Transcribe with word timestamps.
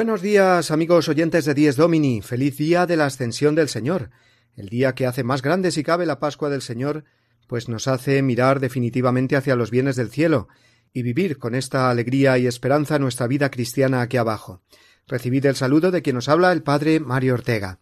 Buenos 0.00 0.22
días, 0.22 0.70
amigos 0.70 1.10
oyentes 1.10 1.44
de 1.44 1.52
Dies 1.52 1.76
Domini. 1.76 2.22
Feliz 2.22 2.56
día 2.56 2.86
de 2.86 2.96
la 2.96 3.04
ascensión 3.04 3.54
del 3.54 3.68
Señor, 3.68 4.08
el 4.56 4.70
día 4.70 4.94
que 4.94 5.04
hace 5.04 5.24
más 5.24 5.42
grande 5.42 5.72
si 5.72 5.82
cabe 5.82 6.06
la 6.06 6.18
Pascua 6.18 6.48
del 6.48 6.62
Señor, 6.62 7.04
pues 7.46 7.68
nos 7.68 7.86
hace 7.86 8.22
mirar 8.22 8.60
definitivamente 8.60 9.36
hacia 9.36 9.56
los 9.56 9.70
bienes 9.70 9.96
del 9.96 10.08
cielo 10.08 10.48
y 10.94 11.02
vivir 11.02 11.36
con 11.36 11.54
esta 11.54 11.90
alegría 11.90 12.38
y 12.38 12.46
esperanza 12.46 12.98
nuestra 12.98 13.26
vida 13.26 13.50
cristiana 13.50 14.00
aquí 14.00 14.16
abajo. 14.16 14.62
Recibid 15.06 15.44
el 15.44 15.56
saludo 15.56 15.90
de 15.90 16.00
quien 16.00 16.16
nos 16.16 16.30
habla 16.30 16.50
el 16.52 16.62
Padre 16.62 16.98
Mario 16.98 17.34
Ortega. 17.34 17.80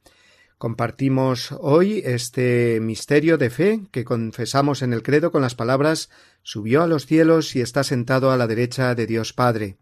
Compartimos 0.58 1.52
hoy 1.60 2.02
este 2.04 2.80
misterio 2.80 3.38
de 3.38 3.50
fe 3.50 3.82
que 3.92 4.04
confesamos 4.04 4.82
en 4.82 4.92
el 4.92 5.04
credo 5.04 5.30
con 5.30 5.40
las 5.40 5.54
palabras 5.54 6.10
subió 6.42 6.82
a 6.82 6.88
los 6.88 7.06
cielos 7.06 7.54
y 7.54 7.60
está 7.60 7.84
sentado 7.84 8.32
a 8.32 8.36
la 8.36 8.48
derecha 8.48 8.96
de 8.96 9.06
Dios 9.06 9.32
Padre. 9.32 9.76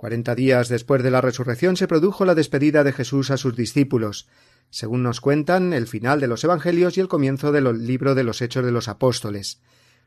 Cuarenta 0.00 0.34
días 0.34 0.70
después 0.70 1.02
de 1.02 1.10
la 1.10 1.20
resurrección 1.20 1.76
se 1.76 1.86
produjo 1.86 2.24
la 2.24 2.34
despedida 2.34 2.84
de 2.84 2.94
Jesús 2.94 3.30
a 3.30 3.36
sus 3.36 3.54
discípulos, 3.54 4.28
según 4.70 5.02
nos 5.02 5.20
cuentan 5.20 5.74
el 5.74 5.86
final 5.86 6.20
de 6.20 6.26
los 6.26 6.42
Evangelios 6.42 6.96
y 6.96 7.00
el 7.00 7.08
comienzo 7.08 7.52
del 7.52 7.86
libro 7.86 8.14
de 8.14 8.24
los 8.24 8.40
Hechos 8.40 8.64
de 8.64 8.72
los 8.72 8.88
Apóstoles. 8.88 9.60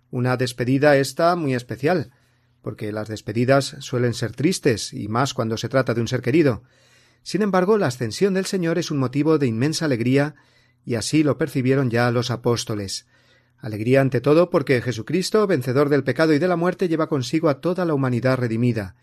Una 0.10 0.36
despedida 0.36 0.98
esta 0.98 1.36
muy 1.36 1.54
especial, 1.54 2.10
porque 2.64 2.92
las 2.92 3.08
despedidas 3.08 3.76
suelen 3.82 4.16
ser 4.16 4.32
tristes, 4.32 4.94
y 4.96 5.10
más 5.10 5.36
cuando 5.36 5.58
se 5.58 5.70
trata 5.70 5.94
de 5.94 6.02
un 6.02 6.08
ser 6.08 6.24
querido. 6.24 6.64
Sin 7.22 7.44
embargo, 7.44 7.78
la 7.78 7.86
ascensión 7.86 8.34
del 8.34 8.48
Señor 8.48 8.80
es 8.80 8.90
un 8.90 8.98
motivo 8.98 9.38
de 9.38 9.46
inmensa 9.46 9.86
alegría, 9.86 10.34
y 10.84 10.96
así 10.96 11.22
lo 11.22 11.38
percibieron 11.38 11.92
ya 11.92 12.10
los 12.10 12.32
apóstoles. 12.32 13.06
Alegría 13.60 14.02
ante 14.02 14.22
todo 14.22 14.50
porque 14.50 14.82
Jesucristo, 14.82 15.46
vencedor 15.46 15.90
del 15.90 16.04
pecado 16.04 16.34
y 16.34 16.40
de 16.40 16.48
la 16.48 16.56
muerte, 16.56 16.88
lleva 16.88 17.10
consigo 17.10 17.48
a 17.48 17.62
toda 17.62 17.86
la 17.86 17.94
humanidad 17.94 18.40
redimida, 18.40 18.96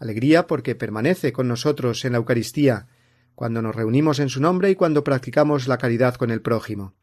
Alegría 0.00 0.46
porque 0.46 0.74
permanece 0.74 1.30
con 1.30 1.46
nosotros 1.46 2.06
en 2.06 2.12
la 2.12 2.18
Eucaristía, 2.18 2.88
cuando 3.34 3.60
nos 3.60 3.76
reunimos 3.76 4.18
en 4.18 4.30
su 4.30 4.40
nombre 4.40 4.70
y 4.70 4.74
cuando 4.74 5.04
practicamos 5.04 5.68
la 5.68 5.76
caridad 5.76 6.14
con 6.14 6.30
el 6.30 6.40
prójimo. 6.40 6.94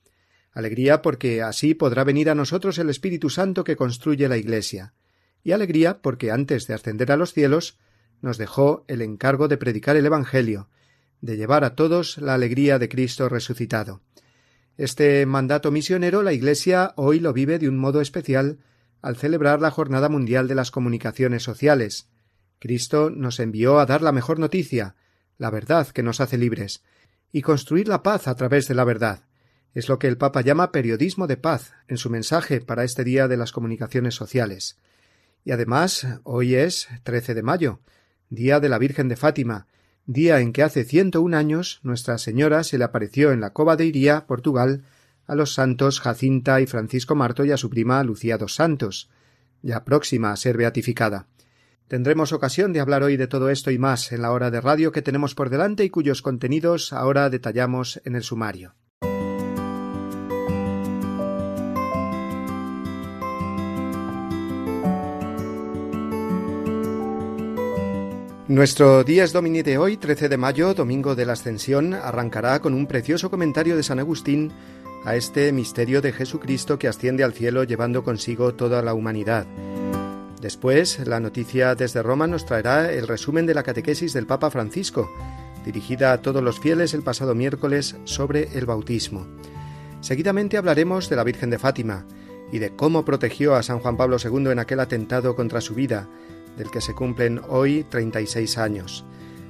Alegría 0.51 1.03
porque 1.03 1.43
así 1.43 1.75
podrá 1.75 2.03
venir 2.03 2.27
a 2.27 2.35
nosotros 2.35 2.79
el 2.79 2.89
Espíritu 2.89 3.29
Santo 3.29 3.63
que 3.63 3.75
construye 3.75 4.27
la 4.27 4.37
Iglesia. 4.37 4.95
Y 5.43 5.51
alegría 5.51 6.01
porque 6.01 6.31
antes 6.31 6.65
de 6.65 6.73
ascender 6.73 7.11
a 7.11 7.17
los 7.17 7.33
cielos 7.33 7.77
nos 8.19 8.39
dejó 8.39 8.83
el 8.87 9.03
encargo 9.03 9.47
de 9.47 9.57
predicar 9.57 9.95
el 9.95 10.07
Evangelio, 10.07 10.67
de 11.21 11.37
llevar 11.37 11.65
a 11.65 11.75
todos 11.75 12.17
la 12.17 12.33
alegría 12.33 12.79
de 12.79 12.89
Cristo 12.89 13.29
resucitado. 13.29 14.01
Este 14.75 15.23
mandato 15.27 15.69
misionero 15.69 16.23
la 16.23 16.33
Iglesia 16.33 16.93
hoy 16.95 17.19
lo 17.19 17.31
vive 17.31 17.59
de 17.59 17.69
un 17.69 17.77
modo 17.77 18.01
especial 18.01 18.57
al 19.03 19.17
celebrar 19.17 19.61
la 19.61 19.69
Jornada 19.69 20.09
Mundial 20.09 20.47
de 20.47 20.55
las 20.55 20.71
Comunicaciones 20.71 21.43
Sociales, 21.43 22.09
Cristo 22.59 23.09
nos 23.09 23.39
envió 23.39 23.79
a 23.79 23.85
dar 23.85 24.01
la 24.01 24.11
mejor 24.11 24.39
noticia, 24.39 24.95
la 25.37 25.49
verdad 25.49 25.87
que 25.87 26.03
nos 26.03 26.21
hace 26.21 26.37
libres, 26.37 26.83
y 27.31 27.41
construir 27.41 27.87
la 27.87 28.03
paz 28.03 28.27
a 28.27 28.35
través 28.35 28.67
de 28.67 28.75
la 28.75 28.83
verdad. 28.83 29.23
Es 29.73 29.89
lo 29.89 29.99
que 29.99 30.07
el 30.07 30.17
Papa 30.17 30.41
llama 30.41 30.71
periodismo 30.71 31.27
de 31.27 31.37
paz 31.37 31.73
en 31.87 31.97
su 31.97 32.09
mensaje 32.09 32.61
para 32.61 32.83
este 32.83 33.03
día 33.03 33.27
de 33.27 33.37
las 33.37 33.51
comunicaciones 33.51 34.15
sociales. 34.15 34.79
Y 35.43 35.51
además, 35.51 36.07
hoy 36.23 36.55
es 36.55 36.87
13 37.03 37.35
de 37.35 37.43
mayo, 37.43 37.79
día 38.29 38.59
de 38.59 38.69
la 38.69 38.79
Virgen 38.79 39.07
de 39.07 39.15
Fátima, 39.15 39.67
día 40.05 40.39
en 40.39 40.51
que 40.51 40.63
hace 40.63 40.83
ciento 40.83 41.21
un 41.21 41.33
años 41.33 41.79
Nuestra 41.83 42.17
Señora 42.17 42.63
se 42.63 42.77
le 42.77 42.85
apareció 42.85 43.31
en 43.31 43.41
la 43.41 43.53
cova 43.53 43.75
de 43.75 43.85
Iría, 43.85 44.25
Portugal, 44.25 44.83
a 45.27 45.35
los 45.35 45.53
santos 45.53 45.99
Jacinta 45.99 46.59
y 46.61 46.65
Francisco 46.65 47.13
Marto 47.13 47.45
y 47.45 47.51
a 47.51 47.57
su 47.57 47.69
prima 47.69 48.03
Lucía 48.03 48.37
dos 48.37 48.55
Santos, 48.55 49.09
ya 49.61 49.83
próxima 49.83 50.31
a 50.31 50.37
ser 50.37 50.57
beatificada. 50.57 51.27
Tendremos 51.87 52.33
ocasión 52.33 52.73
de 52.73 52.81
hablar 52.81 53.01
hoy 53.03 53.15
de 53.15 53.27
todo 53.27 53.49
esto 53.49 53.71
y 53.71 53.77
más 53.77 54.11
en 54.11 54.21
la 54.21 54.31
hora 54.31 54.51
de 54.51 54.59
radio 54.59 54.91
que 54.91 55.01
tenemos 55.01 55.35
por 55.35 55.49
delante 55.49 55.85
y 55.85 55.89
cuyos 55.89 56.21
contenidos 56.21 56.91
ahora 56.91 57.29
detallamos 57.29 58.01
en 58.03 58.15
el 58.15 58.23
sumario. 58.23 58.75
Nuestro 68.49 69.03
Días 69.03 69.31
Domini 69.31 69.61
de 69.61 69.77
hoy, 69.77 69.97
13 69.97 70.29
de 70.29 70.37
mayo, 70.37 70.73
domingo 70.73 71.15
de 71.15 71.25
la 71.25 71.33
Ascensión, 71.33 71.93
arrancará 71.93 72.59
con 72.59 72.73
un 72.73 72.87
precioso 72.87 73.29
comentario 73.29 73.77
de 73.77 73.83
San 73.83 73.99
Agustín 73.99 74.51
a 75.05 75.15
este 75.15 75.53
misterio 75.53 76.01
de 76.01 76.11
Jesucristo 76.11 76.77
que 76.79 76.87
asciende 76.89 77.23
al 77.23 77.33
cielo 77.33 77.63
llevando 77.63 78.03
consigo 78.03 78.55
toda 78.55 78.81
la 78.81 78.93
humanidad. 78.93 79.47
Después, 80.41 80.99
la 81.07 81.19
noticia 81.19 81.73
desde 81.73 82.03
Roma 82.03 82.27
nos 82.27 82.45
traerá 82.45 82.91
el 82.91 83.07
resumen 83.07 83.45
de 83.45 83.55
la 83.55 83.63
catequesis 83.63 84.13
del 84.13 84.27
Papa 84.27 84.51
Francisco, 84.51 85.09
dirigida 85.65 86.13
a 86.13 86.21
todos 86.21 86.43
los 86.43 86.59
fieles 86.59 86.93
el 86.93 87.01
pasado 87.01 87.33
miércoles 87.33 87.95
sobre 88.03 88.57
el 88.57 88.65
bautismo. 88.65 89.25
Seguidamente 89.99 90.57
hablaremos 90.57 91.09
de 91.09 91.15
la 91.15 91.23
Virgen 91.23 91.49
de 91.49 91.57
Fátima 91.57 92.05
y 92.51 92.59
de 92.59 92.75
cómo 92.75 93.03
protegió 93.03 93.55
a 93.55 93.63
San 93.63 93.79
Juan 93.79 93.97
Pablo 93.97 94.17
II 94.23 94.51
en 94.51 94.59
aquel 94.59 94.79
atentado 94.79 95.35
contra 95.35 95.59
su 95.59 95.73
vida, 95.73 96.07
del 96.55 96.71
que 96.71 96.81
se 96.81 96.93
cumplen 96.93 97.41
hoy 97.49 97.83
36 97.89 98.57
años. 98.57 99.05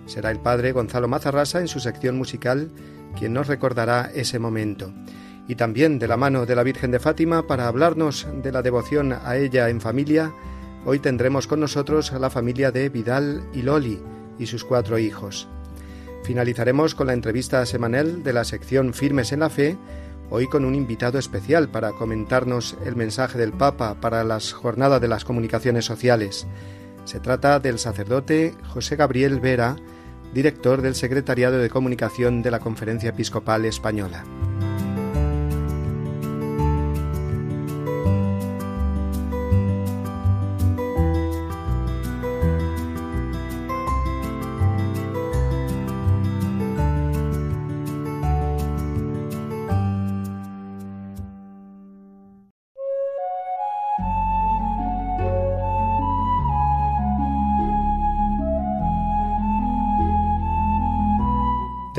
Será 0.05 0.31
el 0.31 0.39
padre 0.39 0.71
Gonzalo 0.71 1.07
Mazarrasa 1.07 1.59
en 1.59 1.67
su 1.67 1.79
sección 1.79 2.17
musical 2.17 2.71
quien 3.17 3.33
nos 3.33 3.47
recordará 3.47 4.11
ese 4.13 4.39
momento. 4.39 4.93
Y 5.47 5.55
también 5.55 5.99
de 5.99 6.07
la 6.07 6.17
mano 6.17 6.45
de 6.45 6.55
la 6.55 6.63
Virgen 6.63 6.91
de 6.91 6.99
Fátima 6.99 7.47
para 7.47 7.67
hablarnos 7.67 8.27
de 8.41 8.51
la 8.51 8.61
devoción 8.61 9.13
a 9.13 9.37
ella 9.37 9.69
en 9.69 9.81
familia, 9.81 10.33
Hoy 10.89 10.99
tendremos 10.99 11.47
con 11.47 11.59
nosotros 11.59 12.13
a 12.13 12.19
la 12.19 12.29
familia 12.29 12.71
de 12.71 12.87
Vidal 12.87 13.43
y 13.51 13.61
Loli 13.61 13.99
y 14.39 14.45
sus 14.45 14.63
cuatro 14.63 14.97
hijos. 14.97 15.49
Finalizaremos 16.23 16.95
con 16.95 17.07
la 17.07 17.13
entrevista 17.13 17.65
semanal 17.65 18.23
de 18.23 18.31
la 18.31 18.45
sección 18.45 18.93
Firmes 18.93 19.33
en 19.33 19.41
la 19.41 19.49
Fe, 19.49 19.75
hoy 20.29 20.47
con 20.47 20.63
un 20.63 20.75
invitado 20.75 21.19
especial 21.19 21.67
para 21.67 21.91
comentarnos 21.91 22.77
el 22.85 22.95
mensaje 22.95 23.37
del 23.37 23.51
Papa 23.51 23.97
para 23.99 24.23
las 24.23 24.53
jornadas 24.53 25.01
de 25.01 25.09
las 25.09 25.25
comunicaciones 25.25 25.83
sociales. 25.83 26.47
Se 27.03 27.19
trata 27.19 27.59
del 27.59 27.79
sacerdote 27.79 28.55
José 28.69 28.95
Gabriel 28.95 29.41
Vera, 29.41 29.75
director 30.33 30.81
del 30.81 30.95
Secretariado 30.95 31.57
de 31.57 31.69
Comunicación 31.69 32.41
de 32.41 32.51
la 32.51 32.59
Conferencia 32.59 33.09
Episcopal 33.09 33.66
Española. 33.66 34.23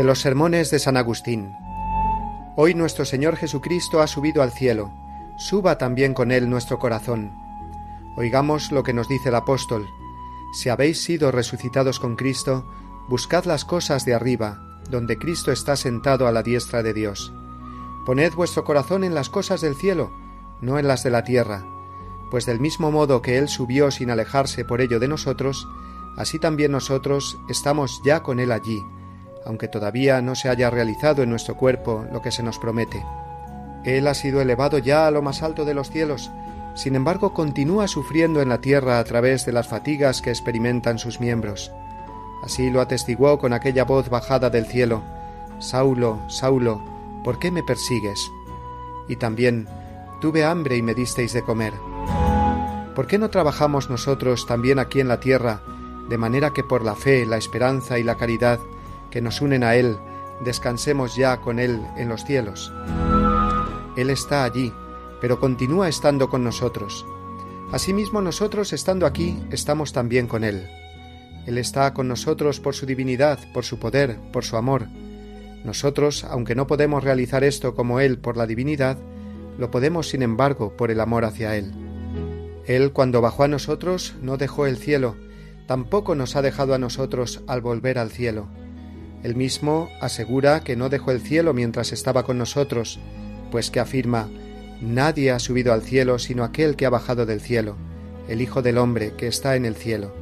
Los 0.08 0.20
sermones 0.20 0.70
de 0.70 0.78
San 0.78 0.96
Agustín. 0.96 1.54
Hoy 2.56 2.72
nuestro 2.72 3.04
Señor 3.04 3.36
Jesucristo 3.36 4.00
ha 4.00 4.06
subido 4.06 4.42
al 4.42 4.52
cielo, 4.52 4.90
suba 5.36 5.76
también 5.76 6.14
con 6.14 6.32
él 6.32 6.48
nuestro 6.48 6.78
corazón. 6.78 7.30
Oigamos 8.16 8.72
lo 8.72 8.82
que 8.82 8.94
nos 8.94 9.06
dice 9.06 9.28
el 9.28 9.34
apóstol. 9.34 9.86
Si 10.54 10.70
habéis 10.70 11.02
sido 11.04 11.30
resucitados 11.30 12.00
con 12.00 12.16
Cristo, 12.16 12.66
buscad 13.06 13.44
las 13.44 13.66
cosas 13.66 14.06
de 14.06 14.14
arriba, 14.14 14.80
donde 14.88 15.18
Cristo 15.18 15.52
está 15.52 15.76
sentado 15.76 16.26
a 16.26 16.32
la 16.32 16.42
diestra 16.42 16.82
de 16.82 16.94
Dios. 16.94 17.30
Poned 18.06 18.32
vuestro 18.32 18.64
corazón 18.64 19.04
en 19.04 19.14
las 19.14 19.28
cosas 19.28 19.60
del 19.60 19.76
cielo, 19.76 20.10
no 20.62 20.78
en 20.78 20.88
las 20.88 21.04
de 21.04 21.10
la 21.10 21.22
tierra, 21.22 21.66
pues 22.30 22.46
del 22.46 22.60
mismo 22.60 22.90
modo 22.90 23.20
que 23.20 23.36
Él 23.36 23.48
subió 23.48 23.90
sin 23.90 24.10
alejarse 24.10 24.64
por 24.64 24.80
ello 24.80 25.00
de 25.00 25.08
nosotros, 25.08 25.68
así 26.16 26.38
también 26.38 26.72
nosotros 26.72 27.36
estamos 27.50 28.00
ya 28.06 28.22
con 28.22 28.40
Él 28.40 28.52
allí, 28.52 28.82
aunque 29.48 29.66
todavía 29.66 30.20
no 30.20 30.34
se 30.34 30.50
haya 30.50 30.68
realizado 30.68 31.22
en 31.22 31.30
nuestro 31.30 31.56
cuerpo 31.56 32.04
lo 32.12 32.20
que 32.20 32.30
se 32.30 32.42
nos 32.42 32.58
promete. 32.58 33.02
Él 33.82 34.06
ha 34.06 34.12
sido 34.12 34.42
elevado 34.42 34.76
ya 34.76 35.06
a 35.06 35.10
lo 35.10 35.22
más 35.22 35.42
alto 35.42 35.64
de 35.64 35.72
los 35.72 35.90
cielos, 35.90 36.30
sin 36.74 36.94
embargo 36.94 37.32
continúa 37.32 37.88
sufriendo 37.88 38.42
en 38.42 38.50
la 38.50 38.60
tierra 38.60 38.98
a 38.98 39.04
través 39.04 39.46
de 39.46 39.52
las 39.52 39.66
fatigas 39.66 40.20
que 40.20 40.28
experimentan 40.28 40.98
sus 40.98 41.18
miembros. 41.18 41.72
Así 42.44 42.68
lo 42.68 42.82
atestiguó 42.82 43.38
con 43.38 43.54
aquella 43.54 43.84
voz 43.84 44.10
bajada 44.10 44.50
del 44.50 44.66
cielo, 44.66 45.02
Saulo, 45.60 46.20
Saulo, 46.28 46.82
¿por 47.24 47.38
qué 47.38 47.50
me 47.50 47.62
persigues? 47.62 48.30
Y 49.08 49.16
también, 49.16 49.66
tuve 50.20 50.44
hambre 50.44 50.76
y 50.76 50.82
me 50.82 50.94
disteis 50.94 51.32
de 51.32 51.42
comer. 51.42 51.72
¿Por 52.94 53.06
qué 53.06 53.16
no 53.18 53.30
trabajamos 53.30 53.88
nosotros 53.88 54.46
también 54.46 54.78
aquí 54.78 55.00
en 55.00 55.08
la 55.08 55.20
tierra, 55.20 55.62
de 56.10 56.18
manera 56.18 56.52
que 56.52 56.64
por 56.64 56.84
la 56.84 56.94
fe, 56.94 57.24
la 57.24 57.38
esperanza 57.38 57.98
y 57.98 58.02
la 58.02 58.16
caridad 58.16 58.60
que 59.18 59.22
nos 59.22 59.40
unen 59.40 59.64
a 59.64 59.74
Él, 59.74 59.96
descansemos 60.44 61.16
ya 61.16 61.38
con 61.38 61.58
Él 61.58 61.82
en 61.96 62.08
los 62.08 62.24
cielos? 62.24 62.72
Él 63.96 64.10
está 64.10 64.44
allí, 64.44 64.72
pero 65.20 65.40
continúa 65.40 65.88
estando 65.88 66.30
con 66.30 66.44
nosotros. 66.44 67.04
Asimismo 67.72 68.22
nosotros, 68.22 68.72
estando 68.72 69.06
aquí, 69.06 69.36
estamos 69.50 69.92
también 69.92 70.28
con 70.28 70.44
Él. 70.44 70.68
Él 71.48 71.58
está 71.58 71.92
con 71.94 72.06
nosotros 72.06 72.60
por 72.60 72.76
su 72.76 72.86
divinidad, 72.86 73.40
por 73.52 73.64
su 73.64 73.80
poder, 73.80 74.20
por 74.32 74.44
su 74.44 74.56
amor. 74.56 74.86
Nosotros, 75.64 76.22
aunque 76.22 76.54
no 76.54 76.68
podemos 76.68 77.02
realizar 77.02 77.42
esto 77.42 77.74
como 77.74 77.98
Él 77.98 78.18
por 78.18 78.36
la 78.36 78.46
divinidad, 78.46 78.98
lo 79.58 79.72
podemos 79.72 80.08
sin 80.08 80.22
embargo 80.22 80.76
por 80.76 80.92
el 80.92 81.00
amor 81.00 81.24
hacia 81.24 81.56
Él. 81.56 81.72
Él 82.68 82.92
cuando 82.92 83.20
bajó 83.20 83.42
a 83.42 83.48
nosotros 83.48 84.14
no 84.22 84.36
dejó 84.36 84.66
el 84.66 84.76
cielo, 84.76 85.16
tampoco 85.66 86.14
nos 86.14 86.36
ha 86.36 86.42
dejado 86.42 86.72
a 86.72 86.78
nosotros 86.78 87.42
al 87.48 87.62
volver 87.62 87.98
al 87.98 88.12
cielo. 88.12 88.46
Él 89.22 89.34
mismo 89.34 89.88
asegura 90.00 90.60
que 90.60 90.76
no 90.76 90.88
dejó 90.88 91.10
el 91.10 91.20
cielo 91.20 91.52
mientras 91.54 91.92
estaba 91.92 92.22
con 92.22 92.38
nosotros, 92.38 92.98
pues 93.50 93.70
que 93.70 93.80
afirma, 93.80 94.28
Nadie 94.80 95.32
ha 95.32 95.40
subido 95.40 95.72
al 95.72 95.82
cielo 95.82 96.18
sino 96.18 96.44
aquel 96.44 96.76
que 96.76 96.86
ha 96.86 96.90
bajado 96.90 97.26
del 97.26 97.40
cielo, 97.40 97.76
el 98.28 98.40
Hijo 98.40 98.62
del 98.62 98.78
Hombre 98.78 99.14
que 99.16 99.26
está 99.26 99.56
en 99.56 99.64
el 99.64 99.74
cielo. 99.74 100.14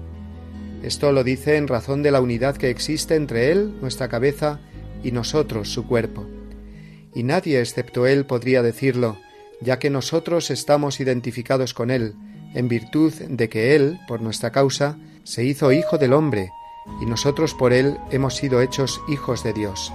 Esto 0.82 1.12
lo 1.12 1.24
dice 1.24 1.56
en 1.56 1.68
razón 1.68 2.02
de 2.02 2.10
la 2.10 2.20
unidad 2.20 2.56
que 2.56 2.70
existe 2.70 3.16
entre 3.16 3.50
Él, 3.50 3.74
nuestra 3.80 4.08
cabeza, 4.08 4.60
y 5.02 5.12
nosotros, 5.12 5.68
su 5.68 5.86
cuerpo. 5.86 6.26
Y 7.14 7.22
nadie 7.22 7.60
excepto 7.60 8.06
Él 8.06 8.24
podría 8.24 8.62
decirlo, 8.62 9.18
ya 9.60 9.78
que 9.78 9.90
nosotros 9.90 10.50
estamos 10.50 11.00
identificados 11.00 11.74
con 11.74 11.90
Él, 11.90 12.14
en 12.54 12.68
virtud 12.68 13.12
de 13.12 13.48
que 13.48 13.74
Él, 13.74 13.98
por 14.08 14.22
nuestra 14.22 14.52
causa, 14.52 14.98
se 15.22 15.44
hizo 15.44 15.72
Hijo 15.72 15.98
del 15.98 16.14
Hombre, 16.14 16.50
y 17.00 17.06
nosotros 17.06 17.54
por 17.54 17.72
Él 17.72 17.98
hemos 18.10 18.36
sido 18.36 18.60
hechos 18.60 19.00
hijos 19.08 19.42
de 19.42 19.52
Dios. 19.52 19.92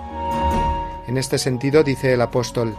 En 1.07 1.17
este 1.17 1.37
sentido 1.37 1.83
dice 1.83 2.13
el 2.13 2.21
apóstol, 2.21 2.75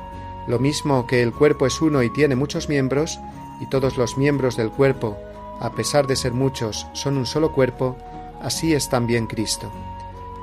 lo 0.47 0.59
mismo 0.59 1.07
que 1.07 1.23
el 1.23 1.33
cuerpo 1.33 1.67
es 1.67 1.81
uno 1.81 2.03
y 2.03 2.11
tiene 2.11 2.35
muchos 2.35 2.69
miembros, 2.69 3.19
y 3.61 3.67
todos 3.67 3.97
los 3.97 4.17
miembros 4.19 4.57
del 4.57 4.71
cuerpo, 4.71 5.17
a 5.61 5.71
pesar 5.73 6.07
de 6.07 6.17
ser 6.17 6.33
muchos, 6.33 6.87
son 6.93 7.17
un 7.17 7.27
solo 7.27 7.53
cuerpo, 7.53 7.97
así 8.43 8.75
es 8.75 8.89
también 8.89 9.27
Cristo. 9.27 9.71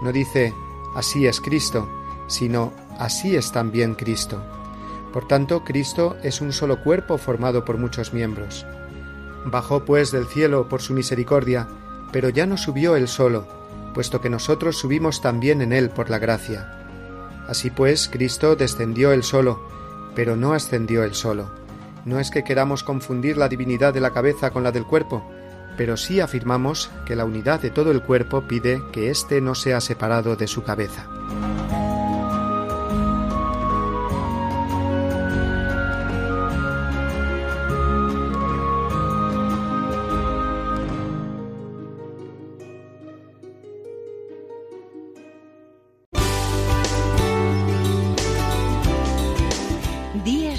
No 0.02 0.12
dice 0.12 0.54
así 0.96 1.28
es 1.28 1.42
Cristo, 1.42 1.90
sino 2.28 2.72
así 2.98 3.36
es 3.36 3.52
también 3.52 3.96
Cristo. 3.96 4.42
Por 5.12 5.28
tanto, 5.28 5.64
Cristo 5.64 6.16
es 6.24 6.40
un 6.40 6.54
solo 6.54 6.84
cuerpo 6.84 7.18
formado 7.18 7.66
por 7.66 7.78
muchos 7.78 8.14
miembros. 8.14 8.66
Bajó 9.46 9.84
pues 9.84 10.12
del 10.12 10.28
cielo 10.28 10.70
por 10.70 10.82
su 10.82 10.94
misericordia, 10.94 11.68
pero 12.12 12.30
ya 12.30 12.46
no 12.46 12.58
subió 12.58 12.96
él 12.96 13.08
solo, 13.08 13.48
puesto 13.90 14.22
que 14.22 14.30
nosotros 14.30 14.78
subimos 14.78 15.22
también 15.22 15.62
en 15.62 15.74
él 15.74 15.90
por 15.90 16.10
la 16.10 16.20
gracia. 16.20 16.76
Así 17.48 17.70
pues, 17.70 18.08
Cristo 18.08 18.56
descendió 18.56 19.12
él 19.12 19.24
solo, 19.24 19.62
pero 20.16 20.36
no 20.36 20.54
ascendió 20.54 21.04
él 21.04 21.14
solo. 21.16 21.50
No 22.06 22.20
es 22.20 22.32
que 22.32 22.44
queramos 22.44 22.84
confundir 22.84 23.38
la 23.38 23.50
divinidad 23.50 23.94
de 23.94 24.02
la 24.02 24.12
cabeza 24.12 24.52
con 24.52 24.64
la 24.64 24.72
del 24.72 24.86
cuerpo, 24.86 25.30
pero 25.78 25.98
sí 25.98 26.20
afirmamos 26.20 26.92
que 27.06 27.16
la 27.16 27.26
unidad 27.26 27.62
de 27.62 27.70
todo 27.70 27.92
el 27.92 28.02
cuerpo 28.02 28.42
pide 28.48 28.82
que 28.92 29.10
éste 29.10 29.42
no 29.42 29.56
sea 29.56 29.82
separado 29.82 30.36
de 30.36 30.48
su 30.48 30.64
cabeza. 30.64 31.08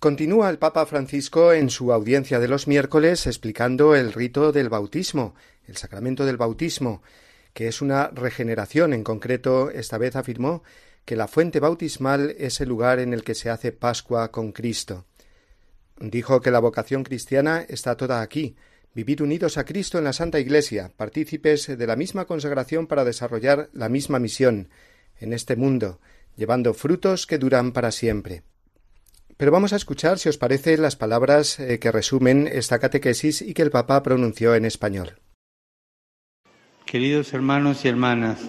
Continúa 0.00 0.48
el 0.48 0.58
Papa 0.58 0.86
Francisco 0.86 1.52
en 1.52 1.70
su 1.70 1.92
audiencia 1.92 2.38
de 2.38 2.46
los 2.46 2.68
miércoles 2.68 3.26
explicando 3.26 3.96
el 3.96 4.12
rito 4.12 4.52
del 4.52 4.68
bautismo, 4.68 5.34
el 5.66 5.76
sacramento 5.76 6.24
del 6.24 6.36
bautismo, 6.36 7.02
que 7.52 7.66
es 7.66 7.82
una 7.82 8.06
regeneración. 8.06 8.92
En 8.92 9.02
concreto, 9.02 9.70
esta 9.70 9.98
vez 9.98 10.14
afirmó 10.14 10.62
que 11.04 11.16
la 11.16 11.26
fuente 11.26 11.58
bautismal 11.58 12.36
es 12.38 12.60
el 12.60 12.68
lugar 12.68 13.00
en 13.00 13.12
el 13.12 13.24
que 13.24 13.34
se 13.34 13.50
hace 13.50 13.72
Pascua 13.72 14.30
con 14.30 14.52
Cristo. 14.52 15.04
Dijo 15.98 16.40
que 16.42 16.52
la 16.52 16.60
vocación 16.60 17.02
cristiana 17.02 17.66
está 17.68 17.96
toda 17.96 18.22
aquí, 18.22 18.54
vivir 18.94 19.20
unidos 19.20 19.58
a 19.58 19.64
Cristo 19.64 19.98
en 19.98 20.04
la 20.04 20.12
Santa 20.12 20.38
Iglesia, 20.38 20.92
partícipes 20.96 21.66
de 21.66 21.86
la 21.88 21.96
misma 21.96 22.24
consagración 22.24 22.86
para 22.86 23.04
desarrollar 23.04 23.68
la 23.72 23.88
misma 23.88 24.20
misión 24.20 24.68
en 25.18 25.32
este 25.32 25.56
mundo, 25.56 25.98
llevando 26.36 26.72
frutos 26.72 27.26
que 27.26 27.38
duran 27.38 27.72
para 27.72 27.90
siempre. 27.90 28.44
Pero 29.38 29.52
vamos 29.52 29.72
a 29.72 29.76
escuchar, 29.76 30.18
si 30.18 30.28
os 30.28 30.36
parece, 30.36 30.76
las 30.76 30.96
palabras 30.96 31.60
eh, 31.60 31.78
que 31.78 31.92
resumen 31.92 32.48
esta 32.50 32.80
catequesis 32.80 33.40
y 33.40 33.54
que 33.54 33.62
el 33.62 33.70
Papa 33.70 34.02
pronunció 34.02 34.56
en 34.56 34.64
español. 34.64 35.20
Queridos 36.84 37.32
hermanos 37.32 37.84
y 37.84 37.88
hermanas, 37.88 38.40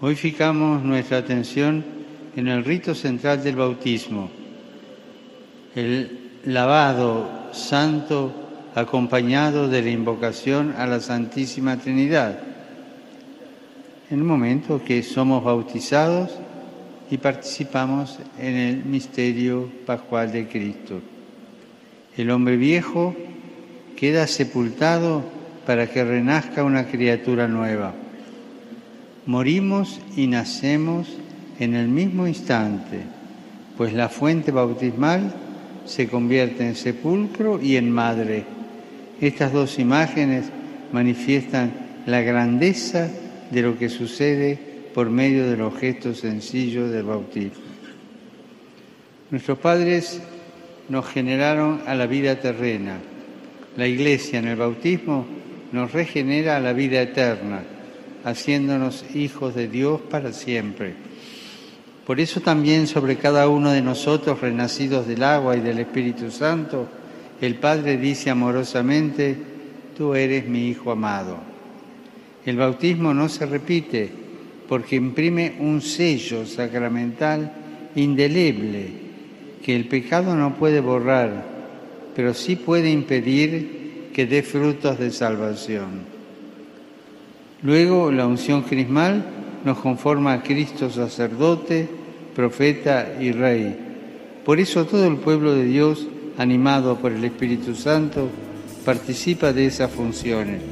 hoy 0.00 0.14
fijamos 0.14 0.84
nuestra 0.84 1.18
atención 1.18 1.84
en 2.36 2.46
el 2.46 2.64
rito 2.64 2.94
central 2.94 3.42
del 3.42 3.56
bautismo, 3.56 4.30
el 5.74 6.38
lavado 6.44 7.52
santo 7.52 8.32
acompañado 8.76 9.66
de 9.66 9.82
la 9.82 9.90
invocación 9.90 10.72
a 10.78 10.86
la 10.86 11.00
Santísima 11.00 11.78
Trinidad. 11.78 12.38
En 14.08 14.18
el 14.18 14.24
momento 14.24 14.84
que 14.84 15.02
somos 15.02 15.42
bautizados, 15.42 16.30
y 17.12 17.18
participamos 17.18 18.18
en 18.40 18.56
el 18.56 18.84
misterio 18.86 19.70
pascual 19.84 20.32
de 20.32 20.48
Cristo. 20.48 21.02
El 22.16 22.30
hombre 22.30 22.56
viejo 22.56 23.14
queda 23.96 24.26
sepultado 24.26 25.22
para 25.66 25.90
que 25.90 26.02
renazca 26.02 26.64
una 26.64 26.86
criatura 26.86 27.48
nueva. 27.48 27.92
Morimos 29.26 30.00
y 30.16 30.26
nacemos 30.26 31.06
en 31.58 31.74
el 31.74 31.88
mismo 31.88 32.26
instante, 32.26 33.02
pues 33.76 33.92
la 33.92 34.08
fuente 34.08 34.50
bautismal 34.50 35.34
se 35.84 36.08
convierte 36.08 36.66
en 36.66 36.74
sepulcro 36.74 37.60
y 37.60 37.76
en 37.76 37.90
madre. 37.90 38.46
Estas 39.20 39.52
dos 39.52 39.78
imágenes 39.78 40.46
manifiestan 40.92 41.72
la 42.06 42.22
grandeza 42.22 43.10
de 43.50 43.60
lo 43.60 43.76
que 43.76 43.90
sucede 43.90 44.71
por 44.94 45.10
medio 45.10 45.50
de 45.50 45.56
los 45.56 45.76
gestos 45.78 46.18
sencillos 46.18 46.90
del 46.90 47.04
bautismo. 47.04 47.62
Nuestros 49.30 49.58
padres 49.58 50.20
nos 50.88 51.06
generaron 51.06 51.82
a 51.86 51.94
la 51.94 52.06
vida 52.06 52.38
terrena. 52.40 52.98
La 53.76 53.86
Iglesia 53.86 54.38
en 54.38 54.48
el 54.48 54.56
bautismo 54.56 55.26
nos 55.72 55.92
regenera 55.92 56.56
a 56.56 56.60
la 56.60 56.74
vida 56.74 57.00
eterna, 57.00 57.62
haciéndonos 58.24 59.04
hijos 59.14 59.54
de 59.54 59.68
Dios 59.68 60.00
para 60.02 60.32
siempre. 60.32 60.94
Por 62.06 62.20
eso 62.20 62.40
también 62.40 62.86
sobre 62.86 63.16
cada 63.16 63.48
uno 63.48 63.70
de 63.70 63.80
nosotros, 63.80 64.40
renacidos 64.40 65.06
del 65.06 65.22
agua 65.22 65.56
y 65.56 65.60
del 65.60 65.78
Espíritu 65.78 66.30
Santo, 66.30 66.88
el 67.40 67.54
Padre 67.54 67.96
dice 67.96 68.28
amorosamente, 68.28 69.36
tú 69.96 70.14
eres 70.14 70.46
mi 70.46 70.68
Hijo 70.68 70.90
amado. 70.92 71.38
El 72.44 72.56
bautismo 72.56 73.14
no 73.14 73.28
se 73.28 73.46
repite 73.46 74.21
porque 74.72 74.96
imprime 74.96 75.56
un 75.60 75.82
sello 75.82 76.46
sacramental 76.46 77.52
indeleble 77.94 78.88
que 79.62 79.76
el 79.76 79.86
pecado 79.86 80.34
no 80.34 80.54
puede 80.54 80.80
borrar, 80.80 81.44
pero 82.16 82.32
sí 82.32 82.56
puede 82.56 82.90
impedir 82.90 84.08
que 84.14 84.24
dé 84.24 84.42
frutos 84.42 84.98
de 84.98 85.10
salvación. 85.10 86.06
Luego 87.60 88.10
la 88.10 88.26
unción 88.26 88.62
crismal 88.62 89.22
nos 89.62 89.76
conforma 89.76 90.32
a 90.32 90.42
Cristo 90.42 90.90
sacerdote, 90.90 91.86
profeta 92.34 93.12
y 93.20 93.30
rey. 93.30 93.76
Por 94.42 94.58
eso 94.58 94.86
todo 94.86 95.06
el 95.06 95.16
pueblo 95.16 95.54
de 95.54 95.66
Dios, 95.66 96.08
animado 96.38 96.96
por 96.96 97.12
el 97.12 97.22
Espíritu 97.26 97.74
Santo, 97.74 98.30
participa 98.86 99.52
de 99.52 99.66
esas 99.66 99.90
funciones 99.90 100.62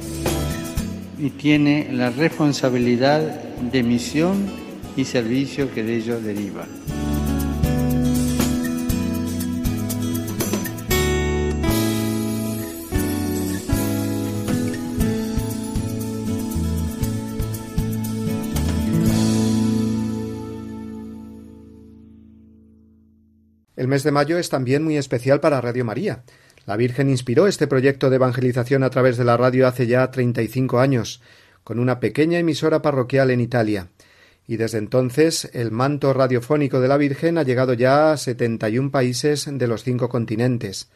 y 1.19 1.29
tiene 1.29 1.89
la 1.91 2.09
responsabilidad 2.09 3.50
de 3.69 3.83
misión 3.83 4.47
y 4.95 5.05
servicio 5.05 5.73
que 5.73 5.83
de 5.83 5.95
ellos 5.95 6.23
deriva. 6.23 6.65
El 23.75 23.87
mes 23.87 24.03
de 24.03 24.11
mayo 24.11 24.37
es 24.37 24.49
también 24.49 24.83
muy 24.83 24.97
especial 24.97 25.39
para 25.39 25.59
Radio 25.59 25.83
María. 25.83 26.23
La 26.67 26.77
Virgen 26.77 27.09
inspiró 27.09 27.47
este 27.47 27.65
proyecto 27.65 28.09
de 28.09 28.17
evangelización 28.17 28.83
a 28.83 28.91
través 28.91 29.17
de 29.17 29.23
la 29.23 29.37
radio 29.37 29.67
hace 29.67 29.87
ya 29.87 30.11
treinta 30.11 30.43
y 30.43 30.47
cinco 30.47 30.79
años, 30.79 31.21
con 31.63 31.79
una 31.79 31.99
pequeña 31.99 32.39
emisora 32.39 32.81
parroquial 32.81 33.31
en 33.31 33.41
Italia. 33.41 33.89
Y 34.47 34.57
desde 34.57 34.77
entonces 34.77 35.49
el 35.53 35.71
manto 35.71 36.13
radiofónico 36.13 36.79
de 36.79 36.87
la 36.87 36.97
Virgen 36.97 37.37
ha 37.37 37.43
llegado 37.43 37.73
ya 37.73 38.11
a 38.11 38.17
setenta 38.17 38.69
y 38.69 38.79
un 38.79 38.91
países 38.91 39.47
de 39.49 39.67
los 39.67 39.83
cinco 39.83 40.09
continentes. 40.09 40.89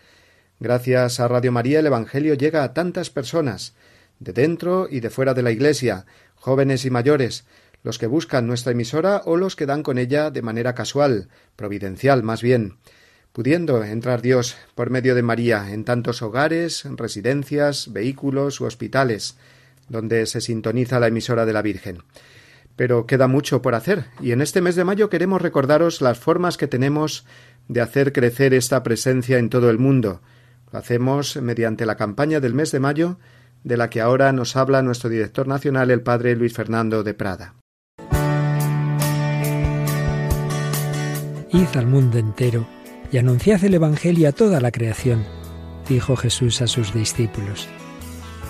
Gracias 0.60 1.19
a 1.19 1.27
Radio 1.27 1.51
María 1.51 1.79
el 1.79 1.86
Evangelio 1.86 2.34
llega 2.34 2.63
a 2.63 2.74
tantas 2.74 3.10
personas, 3.10 3.74
de 4.19 4.34
dentro 4.34 4.88
y 4.89 5.00
de 5.00 5.10
fuera 5.10 5.34
de 5.34 5.43
la 5.43 5.51
Iglesia, 5.51 6.05
jóvenes 6.36 6.86
y 6.86 6.89
mayores, 6.89 7.45
los 7.84 8.00
que 8.00 8.07
buscan 8.07 8.48
nuestra 8.48 8.72
emisora 8.72 9.22
o 9.25 9.38
los 9.38 9.55
que 9.55 9.65
dan 9.65 9.84
con 9.84 9.98
ella 9.98 10.31
de 10.31 10.41
manera 10.41 10.74
casual, 10.74 11.29
providencial 11.55 12.24
más 12.24 12.41
bien 12.41 12.77
pudiendo 13.36 13.84
entrar 13.84 14.22
Dios 14.22 14.55
por 14.75 14.89
medio 14.89 15.13
de 15.13 15.22
María 15.22 15.74
en 15.74 15.84
tantos 15.84 16.22
hogares, 16.22 16.86
residencias, 16.86 17.91
vehículos 17.91 18.62
u 18.62 18.63
hospitales, 18.63 19.36
donde 19.89 20.25
se 20.25 20.42
sintoniza 20.42 21.00
la 21.00 21.08
emisora 21.08 21.46
de 21.46 21.54
la 21.54 21.62
Virgen. 21.62 22.04
Pero 22.75 23.06
queda 23.06 23.27
mucho 23.27 23.62
por 23.62 23.75
hacer, 23.75 24.06
y 24.20 24.32
en 24.32 24.42
este 24.42 24.62
mes 24.62 24.75
de 24.75 24.84
mayo 24.84 25.10
queremos 25.10 25.42
recordaros 25.42 26.01
las 26.01 26.20
formas 26.20 26.58
que 26.58 26.68
tenemos 26.68 27.25
de 27.68 27.82
hacer 27.82 28.12
crecer 28.12 28.54
esta 28.54 28.84
presencia 28.84 29.38
en 29.38 29.50
todo 29.50 29.70
el 29.70 29.80
mundo. 29.80 30.22
Lo 30.72 30.80
hacemos 30.80 31.38
mediante 31.38 31.86
la 31.86 31.96
campaña 31.96 32.39
del 32.39 32.54
mes 32.54 32.72
de 32.72 32.80
mayo, 32.80 33.18
de 33.63 33.77
la 33.77 33.89
que 33.89 34.01
ahora 34.01 34.32
nos 34.32 34.56
habla 34.56 34.82
nuestro 34.82 35.10
director 35.10 35.48
nacional, 35.48 35.89
el 35.89 36.01
padre 36.01 36.36
Luis 36.36 36.54
Fernando 36.54 37.04
de 37.04 37.13
Prada. 37.13 37.56
Id 41.51 41.77
al 41.77 41.88
mundo 41.88 42.18
entero 42.18 42.68
y 43.12 43.18
anunciad 43.18 43.63
el 43.63 43.75
Evangelio 43.75 44.27
a 44.27 44.34
toda 44.34 44.60
la 44.60 44.72
creación, 44.72 45.24
dijo 45.88 46.18
Jesús 46.18 46.62
a 46.62 46.68
sus 46.68 46.94
discípulos. 46.94 47.70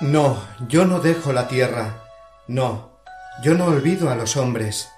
No, 0.00 0.42
yo 0.66 0.86
no 0.86 1.00
dejo 1.00 1.34
la 1.34 1.46
tierra. 1.46 2.02
No, 2.46 3.02
yo 3.42 3.52
no 3.52 3.66
olvido 3.66 4.10
a 4.10 4.14
los 4.14 4.38
hombres. 4.38 4.88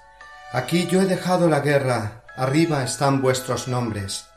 Aquí 0.53 0.87
yo 0.87 1.01
he 1.01 1.05
dejado 1.05 1.49
la 1.49 1.59
guerra, 1.59 2.23
arriba 2.37 2.83
están 2.85 3.21
vuestros 3.21 3.67
nombres. 3.67 4.27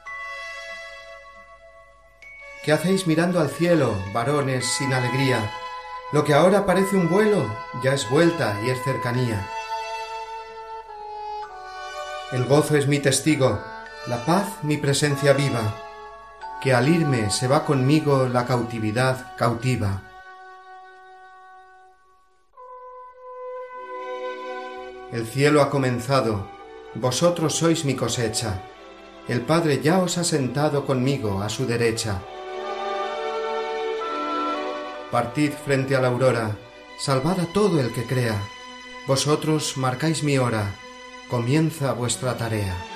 ¿Qué 2.65 2.73
hacéis 2.73 3.07
mirando 3.07 3.39
al 3.39 3.49
cielo, 3.49 3.95
varones 4.13 4.67
sin 4.77 4.93
alegría? 4.93 5.39
Lo 6.13 6.25
que 6.25 6.35
ahora 6.35 6.67
parece 6.67 6.97
un 6.97 7.09
vuelo, 7.09 7.47
ya 7.85 7.95
es 7.95 8.11
vuelta 8.11 8.59
y 8.65 8.71
es 8.71 8.83
cercanía. 8.83 9.47
El 12.33 12.45
gozo 12.45 12.77
es 12.77 12.89
mi 12.89 12.99
testigo, 12.99 13.63
la 14.09 14.25
paz 14.25 14.49
mi 14.63 14.79
presencia 14.79 15.33
viva, 15.33 15.77
que 16.61 16.75
al 16.75 16.89
irme 16.89 17.31
se 17.31 17.47
va 17.47 17.65
conmigo 17.65 18.27
la 18.27 18.47
cautividad 18.47 19.37
cautiva. 19.37 20.03
El 25.13 25.25
cielo 25.27 25.63
ha 25.63 25.71
comenzado, 25.71 26.49
vosotros 26.95 27.55
sois 27.55 27.85
mi 27.85 27.95
cosecha. 27.95 28.63
El 29.29 29.43
Padre 29.43 29.81
ya 29.81 29.99
os 29.99 30.19
ha 30.19 30.25
sentado 30.25 30.85
conmigo 30.85 31.43
a 31.43 31.49
su 31.49 31.65
derecha. 31.65 32.21
Partid 35.13 35.53
frente 35.53 35.95
a 35.95 36.01
la 36.01 36.09
aurora, 36.09 36.57
salvad 36.99 37.39
a 37.39 37.47
todo 37.47 37.81
el 37.81 37.93
que 37.93 38.05
crea. 38.05 38.37
Vosotros 39.07 39.77
marcáis 39.77 40.25
mi 40.25 40.39
hora, 40.39 40.75
comienza 41.31 41.93
vuestra 41.93 42.37
tarea. 42.37 42.96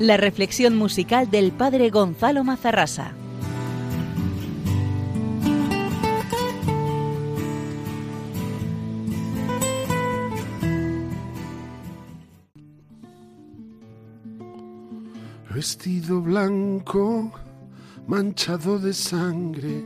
la 0.00 0.16
reflexión 0.16 0.76
musical 0.76 1.30
del 1.30 1.52
padre 1.52 1.88
Gonzalo 1.88 2.42
Mazarrasa. 2.42 3.12
Vestido 15.54 16.20
blanco, 16.20 17.30
manchado 18.08 18.80
de 18.80 18.92
sangre, 18.92 19.84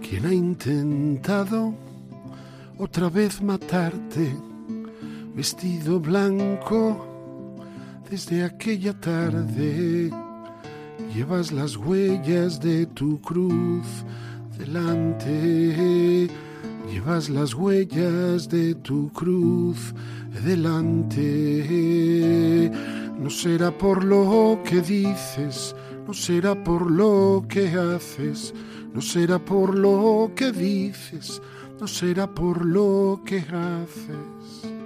quien 0.00 0.26
ha 0.26 0.32
intentado 0.32 1.74
otra 2.78 3.08
vez 3.08 3.42
matarte, 3.42 4.32
vestido 5.34 5.98
blanco 5.98 7.09
desde 8.10 8.44
aquella 8.44 8.92
tarde 8.92 10.10
llevas 11.14 11.52
las 11.52 11.76
huellas 11.76 12.58
de 12.60 12.86
tu 12.86 13.20
cruz 13.20 13.86
delante. 14.58 16.28
Llevas 16.90 17.30
las 17.30 17.54
huellas 17.54 18.48
de 18.48 18.74
tu 18.74 19.12
cruz 19.12 19.94
delante. 20.42 21.68
No 23.16 23.30
será 23.30 23.70
por 23.70 24.02
lo 24.02 24.60
que 24.64 24.80
dices, 24.80 25.76
no 26.04 26.12
será 26.12 26.64
por 26.64 26.90
lo 26.90 27.44
que 27.48 27.68
haces, 27.68 28.52
no 28.92 29.00
será 29.00 29.38
por 29.38 29.78
lo 29.78 30.32
que 30.34 30.50
dices, 30.50 31.40
no 31.80 31.86
será 31.86 32.26
por 32.26 32.66
lo 32.66 33.22
que 33.24 33.38
haces 33.38 34.79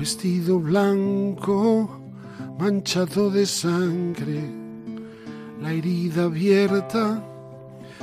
vestido 0.00 0.58
blanco, 0.58 2.00
manchado 2.58 3.30
de 3.30 3.44
sangre, 3.44 4.40
la 5.60 5.74
herida 5.74 6.24
abierta 6.24 7.22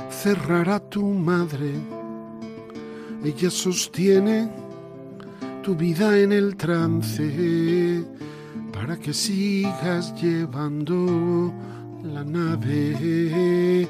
cerrará 0.08 0.78
tu 0.78 1.02
madre. 1.02 1.72
Ella 3.24 3.50
sostiene 3.50 4.48
tu 5.64 5.74
vida 5.74 6.16
en 6.16 6.30
el 6.30 6.56
trance 6.56 8.04
para 8.72 8.96
que 8.96 9.12
sigas 9.12 10.14
llevando 10.22 11.52
la 12.04 12.22
nave, 12.22 13.88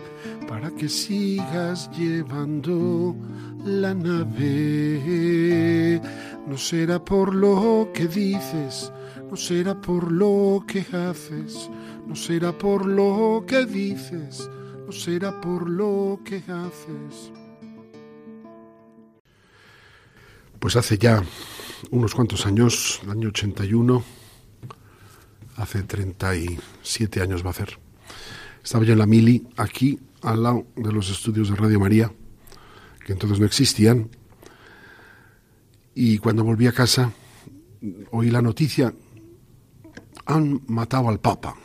para 0.48 0.70
que 0.70 0.88
sigas 0.88 1.90
llevando 1.90 3.14
la 3.66 3.92
nave. 3.92 6.00
No 6.48 6.56
será 6.56 7.04
por 7.04 7.34
lo 7.34 7.90
que 7.92 8.08
dices, 8.08 8.90
no 9.28 9.36
será 9.36 9.78
por 9.78 10.10
lo 10.10 10.64
que 10.66 10.80
haces, 10.80 11.68
no 12.06 12.16
será 12.16 12.56
por 12.56 12.86
lo 12.86 13.44
que 13.46 13.66
dices, 13.66 14.48
no 14.86 14.90
será 14.90 15.38
por 15.42 15.68
lo 15.68 16.20
que 16.24 16.36
haces. 16.36 17.32
Pues 20.58 20.76
hace 20.76 20.96
ya 20.96 21.22
unos 21.90 22.14
cuantos 22.14 22.46
años, 22.46 23.00
el 23.04 23.10
año 23.10 23.28
81, 23.28 24.02
hace 25.56 25.82
37 25.82 27.20
años 27.20 27.44
va 27.44 27.50
a 27.50 27.52
ser. 27.52 27.78
Estaba 28.64 28.86
yo 28.86 28.94
en 28.94 29.00
la 29.00 29.06
mili, 29.06 29.46
aquí, 29.58 29.98
al 30.22 30.42
lado 30.42 30.66
de 30.76 30.92
los 30.92 31.10
estudios 31.10 31.50
de 31.50 31.56
Radio 31.56 31.78
María, 31.78 32.10
que 33.04 33.12
entonces 33.12 33.38
no 33.38 33.44
existían, 33.44 34.08
y 36.00 36.18
cuando 36.18 36.44
volví 36.44 36.68
a 36.68 36.72
casa 36.72 37.10
oí 38.12 38.30
la 38.30 38.40
noticia, 38.40 38.94
han 40.26 40.62
matado 40.68 41.08
al 41.08 41.18
Papa. 41.18 41.56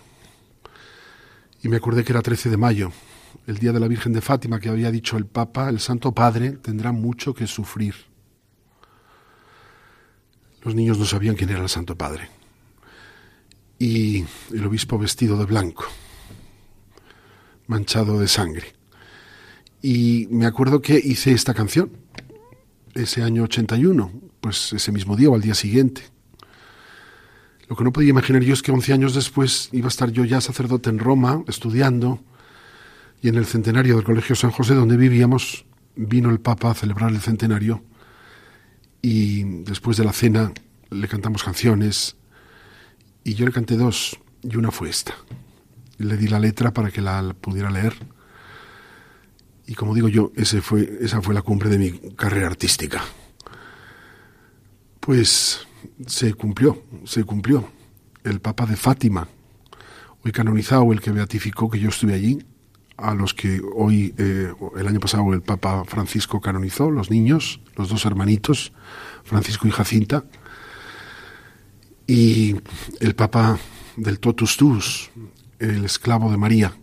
Y 1.62 1.70
me 1.70 1.78
acordé 1.78 2.04
que 2.04 2.14
era 2.14 2.24
13 2.24 2.50
de 2.50 2.58
mayo, 2.58 2.92
el 3.46 3.60
día 3.60 3.72
de 3.72 3.80
la 3.80 3.88
Virgen 3.88 4.12
de 4.12 4.22
Fátima, 4.22 4.60
que 4.60 4.70
había 4.70 4.90
dicho 4.90 5.18
el 5.18 5.28
Papa, 5.28 5.70
el 5.70 5.80
Santo 5.80 6.14
Padre, 6.14 6.54
tendrá 6.54 6.92
mucho 6.92 7.36
que 7.36 7.46
sufrir. 7.46 7.94
Los 10.64 10.74
niños 10.74 10.98
no 10.98 11.06
sabían 11.06 11.36
quién 11.36 11.52
era 11.52 11.62
el 11.62 11.70
Santo 11.70 11.96
Padre. 11.96 12.28
Y 13.78 14.26
el 14.52 14.66
obispo 14.66 14.98
vestido 14.98 15.38
de 15.38 15.46
blanco, 15.46 15.86
manchado 17.68 18.20
de 18.20 18.28
sangre. 18.28 18.74
Y 19.80 20.28
me 20.32 20.48
acuerdo 20.48 20.82
que 20.82 20.96
hice 20.96 21.34
esta 21.34 21.54
canción 21.54 22.03
ese 22.94 23.24
año 23.24 23.44
81, 23.44 24.12
pues 24.40 24.74
ese 24.74 24.92
mismo 24.92 25.16
día 25.16 25.30
o 25.30 25.36
al 25.36 25.42
día 25.42 25.56
siguiente. 25.56 26.04
Lo 27.70 27.76
que 27.76 27.84
no 27.84 27.94
podía 27.94 28.10
imaginar 28.10 28.44
yo 28.44 28.54
es 28.54 28.62
que 28.62 28.72
11 28.72 28.94
años 28.94 29.16
después 29.16 29.70
iba 29.72 29.88
a 29.88 29.90
estar 29.90 30.12
yo 30.12 30.26
ya 30.26 30.42
sacerdote 30.42 30.90
en 30.90 31.00
Roma, 31.00 31.44
estudiando, 31.48 32.20
y 33.22 33.30
en 33.30 33.36
el 33.36 33.46
centenario 33.46 33.96
del 33.96 34.04
Colegio 34.04 34.36
San 34.36 34.52
José, 34.52 34.76
donde 34.76 34.98
vivíamos, 34.98 35.66
vino 35.96 36.30
el 36.30 36.40
Papa 36.40 36.72
a 36.72 36.74
celebrar 36.74 37.12
el 37.12 37.22
centenario, 37.22 37.84
y 39.02 39.44
después 39.64 39.98
de 39.98 40.04
la 40.04 40.14
cena 40.14 40.52
le 40.90 41.08
cantamos 41.08 41.44
canciones, 41.44 42.16
y 43.24 43.34
yo 43.34 43.46
le 43.46 43.52
canté 43.52 43.78
dos, 43.78 44.20
y 44.44 44.56
una 44.58 44.72
fue 44.72 44.90
esta. 44.90 45.16
Le 45.98 46.18
di 46.18 46.28
la 46.28 46.40
letra 46.40 46.74
para 46.74 46.92
que 46.92 47.02
la 47.02 47.34
pudiera 47.40 47.72
leer 47.72 47.94
y 49.66 49.76
como 49.76 49.96
digo 49.96 50.08
yo, 50.08 50.32
ese 50.36 50.62
fue, 50.62 51.00
esa 51.02 51.22
fue 51.22 51.34
la 51.34 51.42
cumbre 51.42 51.70
de 51.70 51.78
mi 51.78 51.92
carrera 52.16 52.48
artística. 52.48 53.04
Pues 55.00 55.68
se 56.06 56.34
cumplió, 56.34 56.84
se 57.06 57.24
cumplió. 57.24 57.70
El 58.24 58.40
Papa 58.40 58.66
de 58.66 58.78
Fátima, 58.78 59.28
hoy 60.24 60.32
canonizado, 60.32 60.92
el 60.94 61.02
que 61.02 61.12
beatificó 61.12 61.70
que 61.70 61.80
yo 61.80 61.90
estuve 61.90 62.14
allí, 62.14 62.40
a 62.98 63.14
los 63.14 63.34
que 63.34 63.62
hoy, 63.76 64.14
eh, 64.18 64.54
el 64.78 64.88
año 64.88 65.00
pasado, 65.00 65.34
el 65.34 65.42
Papa 65.42 65.84
Francisco 65.86 66.40
canonizó, 66.40 66.90
los 66.90 67.10
niños, 67.10 67.60
los 67.76 67.90
dos 67.90 68.06
hermanitos, 68.06 68.72
Francisco 69.24 69.68
y 69.68 69.72
Jacinta, 69.72 70.24
y 72.08 72.56
el 73.00 73.16
Papa 73.16 73.58
del 73.98 74.20
Totus 74.20 74.58
Tus, 74.58 75.10
el 75.60 75.86
esclavo 75.86 76.32
de 76.32 76.38
María, 76.38 76.74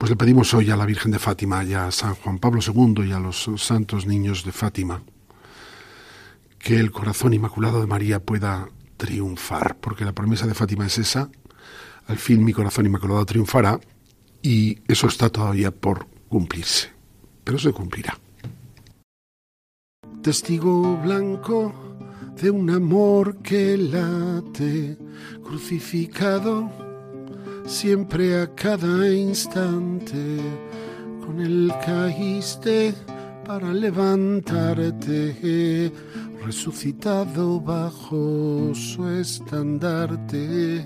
pues 0.00 0.08
le 0.08 0.16
pedimos 0.16 0.54
hoy 0.54 0.70
a 0.70 0.78
la 0.78 0.86
Virgen 0.86 1.12
de 1.12 1.18
Fátima 1.18 1.62
y 1.62 1.74
a 1.74 1.90
San 1.90 2.14
Juan 2.14 2.38
Pablo 2.38 2.62
II 2.66 3.06
y 3.06 3.12
a 3.12 3.20
los 3.20 3.50
santos 3.58 4.06
niños 4.06 4.46
de 4.46 4.50
Fátima 4.50 5.02
que 6.58 6.80
el 6.80 6.90
corazón 6.90 7.34
inmaculado 7.34 7.82
de 7.82 7.86
María 7.86 8.18
pueda 8.18 8.70
triunfar, 8.96 9.76
porque 9.76 10.06
la 10.06 10.14
promesa 10.14 10.46
de 10.46 10.54
Fátima 10.54 10.86
es 10.86 10.96
esa, 10.96 11.28
al 12.06 12.16
fin 12.16 12.42
mi 12.42 12.54
corazón 12.54 12.86
inmaculado 12.86 13.26
triunfará 13.26 13.78
y 14.40 14.78
eso 14.88 15.06
está 15.06 15.28
todavía 15.28 15.70
por 15.70 16.06
cumplirse, 16.30 16.88
pero 17.44 17.58
se 17.58 17.70
cumplirá. 17.70 18.18
Testigo 20.22 20.96
blanco 20.96 21.74
de 22.40 22.50
un 22.50 22.70
amor 22.70 23.36
que 23.42 23.76
late, 23.76 24.96
crucificado 25.44 26.89
siempre 27.70 28.42
a 28.42 28.52
cada 28.52 29.08
instante, 29.08 30.40
con 31.24 31.40
él 31.40 31.72
caíste 31.86 32.92
para 33.46 33.72
levantarte, 33.72 35.92
resucitado 36.44 37.60
bajo 37.60 38.74
su 38.74 39.08
estandarte, 39.08 40.82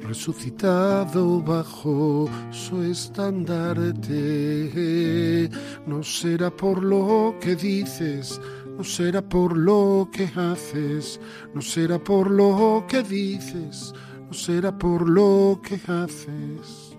resucitado 0.00 1.42
bajo 1.42 2.30
su 2.50 2.82
estandarte. 2.82 5.50
No 5.86 6.02
será 6.02 6.50
por 6.50 6.82
lo 6.82 7.36
que 7.42 7.56
dices, 7.56 8.40
no 8.78 8.84
será 8.84 9.20
por 9.20 9.54
lo 9.54 10.08
que 10.10 10.30
haces, 10.34 11.20
no 11.52 11.60
será 11.60 12.02
por 12.02 12.30
lo 12.30 12.86
que 12.88 13.02
dices 13.02 13.92
será 14.34 14.76
por 14.76 15.08
lo 15.08 15.60
que 15.62 15.76
haces. 15.90 16.96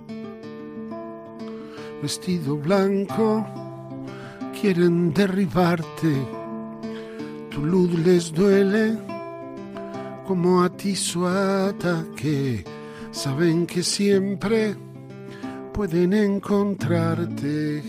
Vestido 2.02 2.58
blanco, 2.58 3.46
quieren 4.60 5.14
derribarte, 5.14 6.16
tu 7.52 7.66
luz 7.66 7.92
les 8.00 8.34
duele 8.34 8.98
como 10.26 10.64
a 10.64 10.70
ti 10.70 10.96
su 10.96 11.26
ataque, 11.28 12.64
saben 13.12 13.68
que 13.68 13.84
siempre 13.84 14.76
pueden 15.74 16.14
encontrarte 16.14 17.84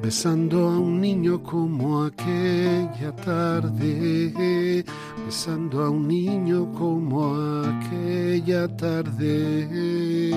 besando 0.00 0.68
a 0.68 0.78
un 0.78 1.00
niño 1.00 1.42
como 1.42 2.04
aquella 2.04 3.14
tarde, 3.16 4.84
besando 5.24 5.82
a 5.82 5.90
un 5.90 6.06
niño 6.06 6.72
como 6.72 7.34
aquella 7.64 8.68
tarde. 8.76 10.30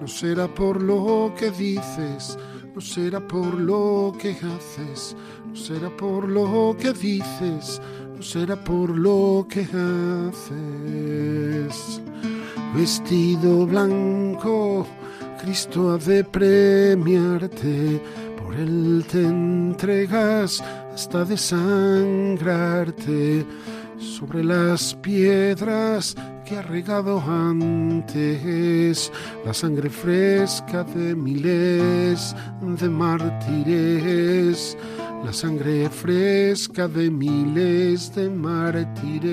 No 0.00 0.08
será 0.08 0.48
por 0.48 0.82
lo 0.82 1.32
que 1.38 1.50
dices, 1.50 2.36
no 2.74 2.80
será 2.80 3.20
por 3.20 3.54
lo 3.54 4.12
que 4.18 4.30
haces, 4.32 5.16
no 5.46 5.56
será 5.56 5.88
por 5.96 6.28
lo 6.28 6.76
que 6.78 6.92
dices, 6.92 7.80
no 8.16 8.22
será 8.22 8.56
por 8.56 8.90
lo 8.90 9.46
que 9.48 9.62
haces. 10.26 12.00
Vestido 12.74 13.66
blanco, 13.66 14.86
Cristo 15.40 15.92
ha 15.92 15.98
de 15.98 16.24
premiarte, 16.24 18.02
por 18.54 18.62
él 18.62 19.04
te 19.10 19.22
entregas 19.22 20.62
hasta 20.92 21.24
desangrarte. 21.24 23.46
Sobre 23.98 24.44
las 24.44 24.94
piedras 24.96 26.14
que 26.44 26.58
ha 26.58 26.62
regado 26.62 27.20
antes 27.20 29.10
la 29.46 29.54
sangre 29.54 29.88
fresca 29.88 30.82
de 30.84 31.14
miles 31.14 32.34
de 32.60 32.88
mártires, 32.88 34.76
la 35.24 35.32
sangre 35.32 35.88
fresca 35.88 36.86
de 36.86 37.10
miles 37.10 38.14
de 38.14 38.28
mártires. 38.28 39.24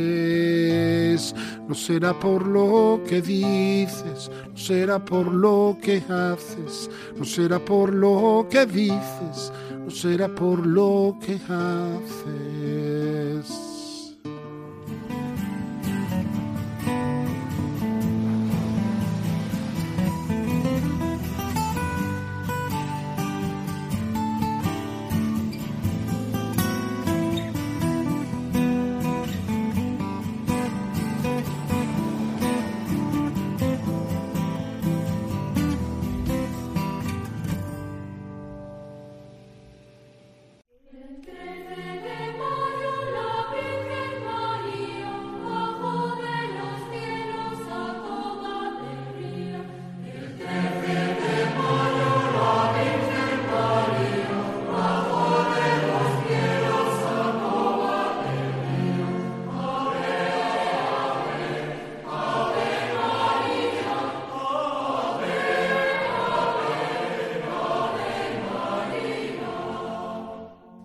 No 1.67 1.75
será 1.75 2.17
por 2.17 2.47
lo 2.47 3.01
que 3.07 3.21
dices, 3.21 4.31
no 4.49 4.57
será 4.57 5.03
por 5.03 5.27
lo 5.27 5.77
que 5.81 6.01
haces, 6.07 6.89
no 7.17 7.25
será 7.25 7.59
por 7.59 7.93
lo 7.93 8.47
que 8.49 8.65
dices, 8.65 9.51
no 9.83 9.91
será 9.91 10.33
por 10.33 10.65
lo 10.65 11.17
que 11.19 11.33
haces. 11.49 12.61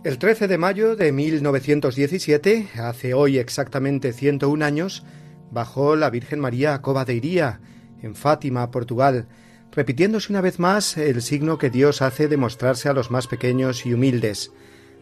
El 0.06 0.18
13 0.18 0.46
de 0.46 0.56
mayo 0.56 0.94
de 0.94 1.10
1917, 1.10 2.68
hace 2.78 3.12
hoy 3.12 3.38
exactamente 3.38 4.12
101 4.12 4.64
años, 4.64 5.04
bajó 5.50 5.96
la 5.96 6.10
Virgen 6.10 6.38
María 6.38 6.74
a 6.74 6.80
Cova 6.80 7.04
de 7.04 7.14
Iría, 7.14 7.58
en 8.00 8.14
Fátima, 8.14 8.70
Portugal, 8.70 9.26
repitiéndose 9.72 10.30
una 10.30 10.42
vez 10.42 10.60
más 10.60 10.96
el 10.96 11.22
signo 11.22 11.58
que 11.58 11.70
Dios 11.70 12.02
hace 12.02 12.28
de 12.28 12.36
mostrarse 12.36 12.88
a 12.88 12.92
los 12.92 13.10
más 13.10 13.26
pequeños 13.26 13.84
y 13.84 13.94
humildes. 13.94 14.52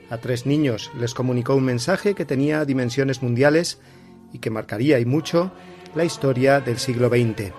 A 0.09 0.17
tres 0.17 0.47
niños 0.47 0.91
les 0.99 1.13
comunicó 1.13 1.55
un 1.55 1.67
mensaje 1.67 2.15
que 2.15 2.25
tenía 2.25 2.65
dimensiones 2.65 3.23
mundiales 3.23 3.81
y 4.33 4.39
que 4.39 4.49
marcaría 4.49 5.01
y 5.01 5.05
mucho 5.05 5.53
la 5.95 6.07
historia 6.07 6.61
del 6.61 6.79
siglo 6.79 7.11
XX. 7.11 7.53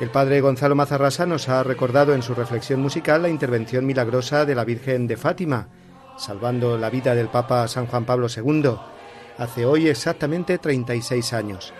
El 0.00 0.08
padre 0.08 0.40
Gonzalo 0.40 0.74
Mazarrasa 0.74 1.26
nos 1.26 1.50
ha 1.50 1.62
recordado 1.64 2.14
en 2.14 2.22
su 2.22 2.34
reflexión 2.34 2.80
musical 2.80 3.20
la 3.20 3.28
intervención 3.28 3.84
milagrosa 3.84 4.46
de 4.46 4.54
la 4.54 4.64
Virgen 4.64 5.06
de 5.06 5.18
Fátima, 5.18 5.68
salvando 6.16 6.78
la 6.78 6.90
vida 6.90 7.14
del 7.14 7.28
Papa 7.28 7.66
San 7.68 7.86
Juan 7.86 8.04
Pablo 8.04 8.26
II, 8.34 8.76
hace 9.38 9.64
hoy 9.64 9.88
exactamente 9.88 10.58
36 10.58 11.32
años. 11.32 11.72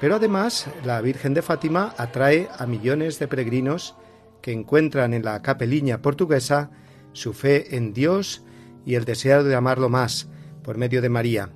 Pero 0.00 0.16
además, 0.16 0.68
la 0.84 1.00
Virgen 1.00 1.34
de 1.34 1.42
Fátima 1.42 1.94
atrae 1.96 2.48
a 2.58 2.66
millones 2.66 3.18
de 3.18 3.28
peregrinos 3.28 3.96
que 4.42 4.52
encuentran 4.52 5.14
en 5.14 5.24
la 5.24 5.40
capeliña 5.42 6.02
portuguesa 6.02 6.70
su 7.12 7.32
fe 7.32 7.76
en 7.76 7.92
Dios 7.92 8.44
y 8.84 8.94
el 8.94 9.04
deseo 9.04 9.42
de 9.42 9.54
amarlo 9.54 9.88
más 9.88 10.28
por 10.62 10.76
medio 10.76 11.00
de 11.02 11.08
María. 11.08 11.50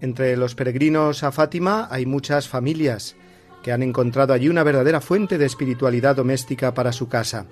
Entre 0.00 0.36
los 0.36 0.54
peregrinos 0.54 1.22
a 1.22 1.32
Fátima 1.32 1.88
hay 1.90 2.06
muchas 2.06 2.48
familias 2.48 3.16
que 3.62 3.72
han 3.72 3.82
encontrado 3.82 4.32
allí 4.32 4.48
una 4.48 4.62
verdadera 4.62 5.00
fuente 5.00 5.38
de 5.38 5.46
espiritualidad 5.46 6.16
doméstica 6.16 6.74
para 6.74 6.92
su 6.92 7.08
casa. 7.08 7.46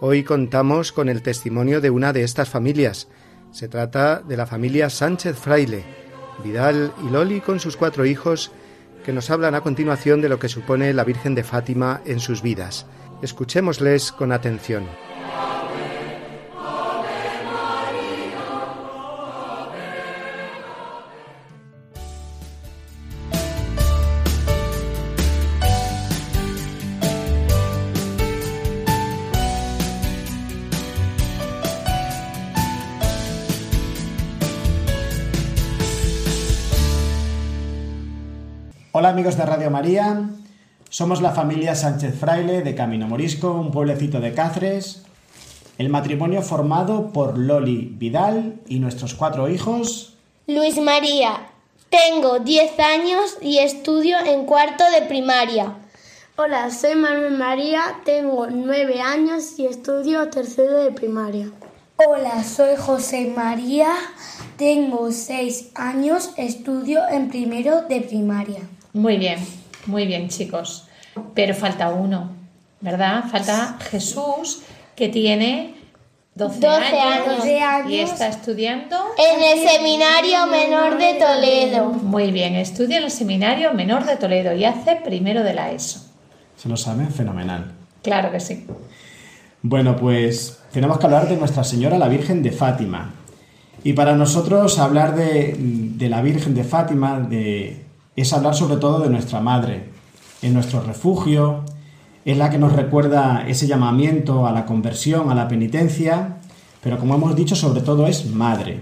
Hoy 0.00 0.24
contamos 0.24 0.92
con 0.92 1.08
el 1.08 1.22
testimonio 1.22 1.80
de 1.80 1.90
una 1.90 2.12
de 2.12 2.22
estas 2.22 2.48
familias, 2.48 3.08
se 3.56 3.68
trata 3.68 4.20
de 4.20 4.36
la 4.36 4.44
familia 4.44 4.90
Sánchez 4.90 5.38
Fraile, 5.38 5.82
Vidal 6.44 6.92
y 7.02 7.08
Loli 7.08 7.40
con 7.40 7.58
sus 7.58 7.78
cuatro 7.78 8.04
hijos, 8.04 8.52
que 9.02 9.14
nos 9.14 9.30
hablan 9.30 9.54
a 9.54 9.62
continuación 9.62 10.20
de 10.20 10.28
lo 10.28 10.38
que 10.38 10.50
supone 10.50 10.92
la 10.92 11.04
Virgen 11.04 11.34
de 11.34 11.42
Fátima 11.42 12.02
en 12.04 12.20
sus 12.20 12.42
vidas. 12.42 12.84
Escuchémosles 13.22 14.12
con 14.12 14.32
atención. 14.32 14.86
Amigos 39.16 39.38
de 39.38 39.46
Radio 39.46 39.70
María, 39.70 40.28
somos 40.90 41.22
la 41.22 41.30
familia 41.30 41.74
Sánchez 41.74 42.20
Fraile 42.20 42.60
de 42.60 42.74
Camino 42.74 43.08
Morisco, 43.08 43.50
un 43.50 43.70
pueblecito 43.70 44.20
de 44.20 44.34
Cáceres. 44.34 45.04
El 45.78 45.88
matrimonio 45.88 46.42
formado 46.42 47.14
por 47.14 47.38
Loli 47.38 47.94
Vidal 47.94 48.60
y 48.68 48.78
nuestros 48.78 49.14
cuatro 49.14 49.48
hijos. 49.48 50.18
Luis 50.46 50.78
María, 50.78 51.48
tengo 51.88 52.40
10 52.40 52.78
años 52.78 53.38
y 53.40 53.56
estudio 53.56 54.18
en 54.18 54.44
cuarto 54.44 54.84
de 54.90 55.06
primaria. 55.06 55.78
Hola, 56.36 56.70
soy 56.70 56.94
Manuel 56.94 57.38
María, 57.38 58.00
tengo 58.04 58.48
9 58.48 59.00
años 59.00 59.58
y 59.58 59.64
estudio 59.64 60.28
tercero 60.28 60.76
de 60.84 60.92
primaria. 60.92 61.50
Hola, 62.06 62.44
soy 62.44 62.76
José 62.76 63.32
María, 63.34 63.94
tengo 64.58 65.10
6 65.10 65.70
años, 65.74 66.32
estudio 66.36 67.00
en 67.08 67.30
primero 67.30 67.80
de 67.88 68.02
primaria. 68.02 68.60
Muy 68.96 69.18
bien, 69.18 69.38
muy 69.84 70.06
bien, 70.06 70.30
chicos. 70.30 70.88
Pero 71.34 71.54
falta 71.54 71.90
uno, 71.90 72.30
¿verdad? 72.80 73.24
Falta 73.30 73.76
Jesús, 73.90 74.62
que 74.94 75.10
tiene 75.10 75.74
12, 76.34 76.66
años, 76.66 77.90
y 77.90 78.00
está 78.00 78.28
estudiando 78.28 78.96
en 79.18 79.42
el 79.42 79.68
Seminario 79.68 80.46
Menor 80.46 80.96
de 80.96 81.12
Toledo. 81.14 81.90
Muy 81.90 82.32
bien, 82.32 82.54
estudia 82.54 82.96
en 82.96 83.04
el 83.04 83.10
Seminario 83.10 83.74
Menor 83.74 84.06
de 84.06 84.16
Toledo 84.16 84.54
y 84.54 84.64
hace 84.64 84.96
primero 84.96 85.42
de 85.42 85.52
la 85.52 85.72
ESO. 85.72 86.00
Se 86.56 86.66
lo 86.66 86.78
saben 86.78 87.10
fenomenal. 87.10 87.72
Claro 88.02 88.32
que 88.32 88.40
sí. 88.40 88.66
Bueno, 89.60 89.94
pues 89.96 90.58
tenemos 90.72 90.98
que 90.98 91.04
hablar 91.04 91.28
de 91.28 91.36
Nuestra 91.36 91.64
Señora 91.64 91.98
la 91.98 92.08
Virgen 92.08 92.42
de 92.42 92.50
Fátima. 92.50 93.12
Y 93.84 93.92
para 93.92 94.14
nosotros 94.14 94.78
hablar 94.78 95.14
de, 95.14 95.54
de 95.58 96.08
la 96.08 96.22
Virgen 96.22 96.54
de 96.54 96.64
Fátima, 96.64 97.20
de, 97.20 97.85
es 98.16 98.32
hablar 98.32 98.54
sobre 98.54 98.76
todo 98.76 99.00
de 99.00 99.10
nuestra 99.10 99.40
madre, 99.40 99.90
en 100.42 100.54
nuestro 100.54 100.80
refugio, 100.80 101.64
es 102.24 102.36
la 102.36 102.50
que 102.50 102.58
nos 102.58 102.72
recuerda 102.72 103.46
ese 103.46 103.66
llamamiento 103.66 104.46
a 104.46 104.52
la 104.52 104.66
conversión, 104.66 105.30
a 105.30 105.34
la 105.34 105.48
penitencia, 105.48 106.38
pero 106.82 106.98
como 106.98 107.14
hemos 107.14 107.36
dicho, 107.36 107.54
sobre 107.54 107.82
todo 107.82 108.06
es 108.06 108.26
madre. 108.26 108.80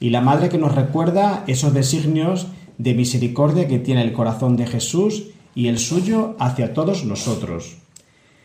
Y 0.00 0.10
la 0.10 0.20
madre 0.20 0.48
que 0.48 0.58
nos 0.58 0.74
recuerda 0.74 1.44
esos 1.46 1.72
designios 1.72 2.48
de 2.78 2.94
misericordia 2.94 3.68
que 3.68 3.78
tiene 3.78 4.02
el 4.02 4.12
corazón 4.12 4.56
de 4.56 4.66
Jesús 4.66 5.24
y 5.54 5.68
el 5.68 5.78
suyo 5.78 6.34
hacia 6.40 6.74
todos 6.74 7.04
nosotros 7.04 7.83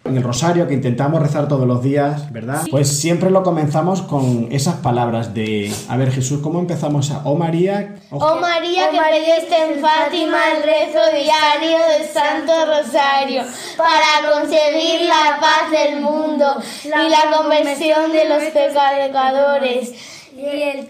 en 0.09 0.17
el 0.17 0.23
rosario 0.23 0.67
que 0.67 0.73
intentamos 0.73 1.21
rezar 1.21 1.47
todos 1.47 1.67
los 1.67 1.81
días, 1.81 2.31
¿verdad? 2.31 2.63
Pues 2.69 2.87
siempre 2.87 3.29
lo 3.29 3.43
comenzamos 3.43 4.01
con 4.01 4.47
esas 4.51 4.75
palabras 4.75 5.33
de, 5.33 5.71
a 5.87 5.97
ver 5.97 6.11
Jesús, 6.11 6.41
¿cómo 6.41 6.59
empezamos 6.59 7.11
a, 7.11 7.21
oh 7.23 7.35
María? 7.35 7.95
Oh, 8.09 8.37
María, 8.39 8.89
que 8.89 8.97
pediste 8.97 9.55
en 9.55 9.79
Fátima 9.79 10.37
el 10.51 10.63
rezo 10.63 10.99
diario 11.15 11.77
del 11.87 12.07
Santo 12.07 12.51
Rosario 12.65 13.43
para 13.77 14.33
concebir 14.33 15.01
la 15.07 15.39
paz 15.39 15.71
del 15.71 16.01
mundo 16.01 16.45
y 16.83 16.89
la 16.89 17.37
conversión 17.37 18.11
de 18.11 18.27
los 18.27 18.43
pecadores. 18.43 19.93
Y 20.35 20.41
el 20.41 20.89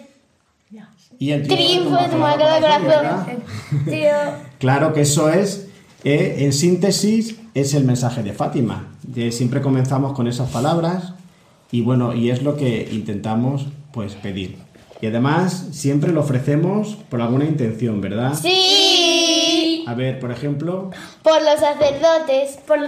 Y 1.20 1.32
el 1.32 1.48
triunfo 1.48 1.98
de 1.98 2.10
tu 2.10 2.16
Inmaculado 2.16 2.62
Corazón. 2.62 3.44
Claro 4.60 4.94
que 4.94 5.02
eso 5.02 5.30
es, 5.30 5.68
eh, 6.04 6.38
en 6.40 6.54
síntesis, 6.54 7.36
es 7.54 7.74
el 7.74 7.84
mensaje 7.84 8.24
de 8.24 8.34
Fátima. 8.34 8.89
De- 9.14 9.32
siempre 9.32 9.62
comenzamos 9.62 10.14
con 10.14 10.28
esas 10.28 10.50
palabras 10.52 11.14
y 11.72 11.82
bueno, 11.82 12.14
y 12.14 12.30
es 12.32 12.44
lo 12.44 12.56
que 12.56 12.88
intentamos 12.92 13.68
pues 13.92 14.14
pedir. 14.16 14.58
Y 15.02 15.08
además 15.08 15.68
siempre 15.72 16.12
lo 16.12 16.20
ofrecemos 16.22 16.98
por 17.10 17.22
alguna 17.22 17.46
intención, 17.46 18.02
¿verdad? 18.02 18.34
Sí. 18.34 19.84
A 19.88 19.94
ver, 19.94 20.20
por 20.20 20.32
ejemplo, 20.32 20.92
Por 21.24 21.42
los 21.42 21.60
sacerdotes. 21.60 22.60
Por, 22.68 22.80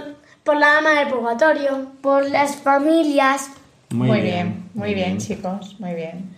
por 0.44 0.56
la 0.58 0.78
ama 0.78 0.90
del 0.90 1.08
purgatorio. 1.08 1.86
Por 2.02 2.28
las 2.30 2.56
familias. 2.56 3.48
muy, 3.90 4.08
Muy, 4.08 4.20
bien, 4.20 4.32
bien, 4.34 4.64
muy 4.74 4.94
bien, 4.94 5.18
chicos, 5.18 5.76
muy 5.80 5.94
bien. 5.94 6.30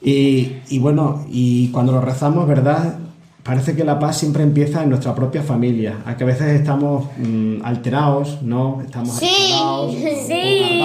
Y, 0.00 0.56
y 0.68 0.78
bueno, 0.78 1.26
y 1.28 1.68
cuando 1.72 1.92
lo 1.92 2.00
rezamos, 2.00 2.46
¿verdad? 2.46 2.98
Parece 3.46 3.76
que 3.76 3.84
la 3.84 3.96
paz 3.96 4.18
siempre 4.18 4.42
empieza 4.42 4.82
en 4.82 4.90
nuestra 4.90 5.14
propia 5.14 5.40
familia. 5.40 5.98
A 6.04 6.16
que 6.16 6.24
a 6.24 6.26
veces 6.26 6.48
estamos 6.48 7.06
mm, 7.16 7.64
alterados, 7.64 8.42
¿no? 8.42 8.82
Estamos 8.84 9.14
Sí, 9.16 9.54
sí. 10.26 10.82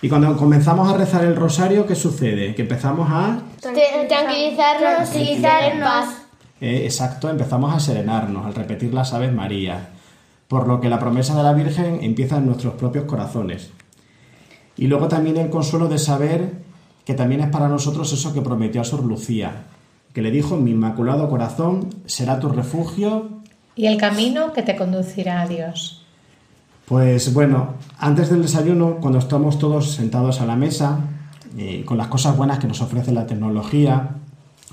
Y 0.00 0.08
cuando 0.08 0.34
comenzamos 0.36 0.90
a 0.90 0.96
rezar 0.96 1.24
el 1.24 1.36
rosario, 1.36 1.86
¿qué 1.86 1.94
sucede? 1.94 2.54
Que 2.54 2.62
empezamos 2.62 3.08
a... 3.10 3.38
Tranquilizarnos 3.60 5.14
y 5.14 5.34
tener 5.36 5.80
paz. 5.82 6.22
eh, 6.60 6.82
exacto, 6.84 7.28
empezamos 7.28 7.74
a 7.74 7.80
serenarnos 7.80 8.46
al 8.46 8.54
repetir 8.54 8.94
las 8.94 9.12
Aves 9.12 9.32
María. 9.32 9.90
Por 10.48 10.66
lo 10.66 10.80
que 10.80 10.88
la 10.88 10.98
promesa 10.98 11.36
de 11.36 11.42
la 11.42 11.52
Virgen 11.52 11.98
empieza 12.02 12.38
en 12.38 12.46
nuestros 12.46 12.74
propios 12.74 13.04
corazones. 13.04 13.70
Y 14.76 14.86
luego 14.86 15.08
también 15.08 15.36
el 15.36 15.50
consuelo 15.50 15.88
de 15.88 15.98
saber 15.98 16.52
que 17.04 17.14
también 17.14 17.42
es 17.42 17.50
para 17.50 17.68
nosotros 17.68 18.10
eso 18.12 18.32
que 18.32 18.40
prometió 18.40 18.80
a 18.80 18.84
Sor 18.84 19.04
Lucía, 19.04 19.64
que 20.14 20.22
le 20.22 20.30
dijo, 20.30 20.56
mi 20.56 20.70
inmaculado 20.70 21.28
corazón 21.28 21.90
será 22.06 22.40
tu 22.40 22.48
refugio. 22.48 23.28
Y 23.76 23.86
el 23.86 23.98
camino 23.98 24.52
que 24.54 24.62
te 24.62 24.76
conducirá 24.76 25.42
a 25.42 25.46
Dios. 25.48 26.00
Pues 26.86 27.34
bueno, 27.34 27.74
antes 27.98 28.30
del 28.30 28.40
desayuno, 28.42 28.96
cuando 29.00 29.18
estamos 29.18 29.58
todos 29.58 29.90
sentados 29.92 30.40
a 30.40 30.46
la 30.46 30.54
mesa, 30.56 31.00
eh, 31.58 31.82
con 31.84 31.98
las 31.98 32.06
cosas 32.08 32.36
buenas 32.36 32.58
que 32.58 32.66
nos 32.68 32.80
ofrece 32.80 33.10
la 33.12 33.26
tecnología, 33.26 34.10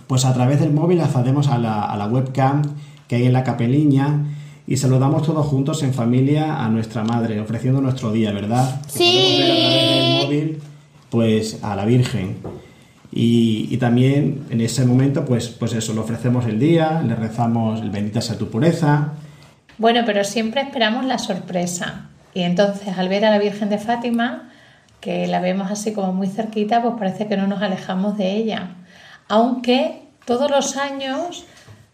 pues 0.07 0.25
a 0.25 0.33
través 0.33 0.59
del 0.59 0.71
móvil 0.73 1.01
accedemos 1.01 1.47
a 1.47 1.57
la, 1.57 1.83
a 1.85 1.97
la 1.97 2.07
webcam 2.07 2.61
que 3.07 3.15
hay 3.15 3.25
en 3.25 3.33
la 3.33 3.43
capeliña 3.43 4.25
y 4.67 4.77
saludamos 4.77 5.23
todos 5.23 5.45
juntos 5.47 5.81
en 5.83 5.93
familia 5.93 6.63
a 6.63 6.69
nuestra 6.69 7.03
madre, 7.03 7.39
ofreciendo 7.39 7.81
nuestro 7.81 8.11
día, 8.11 8.31
¿verdad? 8.31 8.81
Que 8.83 8.89
Sí. 8.91 9.03
podemos 9.03 9.37
ver 9.39 9.51
a 9.51 9.55
través 9.55 9.91
del 9.91 10.23
móvil, 10.27 10.59
pues 11.09 11.63
a 11.63 11.75
la 11.75 11.85
Virgen. 11.85 12.37
Y, 13.11 13.67
y 13.69 13.77
también 13.77 14.45
en 14.49 14.61
ese 14.61 14.85
momento, 14.85 15.25
pues, 15.25 15.49
pues 15.49 15.73
eso, 15.73 15.93
le 15.93 15.99
ofrecemos 15.99 16.45
el 16.45 16.59
día, 16.59 17.01
le 17.01 17.15
rezamos 17.15 17.81
el 17.81 17.89
bendita 17.89 18.21
sea 18.21 18.37
tu 18.37 18.49
pureza. 18.49 19.13
Bueno, 19.77 20.03
pero 20.05 20.23
siempre 20.23 20.61
esperamos 20.61 21.05
la 21.05 21.17
sorpresa. 21.17 22.09
Y 22.33 22.41
entonces, 22.41 22.97
al 22.97 23.09
ver 23.09 23.25
a 23.25 23.31
la 23.31 23.39
Virgen 23.39 23.69
de 23.69 23.77
Fátima, 23.77 24.49
que 25.01 25.27
la 25.27 25.41
vemos 25.41 25.69
así 25.69 25.91
como 25.91 26.13
muy 26.13 26.27
cerquita, 26.27 26.81
pues 26.81 26.93
parece 26.97 27.27
que 27.27 27.35
no 27.35 27.47
nos 27.47 27.61
alejamos 27.61 28.17
de 28.17 28.31
ella. 28.31 28.75
Aunque 29.27 30.03
todos 30.25 30.49
los 30.49 30.77
años 30.77 31.45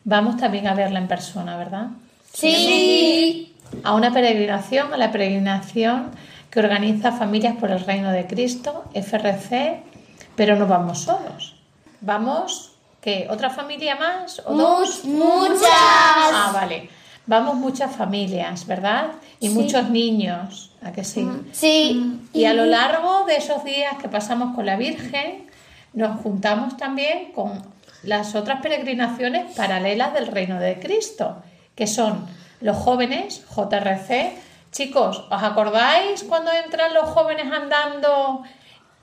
vamos 0.03 0.37
también 0.37 0.67
a 0.67 0.73
verla 0.73 0.99
en 0.99 1.07
persona, 1.07 1.57
¿verdad? 1.57 1.87
Sí. 2.33 3.53
A 3.83 3.95
una 3.95 4.13
peregrinación, 4.13 4.93
a 4.93 4.97
la 4.97 5.11
peregrinación 5.11 6.11
que 6.49 6.59
organiza 6.59 7.11
Familias 7.11 7.55
por 7.55 7.71
el 7.71 7.79
Reino 7.79 8.11
de 8.11 8.27
Cristo, 8.27 8.85
FRC, 8.93 9.81
pero 10.37 10.55
no 10.55 10.67
vamos 10.67 10.99
solos. 10.99 11.55
Vamos, 11.99 12.71
¿qué? 13.01 13.27
¿Otra 13.29 13.49
familia 13.49 13.95
más? 13.95 14.41
¿O 14.45 14.53
dos? 14.53 15.03
muchas. 15.03 15.67
Ah, 15.69 16.51
vale. 16.53 16.89
Vamos 17.25 17.55
muchas 17.55 17.93
familias, 17.93 18.65
¿verdad? 18.65 19.07
Y 19.41 19.49
muchos 19.49 19.89
niños, 19.89 20.71
¿a 20.81 20.93
que 20.93 21.03
sí? 21.03 21.27
Sí. 21.51 22.21
Y 22.31 22.45
a 22.45 22.53
lo 22.53 22.65
largo 22.65 23.25
de 23.25 23.35
esos 23.35 23.65
días 23.65 23.97
que 23.97 24.07
pasamos 24.07 24.55
con 24.55 24.65
la 24.65 24.77
Virgen, 24.77 25.49
nos 25.91 26.21
juntamos 26.21 26.77
también 26.77 27.33
con 27.33 27.61
las 28.03 28.35
otras 28.35 28.61
peregrinaciones 28.61 29.55
paralelas 29.55 30.13
del 30.13 30.27
Reino 30.27 30.59
de 30.59 30.79
Cristo, 30.79 31.41
que 31.75 31.87
son 31.87 32.27
los 32.61 32.77
jóvenes, 32.77 33.43
JRC. 33.53 34.33
Chicos, 34.71 35.25
¿os 35.29 35.43
acordáis 35.43 36.23
cuando 36.23 36.51
entran 36.51 36.93
los 36.93 37.09
jóvenes 37.09 37.51
andando? 37.51 38.43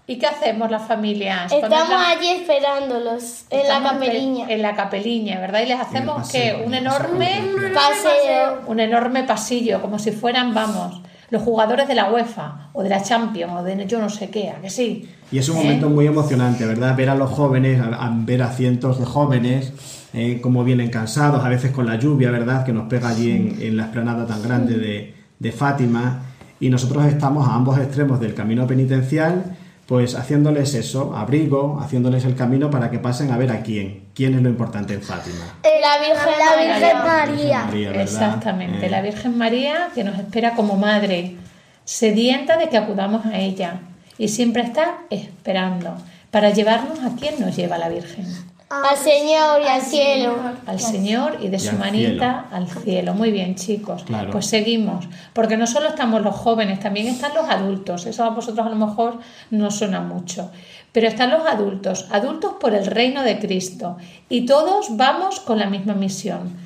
¿Y 0.07 0.19
qué 0.19 0.27
hacemos 0.27 0.71
las 0.71 0.87
familias? 0.87 1.51
Estamos 1.51 1.89
allí 2.07 2.29
esperándolos 2.29 3.47
en 3.49 3.69
la 3.69 3.83
capeliña. 3.83 4.47
En 4.51 4.63
la 4.63 4.75
capeliña, 4.75 5.41
¿verdad? 5.41 5.63
Y 5.63 5.67
les 5.67 5.81
hacemos 5.81 6.31
que 6.31 6.63
un 6.65 6.75
enorme 6.75 7.41
Paseo. 7.73 8.61
un 8.67 8.81
enorme 8.81 9.23
pasillo, 9.23 9.81
como 9.81 9.99
si 9.99 10.13
fueran, 10.13 10.53
vamos, 10.53 11.01
los 11.31 11.43
jugadores 11.43 11.89
de 11.89 11.95
la 11.95 12.13
UEFA 12.13 12.69
o 12.75 12.83
de 12.83 12.91
la 12.91 13.03
Champions 13.03 13.55
o 13.57 13.63
de 13.63 13.87
yo 13.87 13.99
no 13.99 14.11
sé 14.11 14.29
qué, 14.29 14.51
¿a 14.51 14.61
que 14.61 14.69
sí? 14.69 15.09
Y 15.33 15.39
es 15.39 15.49
un 15.49 15.57
¿Eh? 15.57 15.63
momento 15.63 15.89
muy 15.89 16.07
emocionante, 16.07 16.67
¿verdad? 16.67 16.95
Ver 16.95 17.09
a 17.09 17.15
los 17.15 17.31
jóvenes, 17.31 17.81
a, 17.81 17.87
a 17.87 18.13
ver 18.15 18.43
a 18.43 18.53
cientos 18.53 18.99
de 18.99 19.07
jóvenes, 19.07 19.73
eh, 20.13 20.41
cómo 20.43 20.65
vienen 20.65 20.91
cansados, 20.91 21.43
a 21.43 21.49
veces 21.49 21.71
con 21.73 21.87
la 21.87 21.97
lluvia, 21.97 22.31
¿verdad? 22.31 22.65
Que 22.67 22.75
nos 22.75 22.89
pega 22.89 23.09
allí 23.09 23.31
en, 23.31 23.57
en 23.63 23.77
la 23.79 23.85
esplanada 23.85 24.27
tan 24.27 24.43
grande 24.43 24.77
de, 24.77 25.15
de 25.39 25.53
Fátima. 25.53 26.27
Y 26.61 26.69
nosotros 26.69 27.07
estamos 27.07 27.49
a 27.49 27.55
ambos 27.55 27.79
extremos 27.79 28.21
del 28.21 28.35
camino 28.35 28.67
penitencial, 28.67 29.57
pues 29.87 30.15
haciéndoles 30.15 30.75
eso, 30.75 31.15
abrigo, 31.15 31.79
haciéndoles 31.81 32.25
el 32.25 32.35
camino 32.35 32.71
para 32.71 32.91
que 32.91 32.99
pasen 32.99 33.31
a 33.31 33.37
ver 33.37 33.51
a 33.51 33.63
quién. 33.63 34.05
¿Quién 34.15 34.35
es 34.35 34.43
lo 34.43 34.49
importante 34.49 34.95
en 34.95 35.03
Fátima? 35.03 35.45
La 35.63 35.99
Virgen, 35.99 36.33
La 36.39 36.63
Virgen 36.63 36.99
María. 36.99 37.05
María. 37.05 37.65
María, 37.65 37.89
¿verdad? 37.89 38.03
Exactamente, 38.03 38.87
Eh, 38.87 38.91
la 38.91 39.03
Virgen 39.03 39.37
María 39.37 39.89
que 39.95 40.05
nos 40.05 40.19
espera 40.19 40.55
como 40.55 40.77
madre, 40.77 41.37
sedienta 41.85 42.57
de 42.57 42.69
que 42.69 42.79
acudamos 42.79 43.27
a 43.27 43.39
ella 43.39 43.81
y 44.17 44.29
siempre 44.29 44.63
está 44.63 45.01
esperando 45.11 45.97
para 46.31 46.51
llevarnos 46.51 47.01
a 47.01 47.15
quien 47.17 47.39
nos 47.39 47.55
lleva 47.55 47.77
la 47.77 47.89
Virgen. 47.89 48.27
Al 48.71 48.97
Señor 48.97 49.61
y 49.63 49.67
al 49.69 49.83
cielo. 49.83 50.37
al 50.67 50.81
Señor 50.81 51.39
y 51.41 51.49
de 51.49 51.57
Y 51.59 51.61
su 51.61 51.71
al 51.71 51.79
manita 51.79 52.47
al 52.51 52.69
cielo. 52.69 53.15
Muy 53.15 53.31
bien, 53.31 53.55
chicos. 53.55 54.03
Claro. 54.05 54.31
Pues 54.31 54.47
seguimos. 54.47 55.07
Porque 55.33 55.57
no 55.57 55.67
solo 55.67 55.89
estamos 55.89 56.23
los 56.23 56.35
jóvenes, 56.35 56.81
también 56.81 57.07
están 57.07 57.35
los 57.35 57.49
adultos. 57.49 58.07
Eso 58.07 58.25
a 58.25 58.31
vosotros 58.31 58.67
a 58.67 58.71
lo 58.71 58.77
mejor 58.77 59.19
no 59.51 59.71
suena 59.71 60.01
mucho. 60.01 60.51
Pero 60.93 61.07
están 61.09 61.31
los 61.31 61.47
adultos, 61.47 62.07
adultos 62.11 62.55
por 62.61 62.75
el 62.75 62.87
reino 62.87 63.23
de 63.23 63.39
Cristo. 63.39 63.97
Y 64.29 64.47
todos 64.47 64.97
vamos 64.97 65.41
con 65.41 65.59
la 65.59 65.67
misma 65.67 65.95
misión, 65.95 66.57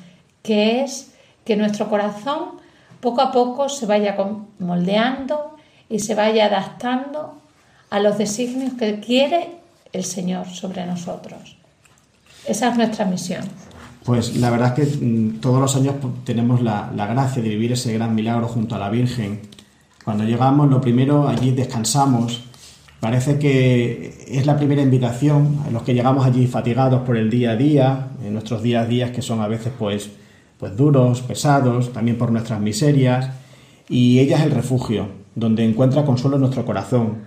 que 0.41 0.81
es 0.81 1.11
que 1.45 1.55
nuestro 1.57 1.89
corazón 1.89 2.59
poco 3.01 3.21
a 3.21 3.31
poco 3.31 3.69
se 3.69 3.85
vaya 3.85 4.15
con- 4.15 4.47
moldeando 4.59 5.55
y 5.89 5.99
se 5.99 6.15
vaya 6.15 6.45
adaptando 6.45 7.35
a 7.89 7.99
los 7.99 8.17
designios 8.17 8.73
que 8.73 8.99
quiere 8.99 9.57
el 9.93 10.03
Señor 10.03 10.47
sobre 10.47 10.85
nosotros. 10.85 11.57
Esa 12.47 12.69
es 12.69 12.77
nuestra 12.77 13.05
misión. 13.05 13.43
Pues 14.03 14.37
la 14.37 14.49
verdad 14.49 14.79
es 14.79 14.97
que 14.97 15.05
mm, 15.05 15.39
todos 15.39 15.59
los 15.61 15.75
años 15.75 15.95
pues, 16.01 16.13
tenemos 16.23 16.61
la, 16.61 16.91
la 16.95 17.05
gracia 17.05 17.41
de 17.41 17.49
vivir 17.49 17.73
ese 17.73 17.93
gran 17.93 18.15
milagro 18.15 18.47
junto 18.47 18.75
a 18.75 18.79
la 18.79 18.89
Virgen. 18.89 19.41
Cuando 20.03 20.23
llegamos, 20.23 20.69
lo 20.69 20.81
primero, 20.81 21.27
allí 21.27 21.51
descansamos. 21.51 22.43
Parece 22.99 23.39
que 23.39 24.25
es 24.27 24.45
la 24.45 24.57
primera 24.57 24.81
invitación 24.81 25.59
a 25.65 25.71
los 25.71 25.83
que 25.83 25.93
llegamos 25.93 26.25
allí 26.25 26.47
fatigados 26.47 27.01
por 27.03 27.15
el 27.15 27.29
día 27.29 27.51
a 27.51 27.55
día, 27.55 28.07
en 28.23 28.33
nuestros 28.33 28.61
días 28.61 28.85
a 28.85 28.87
días 28.87 29.11
que 29.11 29.21
son 29.21 29.39
a 29.39 29.47
veces 29.47 29.71
pues, 29.77 30.09
pues 30.57 30.75
duros, 30.75 31.21
pesados, 31.21 31.93
también 31.93 32.17
por 32.17 32.31
nuestras 32.31 32.59
miserias. 32.59 33.29
Y 33.87 34.19
ella 34.19 34.37
es 34.37 34.43
el 34.43 34.51
refugio, 34.51 35.07
donde 35.33 35.63
encuentra 35.63 36.03
consuelo 36.03 36.35
en 36.35 36.41
nuestro 36.41 36.65
corazón. 36.65 37.19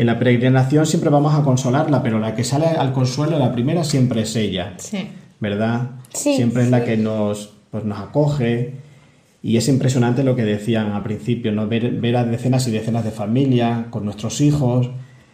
En 0.00 0.06
la 0.06 0.18
peregrinación 0.18 0.86
siempre 0.86 1.10
vamos 1.10 1.34
a 1.34 1.42
consolarla, 1.42 2.02
pero 2.02 2.18
la 2.18 2.34
que 2.34 2.44
sale 2.44 2.66
al 2.66 2.92
consuelo, 2.92 3.38
la 3.38 3.52
primera, 3.52 3.84
siempre 3.84 4.22
es 4.22 4.36
ella. 4.36 4.74
Sí. 4.78 5.08
¿verdad? 5.40 5.90
Sí, 6.12 6.34
Siempre 6.34 6.64
es 6.64 6.70
la 6.70 6.84
que 6.84 6.96
nos, 6.96 7.52
pues, 7.70 7.84
nos 7.84 7.98
acoge 7.98 8.74
y 9.42 9.56
es 9.56 9.68
impresionante 9.68 10.24
lo 10.24 10.34
que 10.34 10.44
decían 10.44 10.92
al 10.92 11.02
principio, 11.02 11.52
¿no? 11.52 11.68
Ver, 11.68 11.92
ver 11.92 12.16
a 12.16 12.24
decenas 12.24 12.66
y 12.66 12.70
decenas 12.70 13.04
de 13.04 13.10
familias 13.10 13.86
con 13.90 14.04
nuestros 14.04 14.40
hijos, 14.40 14.90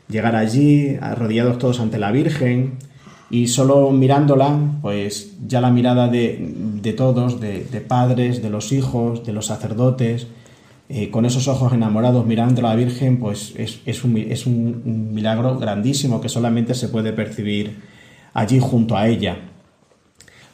llegar 0.09 0.37
allí 0.37 0.97
arrodillados 1.01 1.59
todos 1.59 1.81
ante 1.81 1.99
la 1.99 2.13
Virgen 2.13 2.75
y 3.31 3.49
solo 3.49 3.91
mirándola, 3.91 4.59
pues 4.83 5.37
ya 5.47 5.61
la 5.61 5.71
mirada 5.71 6.09
de, 6.09 6.53
de 6.83 6.93
todos, 6.93 7.41
de, 7.41 7.65
de 7.65 7.81
padres, 7.81 8.43
de 8.43 8.51
los 8.51 8.73
hijos, 8.73 9.25
de 9.25 9.33
los 9.33 9.47
sacerdotes, 9.47 10.27
eh, 10.89 11.11
con 11.11 11.25
esos 11.25 11.49
ojos 11.49 11.73
enamorados 11.73 12.27
mirando 12.27 12.61
a 12.61 12.71
la 12.71 12.77
Virgen, 12.77 13.19
pues 13.19 13.55
es, 13.57 13.81
es, 13.87 14.05
un, 14.05 14.17
es 14.19 14.47
un- 14.47 15.15
milagro 15.15 15.59
grandísimo 15.59 16.21
que 16.21 16.29
solamente 16.29 16.75
se 16.75 16.89
puede 16.89 17.13
percibir 17.13 17.77
allí 18.35 18.59
junto 18.61 18.97
a 18.97 19.09
ella. 19.09 19.37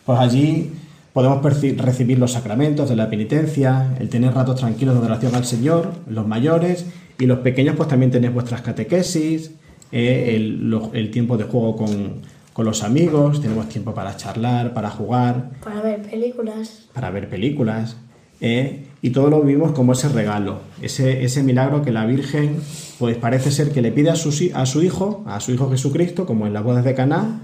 Pues 0.07 0.19
allí 0.19 0.71
podemos 1.13 1.43
recibir 1.43 2.19
los 2.19 2.33
sacramentos 2.33 2.89
de 2.89 2.97
la 2.97 3.09
penitencia, 3.11 3.97
el 3.99 4.09
tener 4.09 4.33
ratos 4.35 4.61
tranquilos 4.61 4.95
de 5.01 5.07
oración 5.07 5.35
al 5.35 5.45
Señor, 5.45 5.93
los 6.09 6.27
mayores 6.27 6.87
y 7.19 7.27
los 7.27 7.41
pequeños 7.41 7.75
pues 7.77 7.89
también 7.89 8.11
tenéis 8.11 8.33
vuestras 8.33 8.63
catequesis, 8.63 9.53
eh, 9.93 10.35
el, 10.37 10.71
lo- 10.71 10.91
el 10.95 11.11
tiempo 11.11 11.37
de 11.37 11.45
juego 11.45 11.77
con, 11.77 12.23
con 12.53 12.65
los 12.65 12.83
amigos, 12.85 13.41
tenemos 13.43 13.69
tiempo 13.69 13.93
para 13.95 14.17
charlar, 14.17 14.73
para 14.73 14.91
jugar. 14.91 15.51
Para 15.65 15.81
ver 15.83 16.03
películas. 16.03 16.87
Para 16.95 17.11
ver 17.11 17.29
películas. 17.29 17.97
¿eh? 18.41 18.87
Y 19.03 19.11
todo 19.11 19.31
lo 19.31 19.41
vivimos 19.41 19.73
como 19.73 19.93
ese 19.93 20.09
regalo, 20.09 20.61
ese, 20.83 21.25
ese 21.25 21.43
milagro 21.43 21.83
que 21.83 21.91
la 21.91 22.05
Virgen, 22.05 22.57
pues 22.99 23.17
parece 23.17 23.51
ser 23.51 23.73
que 23.73 23.81
le 23.81 23.93
pide 23.93 24.11
a 24.11 24.17
su, 24.17 24.31
a 24.55 24.67
su 24.67 24.83
hijo, 24.83 25.25
a 25.27 25.41
su 25.41 25.53
hijo 25.53 25.71
Jesucristo, 25.71 26.27
como 26.27 26.47
en 26.47 26.53
las 26.53 26.63
bodas 26.63 26.85
de 26.85 26.95
Caná, 26.95 27.41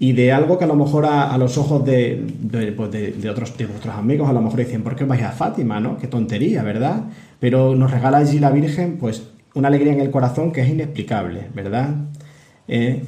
y 0.00 0.12
de 0.12 0.32
algo 0.32 0.58
que 0.58 0.64
a 0.64 0.66
lo 0.66 0.74
mejor 0.74 1.06
a, 1.06 1.36
los 1.38 1.58
ojos 1.58 1.84
de, 1.84 2.72
pues 2.76 2.90
de, 2.90 3.30
otros, 3.30 3.56
de 3.56 3.66
vuestros 3.66 3.94
amigos 3.94 4.28
a 4.28 4.32
lo 4.32 4.40
mejor 4.40 4.58
dicen, 4.58 4.82
¿por 4.82 4.96
qué 4.96 5.04
vais 5.04 5.22
a 5.22 5.30
Fátima? 5.30 5.78
¿no? 5.78 5.98
Qué 5.98 6.06
tontería, 6.06 6.62
¿verdad? 6.62 7.04
Pero 7.38 7.76
nos 7.76 7.90
regala 7.90 8.18
allí 8.18 8.38
la 8.38 8.50
Virgen, 8.50 8.96
pues, 8.98 9.24
una 9.54 9.68
alegría 9.68 9.92
en 9.92 10.00
el 10.00 10.10
corazón 10.10 10.52
que 10.52 10.62
es 10.62 10.70
inexplicable, 10.70 11.48
¿verdad? 11.54 11.94
¿eh? 12.66 13.04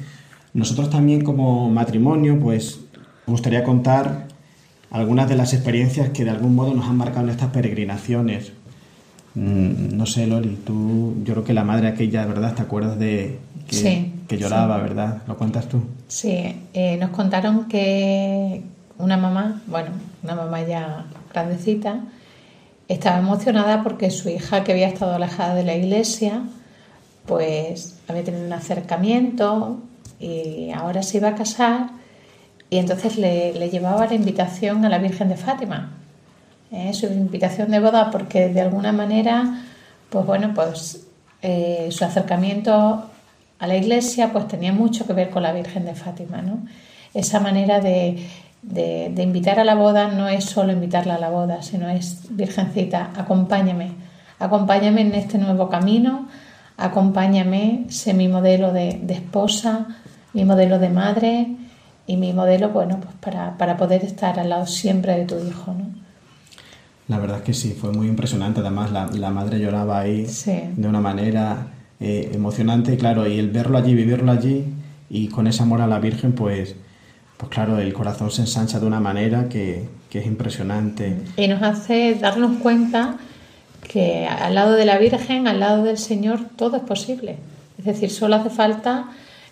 nosotros 0.53 0.89
también 0.89 1.23
como 1.23 1.69
matrimonio, 1.69 2.39
pues 2.39 2.81
me 3.25 3.31
gustaría 3.31 3.63
contar 3.63 4.27
algunas 4.93 5.27
de 5.27 5.35
las 5.35 5.53
experiencias 5.53 6.09
que 6.09 6.23
de 6.23 6.29
algún 6.29 6.55
modo 6.55 6.73
nos 6.73 6.85
han 6.85 6.95
marcado 6.95 7.25
en 7.25 7.31
estas 7.31 7.49
peregrinaciones. 7.49 8.53
Mm, 9.33 9.97
no 9.97 10.05
sé, 10.05 10.27
Loli, 10.27 10.55
tú, 10.63 11.15
yo 11.23 11.33
creo 11.33 11.43
que 11.43 11.53
la 11.53 11.63
madre 11.63 11.87
aquella, 11.87 12.25
¿verdad? 12.27 12.53
¿Te 12.53 12.61
acuerdas 12.61 12.99
de 12.99 13.39
que, 13.67 14.37
lloraba, 14.37 14.77
verdad? 14.77 15.23
¿Lo 15.27 15.35
cuentas 15.35 15.67
tú? 15.67 15.81
Sí, 16.07 16.55
eh, 16.73 16.97
nos 16.97 17.09
contaron 17.09 17.67
que 17.67 18.61
una 18.99 19.17
mamá, 19.17 19.63
bueno, 19.65 19.89
una 20.21 20.35
mamá 20.35 20.61
ya 20.61 21.05
grandecita, 21.33 22.01
estaba 22.87 23.17
emocionada 23.17 23.81
porque 23.81 24.11
su 24.11 24.29
hija, 24.29 24.63
que 24.63 24.73
había 24.73 24.87
estado 24.87 25.15
alejada 25.15 25.55
de 25.55 25.63
la 25.63 25.75
iglesia, 25.75 26.43
pues 27.25 27.97
había 28.07 28.23
tenido 28.23 28.45
un 28.45 28.53
acercamiento 28.53 29.79
y 30.19 30.69
ahora 30.69 31.01
se 31.01 31.17
iba 31.17 31.29
a 31.29 31.35
casar 31.35 32.02
y 32.73 32.79
entonces 32.79 33.19
le, 33.19 33.69
llevaba 33.69 34.07
la 34.07 34.15
invitación 34.15 34.83
a 34.83 34.89
la 34.89 34.97
Virgen 34.97 35.29
de 35.29 35.35
Fátima, 35.35 35.91
¿eh? 36.71 36.91
su 36.95 37.05
invitación 37.05 37.69
de 37.69 37.79
boda 37.79 38.09
porque 38.09 38.49
de 38.49 38.61
alguna 38.61 38.91
manera, 38.91 39.61
pues 40.09 40.25
bueno, 40.25 40.53
pues 40.55 41.05
eh, 41.43 41.89
su 41.91 42.03
acercamiento 42.03 43.11
a 43.59 43.67
la 43.67 43.77
iglesia 43.77 44.33
pues 44.33 44.47
tenía 44.47 44.73
mucho 44.73 45.05
que 45.05 45.13
ver 45.13 45.29
con 45.29 45.43
la 45.43 45.53
Virgen 45.53 45.85
de 45.85 45.93
Fátima, 45.93 46.41
¿no? 46.41 46.65
Esa 47.13 47.39
manera 47.39 47.79
de, 47.79 48.25
de, 48.63 49.21
invitar 49.21 49.59
a 49.59 49.63
la 49.65 49.75
boda 49.75 50.07
no 50.07 50.27
es 50.27 50.45
solo 50.45 50.71
invitarla 50.71 51.13
a 51.13 51.19
la 51.19 51.29
boda, 51.29 51.61
sino 51.61 51.87
es, 51.89 52.23
Virgencita, 52.31 53.11
acompáñame, 53.15 53.91
acompáñame 54.39 55.01
en 55.01 55.13
este 55.13 55.37
nuevo 55.37 55.69
camino, 55.69 56.27
acompáñame, 56.77 57.85
sé 57.89 58.15
mi 58.15 58.27
modelo 58.27 58.73
de, 58.73 58.99
esposa, 59.09 59.89
mi 60.33 60.43
modelo 60.43 60.79
de 60.79 60.89
madre 60.89 61.55
y 62.05 62.17
mi 62.17 62.33
modelo, 62.33 62.69
bueno, 62.69 62.99
pues 62.99 63.13
para, 63.19 63.57
para, 63.57 63.77
poder 63.77 64.03
estar 64.03 64.39
al 64.39 64.49
lado 64.49 64.67
siempre 64.67 65.17
de 65.17 65.25
tu 65.25 65.35
hijo, 65.35 65.73
¿no? 65.73 66.03
La 67.07 67.17
verdad 67.19 67.37
es 67.37 67.43
que 67.43 67.53
sí, 67.53 67.71
fue 67.79 67.91
muy 67.91 68.07
impresionante. 68.07 68.61
Además, 68.61 68.91
la, 68.91 69.07
la 69.07 69.29
madre 69.29 69.59
lloraba 69.59 69.99
ahí 69.99 70.25
de 70.45 70.87
una 70.87 71.01
manera 71.01 71.67
eh, 71.99 72.31
emocionante, 72.33 72.97
claro, 72.97 73.27
y 73.27 73.39
el 73.39 73.49
verlo 73.49 73.77
allí, 73.77 73.93
vivirlo 73.93 74.31
allí 74.31 74.65
y 75.09 75.27
con 75.27 75.47
ese 75.47 75.63
amor 75.63 75.81
a 75.81 75.87
la 75.87 75.99
Virgen, 75.99 76.33
pues, 76.33 76.75
pues 77.37 77.51
claro, 77.51 77.77
el 77.77 77.93
corazón 77.93 78.31
se 78.31 78.41
ensancha 78.41 78.79
de 78.79 78.85
una 78.85 78.99
manera 78.99 79.49
que, 79.49 79.87
que 80.09 80.19
es 80.19 80.25
impresionante. 80.25 81.17
Y 81.37 81.47
nos 81.47 81.61
hace 81.61 82.15
darnos 82.15 82.57
cuenta 82.59 83.17
que 83.87 84.25
al 84.25 84.55
lado 84.55 84.73
de 84.73 84.85
la 84.85 84.97
Virgen, 84.97 85.47
al 85.47 85.59
lado 85.59 85.83
del 85.83 85.97
Señor, 85.97 86.39
todo 86.55 86.77
es 86.77 86.83
posible. 86.83 87.37
Es 87.77 87.85
decir, 87.85 88.09
solo 88.09 88.37
hace 88.37 88.49
falta 88.49 89.09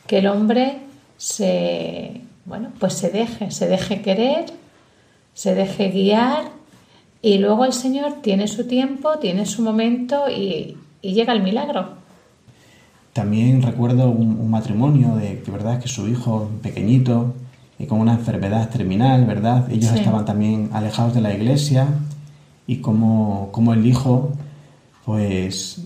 que 0.07 0.19
el 0.19 0.27
hombre 0.27 0.79
se, 1.17 2.21
bueno, 2.45 2.69
pues 2.79 2.93
se 2.93 3.09
deje, 3.09 3.51
se 3.51 3.67
deje 3.67 4.01
querer, 4.01 4.45
se 5.33 5.55
deje 5.55 5.89
guiar 5.89 6.51
y 7.21 7.37
luego 7.37 7.65
el 7.65 7.73
Señor 7.73 8.21
tiene 8.21 8.47
su 8.47 8.67
tiempo, 8.67 9.17
tiene 9.19 9.45
su 9.45 9.61
momento 9.61 10.29
y, 10.29 10.77
llega 11.01 11.33
el 11.33 11.41
milagro. 11.41 11.95
También 13.13 13.61
recuerdo 13.61 14.09
un, 14.09 14.49
matrimonio 14.49 15.15
de 15.15 15.41
que 15.41 15.51
verdad 15.51 15.79
que 15.79 15.87
su 15.87 16.07
hijo 16.07 16.49
pequeñito 16.61 17.33
y 17.79 17.85
con 17.85 17.99
una 17.99 18.13
enfermedad 18.13 18.69
terminal, 18.69 19.25
¿verdad? 19.25 19.71
Ellos 19.71 19.91
estaban 19.93 20.25
también 20.25 20.69
alejados 20.73 21.13
de 21.13 21.21
la 21.21 21.33
iglesia 21.33 21.87
y 22.67 22.77
como, 22.77 23.49
como 23.51 23.73
el 23.73 23.85
hijo 23.85 24.31
pues 25.05 25.81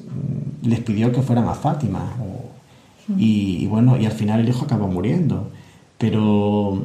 les 0.62 0.80
pidió 0.82 1.12
que 1.12 1.22
fueran 1.22 1.48
a 1.48 1.54
Fátima 1.54 2.14
y, 3.18 3.68
bueno, 3.68 3.98
y 3.98 4.06
al 4.06 4.12
final 4.12 4.40
el 4.40 4.50
hijo 4.50 4.66
acabó 4.66 4.88
muriendo. 4.88 5.52
Pero, 6.06 6.84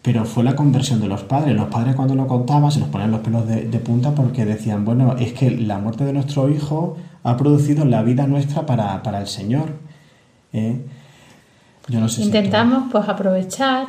pero 0.00 0.24
fue 0.24 0.42
la 0.42 0.56
conversión 0.56 0.98
de 0.98 1.06
los 1.06 1.22
padres. 1.22 1.54
Los 1.54 1.68
padres 1.68 1.94
cuando 1.94 2.14
lo 2.14 2.26
contaban 2.26 2.72
se 2.72 2.80
nos 2.80 2.88
ponían 2.88 3.10
los 3.10 3.20
pelos 3.20 3.46
de, 3.46 3.78
punta 3.78 4.14
porque 4.14 4.46
decían, 4.46 4.86
bueno, 4.86 5.16
es 5.18 5.34
que 5.34 5.50
la 5.50 5.78
muerte 5.78 6.06
de 6.06 6.14
nuestro 6.14 6.48
hijo 6.48 6.96
ha 7.24 7.36
producido 7.36 7.84
la 7.84 8.02
vida 8.02 8.26
nuestra 8.26 8.64
para, 8.64 9.02
para 9.02 9.20
el 9.20 9.26
Señor. 9.26 9.74
¿eh? 10.54 10.80
Yo 11.88 12.00
no 12.00 12.08
sé 12.08 12.22
Intentamos 12.22 12.90
pues 12.90 13.06
aprovechar 13.06 13.88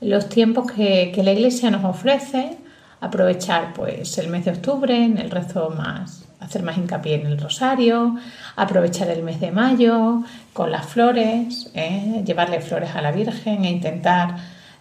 los 0.00 0.28
tiempos 0.28 0.70
que, 0.70 1.10
que 1.12 1.24
la 1.24 1.32
Iglesia 1.32 1.72
nos 1.72 1.84
ofrece, 1.84 2.58
aprovechar 3.00 3.72
pues 3.74 4.16
el 4.18 4.28
mes 4.28 4.44
de 4.44 4.52
octubre 4.52 5.04
en 5.04 5.18
el 5.18 5.32
rezo 5.32 5.70
más 5.70 6.21
hacer 6.42 6.62
más 6.62 6.76
hincapié 6.76 7.14
en 7.14 7.26
el 7.26 7.38
rosario, 7.38 8.16
aprovechar 8.56 9.08
el 9.08 9.22
mes 9.22 9.40
de 9.40 9.50
mayo 9.50 10.22
con 10.52 10.70
las 10.70 10.86
flores, 10.86 11.70
¿eh? 11.74 12.22
llevarle 12.26 12.60
flores 12.60 12.90
a 12.94 13.02
la 13.02 13.12
Virgen 13.12 13.64
e 13.64 13.70
intentar 13.70 14.36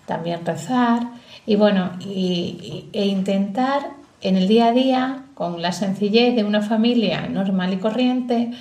también 0.06 0.46
rezar 0.46 1.04
y 1.46 1.56
bueno, 1.56 1.92
e 2.04 3.06
intentar 3.06 3.92
en 4.22 4.38
el 4.38 4.48
día 4.48 4.68
a 4.68 4.72
día, 4.72 5.24
con 5.34 5.62
la 5.62 5.72
sencillez 5.72 6.36
de 6.36 6.44
una 6.44 6.62
familia 6.62 7.28
normal 7.28 7.74
y 7.74 7.78
corriente, 7.78 8.52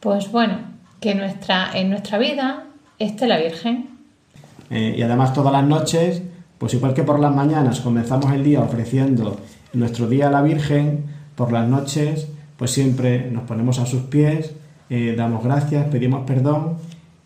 pues 0.00 0.30
bueno, 0.32 0.58
que 1.00 1.14
nuestra, 1.14 1.70
en 1.74 1.90
nuestra 1.90 2.16
vida 2.18 2.64
esté 2.98 3.26
la 3.26 3.36
Virgen. 3.36 3.90
Eh, 4.70 4.94
y 4.96 5.02
además 5.02 5.34
todas 5.34 5.52
las 5.52 5.64
noches, 5.64 6.22
pues 6.56 6.72
igual 6.72 6.94
que 6.94 7.02
por 7.02 7.20
las 7.20 7.34
mañanas 7.34 7.80
comenzamos 7.80 8.32
el 8.32 8.42
día 8.42 8.60
ofreciendo 8.60 9.38
nuestro 9.74 10.08
día 10.08 10.28
a 10.28 10.30
la 10.30 10.40
Virgen, 10.40 11.04
por 11.34 11.52
las 11.52 11.68
noches 11.68 12.28
pues 12.56 12.70
siempre 12.70 13.30
nos 13.30 13.44
ponemos 13.44 13.78
a 13.78 13.86
sus 13.86 14.02
pies, 14.02 14.52
eh, 14.90 15.14
damos 15.16 15.42
gracias, 15.42 15.86
pedimos 15.86 16.26
perdón 16.26 16.76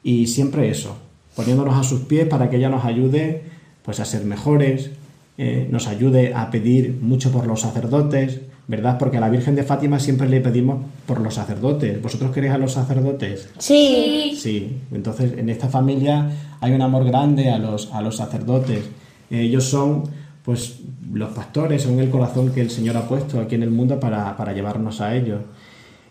y 0.02 0.26
siempre 0.26 0.70
eso, 0.70 0.96
poniéndonos 1.36 1.76
a 1.76 1.82
sus 1.82 2.00
pies 2.02 2.26
para 2.26 2.48
que 2.50 2.56
ella 2.56 2.68
nos 2.68 2.84
ayude 2.84 3.42
pues 3.82 4.00
a 4.00 4.04
ser 4.04 4.24
mejores, 4.24 4.90
eh, 5.38 5.68
nos 5.70 5.86
ayude 5.86 6.34
a 6.34 6.50
pedir 6.50 6.98
mucho 7.00 7.30
por 7.30 7.46
los 7.46 7.60
sacerdotes, 7.60 8.40
¿verdad? 8.66 8.98
Porque 8.98 9.16
a 9.16 9.20
la 9.20 9.30
Virgen 9.30 9.54
de 9.54 9.62
Fátima 9.62 9.98
siempre 9.98 10.28
le 10.28 10.40
pedimos 10.40 10.84
por 11.06 11.20
los 11.20 11.34
sacerdotes. 11.34 12.02
¿Vosotros 12.02 12.32
queréis 12.32 12.52
a 12.52 12.58
los 12.58 12.72
sacerdotes? 12.72 13.48
Sí. 13.58 14.32
Sí, 14.36 14.76
entonces 14.92 15.32
en 15.38 15.48
esta 15.48 15.68
familia 15.68 16.30
hay 16.60 16.72
un 16.72 16.82
amor 16.82 17.04
grande 17.04 17.50
a 17.50 17.58
los, 17.58 17.90
a 17.92 18.02
los 18.02 18.16
sacerdotes. 18.16 18.84
Ellos 19.30 19.64
son 19.64 20.04
pues 20.48 20.80
los 21.12 21.28
pastores 21.34 21.82
son 21.82 21.98
el 21.98 22.08
corazón 22.08 22.54
que 22.54 22.62
el 22.62 22.70
Señor 22.70 22.96
ha 22.96 23.06
puesto 23.06 23.38
aquí 23.38 23.54
en 23.54 23.62
el 23.62 23.70
mundo 23.70 24.00
para, 24.00 24.54
llevarnos 24.54 25.02
a 25.02 25.14
ellos. 25.14 25.42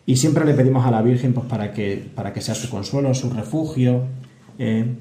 Y 0.05 0.17
siempre 0.17 0.45
le 0.45 0.53
pedimos 0.53 0.85
a 0.85 0.91
la 0.91 1.01
Virgen 1.01 1.33
pues, 1.33 1.47
para, 1.47 1.73
que, 1.73 2.07
para 2.13 2.33
que 2.33 2.41
sea 2.41 2.53
su 2.53 2.69
consuelo, 2.69 3.15
su 3.15 3.31
refugio. 3.31 4.03
¿eh? 4.59 4.93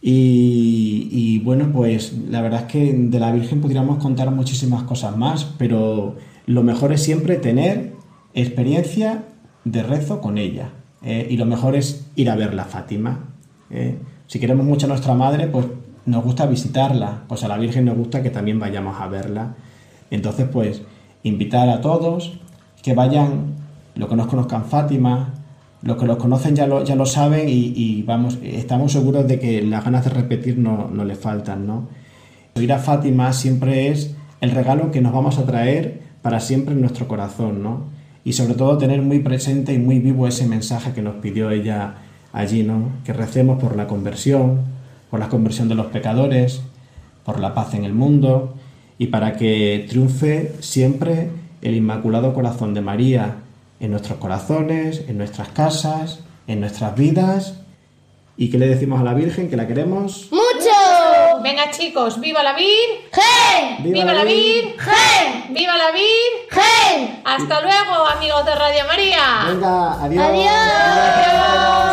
y, 0.00 1.38
bueno, 1.40 1.70
pues 1.70 2.14
la 2.30 2.40
verdad 2.40 2.62
es 2.62 2.72
que 2.72 2.94
de 2.94 3.20
la 3.20 3.30
Virgen 3.30 3.60
podríamos 3.60 4.02
contar 4.02 4.30
muchísimas 4.30 4.84
cosas 4.84 5.18
más, 5.18 5.44
pero 5.58 6.16
lo 6.46 6.62
mejor 6.62 6.94
es 6.94 7.02
siempre 7.02 7.36
tener 7.36 7.92
experiencia 8.32 9.24
de 9.66 9.82
rezo 9.82 10.22
con 10.22 10.38
ella. 10.38 10.70
¿eh? 11.02 11.26
y 11.28 11.36
lo 11.36 11.44
mejor 11.44 11.76
es 11.76 12.06
ir 12.16 12.30
a 12.30 12.36
verla, 12.36 12.64
Fátima. 12.64 13.34
¿eh? 13.68 13.98
Si 14.26 14.40
queremos 14.40 14.64
mucho 14.64 14.86
a 14.86 14.88
nuestra 14.88 15.12
madre, 15.12 15.46
pues 15.46 15.66
nos 16.06 16.24
gusta 16.24 16.46
visitarla, 16.46 17.24
pues 17.28 17.44
a 17.44 17.48
la 17.48 17.58
Virgen 17.58 17.84
nos 17.84 17.96
gusta 17.96 18.22
que 18.22 18.30
también 18.30 18.58
vayamos 18.58 19.00
a 19.00 19.08
verla. 19.08 19.54
Entonces, 20.10 20.48
pues, 20.50 20.82
invitar 21.22 21.68
a 21.68 21.80
todos 21.80 22.38
que 22.82 22.94
vayan, 22.94 23.54
los 23.96 24.08
que 24.08 24.16
nos 24.16 24.28
conozcan 24.28 24.64
Fátima, 24.64 25.34
los 25.82 25.96
que 25.96 26.06
los 26.06 26.16
conocen 26.16 26.54
ya 26.54 26.66
lo, 26.66 26.84
ya 26.84 26.94
lo 26.94 27.06
saben 27.06 27.48
y, 27.48 28.02
vamos, 28.02 28.38
estamos 28.42 28.92
seguros 28.92 29.26
de 29.26 29.38
que 29.38 29.62
las 29.62 29.84
ganas 29.84 30.04
de 30.04 30.10
repetir 30.10 30.58
no, 30.58 30.88
no 30.92 31.04
le 31.04 31.16
faltan, 31.16 31.66
¿no? 31.66 31.88
Ir 32.54 32.72
a 32.72 32.78
Fátima 32.78 33.32
siempre 33.32 33.88
es 33.88 34.14
el 34.40 34.52
regalo 34.52 34.90
que 34.90 35.00
nos 35.00 35.12
vamos 35.12 35.38
a 35.38 35.44
traer 35.44 36.00
para 36.22 36.40
siempre 36.40 36.74
en 36.74 36.80
nuestro 36.80 37.08
corazón, 37.08 37.62
¿no? 37.62 37.84
Y 38.24 38.32
sobre 38.32 38.54
todo 38.54 38.78
tener 38.78 39.02
muy 39.02 39.20
presente 39.20 39.72
y 39.72 39.78
muy 39.78 39.98
vivo 39.98 40.26
ese 40.26 40.46
mensaje 40.46 40.92
que 40.92 41.02
nos 41.02 41.16
pidió 41.16 41.50
ella 41.50 41.94
allí, 42.32 42.62
¿no? 42.62 42.90
Que 43.04 43.12
recemos 43.12 43.60
por 43.60 43.76
la 43.76 43.86
conversión, 43.86 44.75
por 45.10 45.20
la 45.20 45.28
conversión 45.28 45.68
de 45.68 45.74
los 45.74 45.86
pecadores, 45.86 46.62
por 47.24 47.40
la 47.40 47.54
paz 47.54 47.74
en 47.74 47.84
el 47.84 47.92
mundo 47.92 48.54
y 48.98 49.08
para 49.08 49.36
que 49.36 49.86
triunfe 49.88 50.52
siempre 50.60 51.30
el 51.62 51.74
Inmaculado 51.74 52.34
Corazón 52.34 52.74
de 52.74 52.80
María 52.80 53.36
en 53.80 53.90
nuestros 53.90 54.18
corazones, 54.18 55.04
en 55.08 55.18
nuestras 55.18 55.48
casas, 55.48 56.20
en 56.46 56.60
nuestras 56.60 56.94
vidas. 56.94 57.54
¿Y 58.38 58.50
qué 58.50 58.58
le 58.58 58.68
decimos 58.68 59.00
a 59.00 59.04
la 59.04 59.14
Virgen? 59.14 59.48
¿Que 59.48 59.56
la 59.56 59.66
queremos? 59.66 60.28
¡Mucho! 60.30 61.42
Venga, 61.42 61.70
chicos, 61.70 62.20
¡viva 62.20 62.42
la 62.42 62.52
Vir! 62.54 62.68
¡Viva, 63.82 64.12
la 64.12 64.24
Vir! 64.24 64.76
¡Viva 65.50 65.76
la 65.76 65.90
Vir! 65.90 66.36
Hasta 67.24 67.60
luego, 67.60 68.06
amigos 68.14 68.44
de 68.44 68.54
Radio 68.54 68.84
María. 68.86 69.44
Venga, 69.48 70.02
adiós. 70.02 70.24
Adiós. 70.24 70.46
Adiós. 70.48 71.85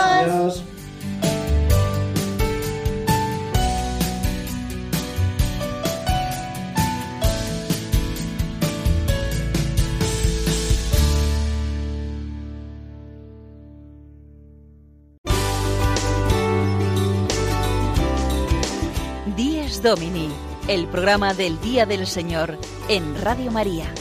Domini, 19.84 20.30
el 20.70 20.88
programa 20.88 21.34
del 21.34 21.60
Día 21.60 21.86
del 21.86 22.08
Señor 22.08 22.58
en 22.88 23.22
Radio 23.22 23.52
María. 23.52 23.94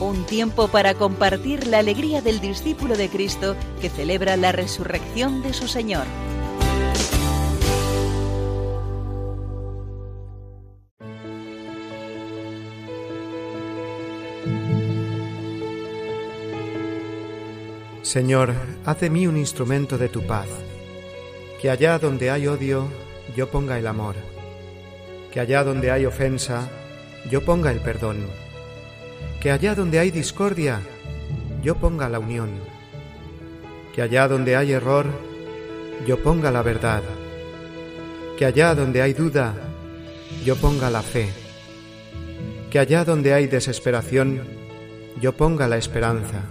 Un 0.00 0.26
tiempo 0.26 0.68
para 0.68 0.92
compartir 0.92 1.66
la 1.66 1.78
alegría 1.78 2.20
del 2.20 2.40
discípulo 2.40 2.94
de 2.94 3.08
Cristo 3.08 3.56
que 3.80 3.88
celebra 3.88 4.36
la 4.36 4.52
resurrección 4.52 5.40
de 5.40 5.54
su 5.54 5.66
Señor. 5.66 6.04
Señor, 18.02 18.54
haz 18.84 19.00
de 19.00 19.08
mí 19.08 19.26
un 19.26 19.38
instrumento 19.38 19.96
de 19.96 20.10
tu 20.10 20.26
paz, 20.26 20.48
que 21.62 21.70
allá 21.70 21.98
donde 21.98 22.30
hay 22.30 22.46
odio, 22.46 22.88
yo 23.36 23.48
ponga 23.48 23.78
el 23.78 23.86
amor, 23.86 24.16
que 25.32 25.40
allá 25.40 25.64
donde 25.64 25.90
hay 25.90 26.06
ofensa, 26.06 26.68
yo 27.30 27.44
ponga 27.44 27.70
el 27.70 27.80
perdón, 27.80 28.26
que 29.40 29.50
allá 29.50 29.74
donde 29.74 29.98
hay 29.98 30.10
discordia, 30.10 30.80
yo 31.62 31.76
ponga 31.76 32.08
la 32.08 32.18
unión, 32.18 32.50
que 33.94 34.02
allá 34.02 34.28
donde 34.28 34.56
hay 34.56 34.72
error, 34.72 35.06
yo 36.06 36.22
ponga 36.22 36.50
la 36.50 36.62
verdad, 36.62 37.02
que 38.36 38.46
allá 38.46 38.74
donde 38.74 39.02
hay 39.02 39.12
duda, 39.12 39.54
yo 40.44 40.56
ponga 40.56 40.90
la 40.90 41.02
fe, 41.02 41.28
que 42.70 42.78
allá 42.78 43.04
donde 43.04 43.34
hay 43.34 43.46
desesperación, 43.46 44.42
yo 45.20 45.32
ponga 45.36 45.66
la 45.66 45.76
esperanza, 45.76 46.42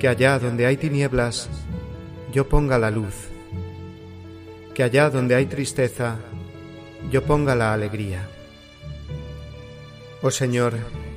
que 0.00 0.08
allá 0.08 0.38
donde 0.38 0.66
hay 0.66 0.76
tinieblas, 0.76 1.48
yo 2.32 2.48
ponga 2.48 2.78
la 2.78 2.90
luz, 2.90 3.31
que 4.74 4.82
allá 4.82 5.10
donde 5.10 5.34
hay 5.34 5.46
tristeza, 5.46 6.16
yo 7.10 7.24
ponga 7.24 7.54
la 7.54 7.72
alegría. 7.74 8.28
Oh 10.22 10.30
Señor, 10.30 10.74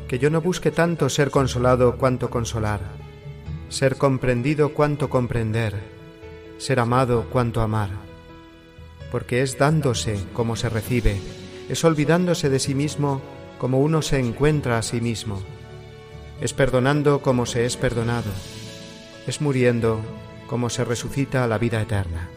que 0.08 0.20
yo 0.20 0.30
no 0.30 0.42
busque 0.42 0.72
tanto 0.72 1.10
ser 1.10 1.32
consolado 1.32 1.98
cuanto 1.98 2.30
consolar, 2.30 2.82
ser 3.70 3.98
comprendido 3.98 4.74
cuanto 4.74 5.10
comprender, 5.10 5.74
ser 6.58 6.80
amado 6.80 7.28
cuanto 7.30 7.62
amar, 7.62 7.90
porque 9.12 9.42
es 9.42 9.58
dándose 9.58 10.20
como 10.34 10.56
se 10.56 10.70
recibe, 10.70 11.20
es 11.70 11.84
olvidándose 11.84 12.50
de 12.50 12.60
sí 12.60 12.76
mismo 12.76 13.22
como 13.58 13.80
uno 13.80 14.02
se 14.02 14.20
encuentra 14.20 14.78
a 14.78 14.82
sí 14.82 15.02
mismo, 15.02 15.42
es 16.42 16.54
perdonando 16.54 17.22
como 17.22 17.46
se 17.46 17.66
es 17.66 17.78
perdonado, 17.78 18.32
es 19.28 19.42
muriendo 19.42 20.00
como 20.48 20.70
se 20.70 20.84
resucita 20.84 21.44
a 21.44 21.48
la 21.48 21.58
vida 21.58 21.82
eterna. 21.82 22.30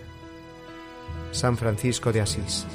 San 1.32 1.56
Francisco 1.56 2.12
de 2.12 2.20
Asís. 2.20 2.66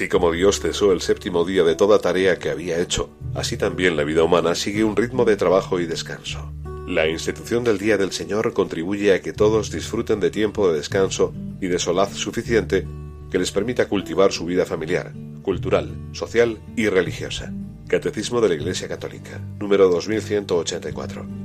Así 0.00 0.08
como 0.08 0.32
Dios 0.32 0.60
cesó 0.60 0.92
el 0.92 1.02
séptimo 1.02 1.44
día 1.44 1.62
de 1.62 1.74
toda 1.74 1.98
tarea 1.98 2.38
que 2.38 2.48
había 2.48 2.80
hecho, 2.80 3.10
así 3.34 3.58
también 3.58 3.98
la 3.98 4.02
vida 4.02 4.24
humana 4.24 4.54
sigue 4.54 4.82
un 4.82 4.96
ritmo 4.96 5.26
de 5.26 5.36
trabajo 5.36 5.78
y 5.78 5.84
descanso. 5.84 6.54
La 6.88 7.06
institución 7.06 7.64
del 7.64 7.76
Día 7.76 7.98
del 7.98 8.10
Señor 8.10 8.54
contribuye 8.54 9.12
a 9.12 9.20
que 9.20 9.34
todos 9.34 9.70
disfruten 9.70 10.18
de 10.18 10.30
tiempo 10.30 10.70
de 10.70 10.78
descanso 10.78 11.34
y 11.60 11.66
de 11.66 11.78
solaz 11.78 12.14
suficiente 12.14 12.86
que 13.30 13.38
les 13.38 13.52
permita 13.52 13.88
cultivar 13.88 14.32
su 14.32 14.46
vida 14.46 14.64
familiar, 14.64 15.12
cultural, 15.42 15.94
social 16.12 16.58
y 16.76 16.88
religiosa. 16.88 17.52
Catecismo 17.86 18.40
de 18.40 18.48
la 18.48 18.54
Iglesia 18.54 18.88
Católica, 18.88 19.38
número 19.58 19.90
2184. 19.90 21.39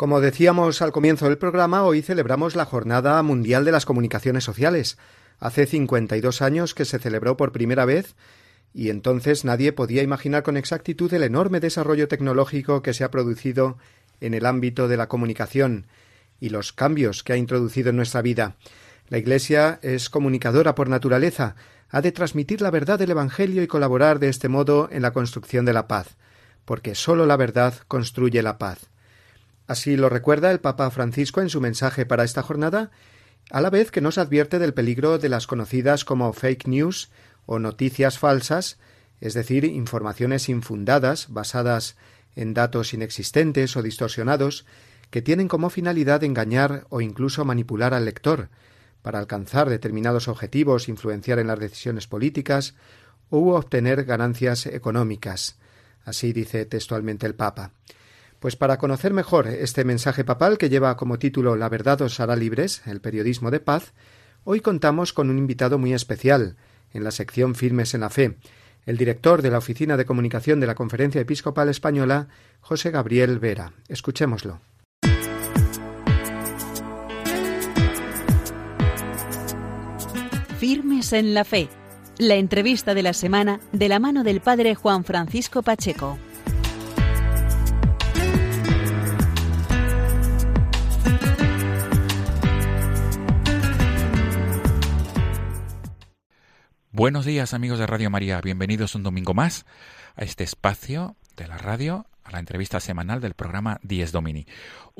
Como 0.00 0.22
decíamos 0.22 0.80
al 0.80 0.92
comienzo 0.92 1.26
del 1.26 1.36
programa, 1.36 1.82
hoy 1.82 2.00
celebramos 2.00 2.56
la 2.56 2.64
Jornada 2.64 3.22
Mundial 3.22 3.66
de 3.66 3.70
las 3.70 3.84
Comunicaciones 3.84 4.44
Sociales. 4.44 4.96
Hace 5.38 5.66
52 5.66 6.40
años 6.40 6.72
que 6.72 6.86
se 6.86 6.98
celebró 6.98 7.36
por 7.36 7.52
primera 7.52 7.84
vez 7.84 8.16
y 8.72 8.88
entonces 8.88 9.44
nadie 9.44 9.74
podía 9.74 10.02
imaginar 10.02 10.42
con 10.42 10.56
exactitud 10.56 11.12
el 11.12 11.22
enorme 11.22 11.60
desarrollo 11.60 12.08
tecnológico 12.08 12.80
que 12.80 12.94
se 12.94 13.04
ha 13.04 13.10
producido 13.10 13.76
en 14.22 14.32
el 14.32 14.46
ámbito 14.46 14.88
de 14.88 14.96
la 14.96 15.06
comunicación 15.06 15.86
y 16.40 16.48
los 16.48 16.72
cambios 16.72 17.22
que 17.22 17.34
ha 17.34 17.36
introducido 17.36 17.90
en 17.90 17.96
nuestra 17.96 18.22
vida. 18.22 18.56
La 19.08 19.18
Iglesia 19.18 19.80
es 19.82 20.08
comunicadora 20.08 20.74
por 20.74 20.88
naturaleza, 20.88 21.56
ha 21.90 22.00
de 22.00 22.12
transmitir 22.12 22.62
la 22.62 22.70
verdad 22.70 22.98
del 22.98 23.10
Evangelio 23.10 23.62
y 23.62 23.66
colaborar 23.66 24.18
de 24.18 24.30
este 24.30 24.48
modo 24.48 24.88
en 24.90 25.02
la 25.02 25.12
construcción 25.12 25.66
de 25.66 25.74
la 25.74 25.88
paz, 25.88 26.16
porque 26.64 26.94
sólo 26.94 27.26
la 27.26 27.36
verdad 27.36 27.74
construye 27.86 28.42
la 28.42 28.56
paz. 28.56 28.90
Así 29.70 29.96
lo 29.96 30.08
recuerda 30.08 30.50
el 30.50 30.58
Papa 30.58 30.90
Francisco 30.90 31.40
en 31.40 31.48
su 31.48 31.60
mensaje 31.60 32.04
para 32.04 32.24
esta 32.24 32.42
jornada, 32.42 32.90
a 33.52 33.60
la 33.60 33.70
vez 33.70 33.92
que 33.92 34.00
nos 34.00 34.18
advierte 34.18 34.58
del 34.58 34.74
peligro 34.74 35.16
de 35.20 35.28
las 35.28 35.46
conocidas 35.46 36.04
como 36.04 36.32
fake 36.32 36.66
news 36.66 37.08
o 37.46 37.60
noticias 37.60 38.18
falsas, 38.18 38.80
es 39.20 39.32
decir, 39.32 39.64
informaciones 39.64 40.48
infundadas, 40.48 41.28
basadas 41.28 41.96
en 42.34 42.52
datos 42.52 42.94
inexistentes 42.94 43.76
o 43.76 43.82
distorsionados, 43.82 44.66
que 45.10 45.22
tienen 45.22 45.46
como 45.46 45.70
finalidad 45.70 46.24
engañar 46.24 46.84
o 46.88 47.00
incluso 47.00 47.44
manipular 47.44 47.94
al 47.94 48.06
lector, 48.06 48.48
para 49.02 49.20
alcanzar 49.20 49.70
determinados 49.70 50.26
objetivos, 50.26 50.88
influenciar 50.88 51.38
en 51.38 51.46
las 51.46 51.60
decisiones 51.60 52.08
políticas 52.08 52.74
u 53.30 53.50
obtener 53.50 54.02
ganancias 54.02 54.66
económicas. 54.66 55.60
Así 56.04 56.32
dice 56.32 56.66
textualmente 56.66 57.24
el 57.28 57.36
Papa. 57.36 57.70
Pues 58.40 58.56
para 58.56 58.78
conocer 58.78 59.12
mejor 59.12 59.46
este 59.48 59.84
mensaje 59.84 60.24
papal 60.24 60.56
que 60.56 60.70
lleva 60.70 60.96
como 60.96 61.18
título 61.18 61.56
La 61.56 61.68
verdad 61.68 62.00
os 62.00 62.20
hará 62.20 62.36
libres, 62.36 62.80
el 62.86 63.02
periodismo 63.02 63.50
de 63.50 63.60
paz, 63.60 63.92
hoy 64.44 64.60
contamos 64.60 65.12
con 65.12 65.28
un 65.28 65.36
invitado 65.36 65.78
muy 65.78 65.92
especial 65.92 66.56
en 66.94 67.04
la 67.04 67.10
sección 67.10 67.54
Firmes 67.54 67.92
en 67.92 68.00
la 68.00 68.08
Fe, 68.08 68.38
el 68.86 68.96
director 68.96 69.42
de 69.42 69.50
la 69.50 69.58
Oficina 69.58 69.98
de 69.98 70.06
Comunicación 70.06 70.58
de 70.58 70.66
la 70.66 70.74
Conferencia 70.74 71.20
Episcopal 71.20 71.68
Española, 71.68 72.28
José 72.62 72.90
Gabriel 72.90 73.38
Vera. 73.38 73.74
Escuchémoslo. 73.88 74.58
Firmes 80.56 81.12
en 81.12 81.34
la 81.34 81.44
Fe, 81.44 81.68
la 82.16 82.36
entrevista 82.36 82.94
de 82.94 83.02
la 83.02 83.12
semana 83.12 83.60
de 83.72 83.88
la 83.90 83.98
mano 83.98 84.24
del 84.24 84.40
Padre 84.40 84.74
Juan 84.74 85.04
Francisco 85.04 85.60
Pacheco. 85.62 86.18
Buenos 97.00 97.24
días 97.24 97.54
amigos 97.54 97.78
de 97.78 97.86
Radio 97.86 98.10
María, 98.10 98.42
bienvenidos 98.42 98.94
un 98.94 99.02
domingo 99.02 99.32
más 99.32 99.64
a 100.16 100.22
este 100.22 100.44
espacio 100.44 101.16
de 101.34 101.48
la 101.48 101.56
radio 101.56 102.04
a 102.24 102.30
la 102.30 102.40
entrevista 102.40 102.78
semanal 102.78 103.22
del 103.22 103.32
programa 103.32 103.80
Dies 103.82 104.12
Domini. 104.12 104.44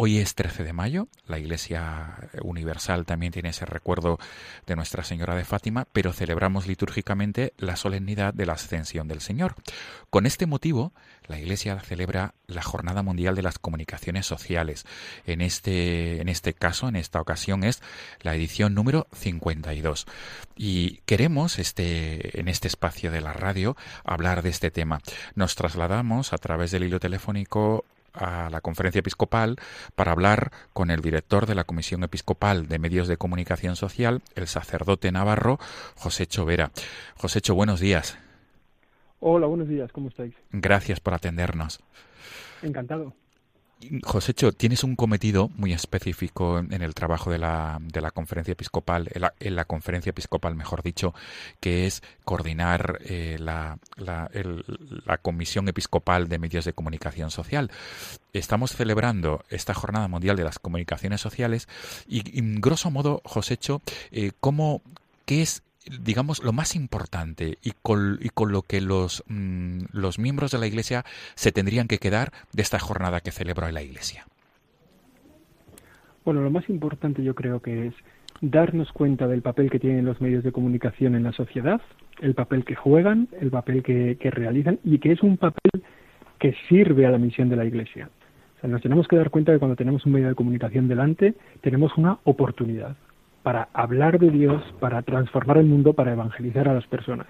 Hoy 0.02 0.16
es 0.16 0.34
13 0.34 0.64
de 0.64 0.72
mayo, 0.72 1.08
la 1.26 1.38
Iglesia 1.38 2.30
Universal 2.40 3.04
también 3.04 3.34
tiene 3.34 3.50
ese 3.50 3.66
recuerdo 3.66 4.18
de 4.66 4.74
Nuestra 4.74 5.04
Señora 5.04 5.36
de 5.36 5.44
Fátima, 5.44 5.86
pero 5.92 6.14
celebramos 6.14 6.66
litúrgicamente 6.66 7.52
la 7.58 7.76
solemnidad 7.76 8.32
de 8.32 8.46
la 8.46 8.54
Ascensión 8.54 9.08
del 9.08 9.20
Señor. 9.20 9.56
Con 10.08 10.24
este 10.24 10.46
motivo, 10.46 10.94
la 11.26 11.38
Iglesia 11.38 11.78
celebra 11.80 12.32
la 12.46 12.62
Jornada 12.62 13.02
Mundial 13.02 13.34
de 13.34 13.42
las 13.42 13.58
Comunicaciones 13.58 14.24
Sociales. 14.24 14.86
En 15.26 15.42
este, 15.42 16.22
en 16.22 16.30
este 16.30 16.54
caso, 16.54 16.88
en 16.88 16.96
esta 16.96 17.20
ocasión, 17.20 17.62
es 17.62 17.82
la 18.22 18.34
edición 18.34 18.72
número 18.72 19.06
52. 19.12 20.06
Y 20.56 21.02
queremos, 21.04 21.58
este, 21.58 22.40
en 22.40 22.48
este 22.48 22.68
espacio 22.68 23.10
de 23.10 23.20
la 23.20 23.34
radio, 23.34 23.76
hablar 24.04 24.40
de 24.40 24.48
este 24.48 24.70
tema. 24.70 25.02
Nos 25.34 25.56
trasladamos 25.56 26.32
a 26.32 26.38
través 26.38 26.70
del 26.70 26.84
hilo 26.84 27.00
telefónico 27.00 27.84
a 28.12 28.50
la 28.50 28.60
conferencia 28.60 29.00
episcopal 29.00 29.56
para 29.94 30.12
hablar 30.12 30.50
con 30.72 30.90
el 30.90 31.00
director 31.00 31.46
de 31.46 31.54
la 31.54 31.64
Comisión 31.64 32.02
Episcopal 32.02 32.68
de 32.68 32.78
Medios 32.78 33.08
de 33.08 33.16
Comunicación 33.16 33.76
Social, 33.76 34.22
el 34.34 34.46
sacerdote 34.46 35.12
navarro 35.12 35.58
José 35.96 36.26
Chovera. 36.26 36.70
José 37.16 37.40
Cho, 37.40 37.54
buenos 37.54 37.80
días. 37.80 38.18
Hola, 39.20 39.46
buenos 39.46 39.68
días, 39.68 39.92
¿cómo 39.92 40.08
estáis? 40.08 40.34
Gracias 40.50 41.00
por 41.00 41.14
atendernos. 41.14 41.80
Encantado. 42.62 43.14
Josécho, 44.02 44.52
tienes 44.52 44.84
un 44.84 44.94
cometido 44.94 45.48
muy 45.56 45.72
específico 45.72 46.58
en 46.58 46.82
el 46.82 46.94
trabajo 46.94 47.30
de 47.30 47.38
la, 47.38 47.78
de 47.80 48.02
la 48.02 48.10
conferencia 48.10 48.52
episcopal, 48.52 49.08
en 49.40 49.56
la, 49.56 49.64
conferencia 49.64 50.10
episcopal, 50.10 50.54
mejor 50.54 50.82
dicho, 50.82 51.14
que 51.60 51.86
es 51.86 52.02
coordinar 52.24 52.98
eh, 53.04 53.36
la, 53.40 53.78
la, 53.96 54.28
Comisión 55.22 55.68
Episcopal 55.68 56.28
de 56.28 56.38
Medios 56.38 56.66
de 56.66 56.74
Comunicación 56.74 57.30
Social. 57.30 57.70
Estamos 58.34 58.72
celebrando 58.72 59.44
esta 59.48 59.72
Jornada 59.72 60.08
Mundial 60.08 60.36
de 60.36 60.44
las 60.44 60.58
Comunicaciones 60.58 61.22
Sociales 61.22 61.66
y, 62.06 62.38
en 62.38 62.60
grosso 62.60 62.90
modo, 62.90 63.22
Josécho, 63.24 63.80
eh, 64.10 64.32
¿cómo, 64.40 64.82
¿qué 65.24 65.40
es 65.42 65.62
digamos, 66.00 66.42
lo 66.42 66.52
más 66.52 66.76
importante 66.76 67.58
y 67.62 67.72
con, 67.82 68.18
y 68.20 68.28
con 68.28 68.52
lo 68.52 68.62
que 68.62 68.80
los, 68.80 69.24
mm, 69.28 69.84
los 69.92 70.18
miembros 70.18 70.50
de 70.50 70.58
la 70.58 70.66
Iglesia 70.66 71.04
se 71.34 71.52
tendrían 71.52 71.88
que 71.88 71.98
quedar 71.98 72.32
de 72.52 72.62
esta 72.62 72.78
jornada 72.78 73.20
que 73.20 73.30
celebró 73.30 73.70
la 73.70 73.82
Iglesia? 73.82 74.26
Bueno, 76.24 76.42
lo 76.42 76.50
más 76.50 76.68
importante 76.68 77.22
yo 77.22 77.34
creo 77.34 77.60
que 77.60 77.88
es 77.88 77.94
darnos 78.42 78.92
cuenta 78.92 79.26
del 79.26 79.42
papel 79.42 79.70
que 79.70 79.78
tienen 79.78 80.04
los 80.04 80.20
medios 80.20 80.44
de 80.44 80.52
comunicación 80.52 81.14
en 81.14 81.24
la 81.24 81.32
sociedad, 81.32 81.80
el 82.20 82.34
papel 82.34 82.64
que 82.64 82.74
juegan, 82.74 83.28
el 83.40 83.50
papel 83.50 83.82
que, 83.82 84.16
que 84.20 84.30
realizan 84.30 84.78
y 84.84 84.98
que 84.98 85.12
es 85.12 85.22
un 85.22 85.36
papel 85.36 85.82
que 86.38 86.54
sirve 86.68 87.06
a 87.06 87.10
la 87.10 87.18
misión 87.18 87.48
de 87.48 87.56
la 87.56 87.64
Iglesia. 87.64 88.10
O 88.56 88.60
sea, 88.60 88.70
nos 88.70 88.82
tenemos 88.82 89.08
que 89.08 89.16
dar 89.16 89.30
cuenta 89.30 89.52
de 89.52 89.56
que 89.56 89.60
cuando 89.60 89.76
tenemos 89.76 90.04
un 90.04 90.12
medio 90.12 90.28
de 90.28 90.34
comunicación 90.34 90.88
delante, 90.88 91.34
tenemos 91.62 91.96
una 91.96 92.18
oportunidad 92.24 92.96
para 93.42 93.68
hablar 93.72 94.18
de 94.18 94.30
Dios, 94.30 94.62
para 94.80 95.02
transformar 95.02 95.58
el 95.58 95.66
mundo, 95.66 95.92
para 95.94 96.12
evangelizar 96.12 96.68
a 96.68 96.74
las 96.74 96.86
personas. 96.86 97.28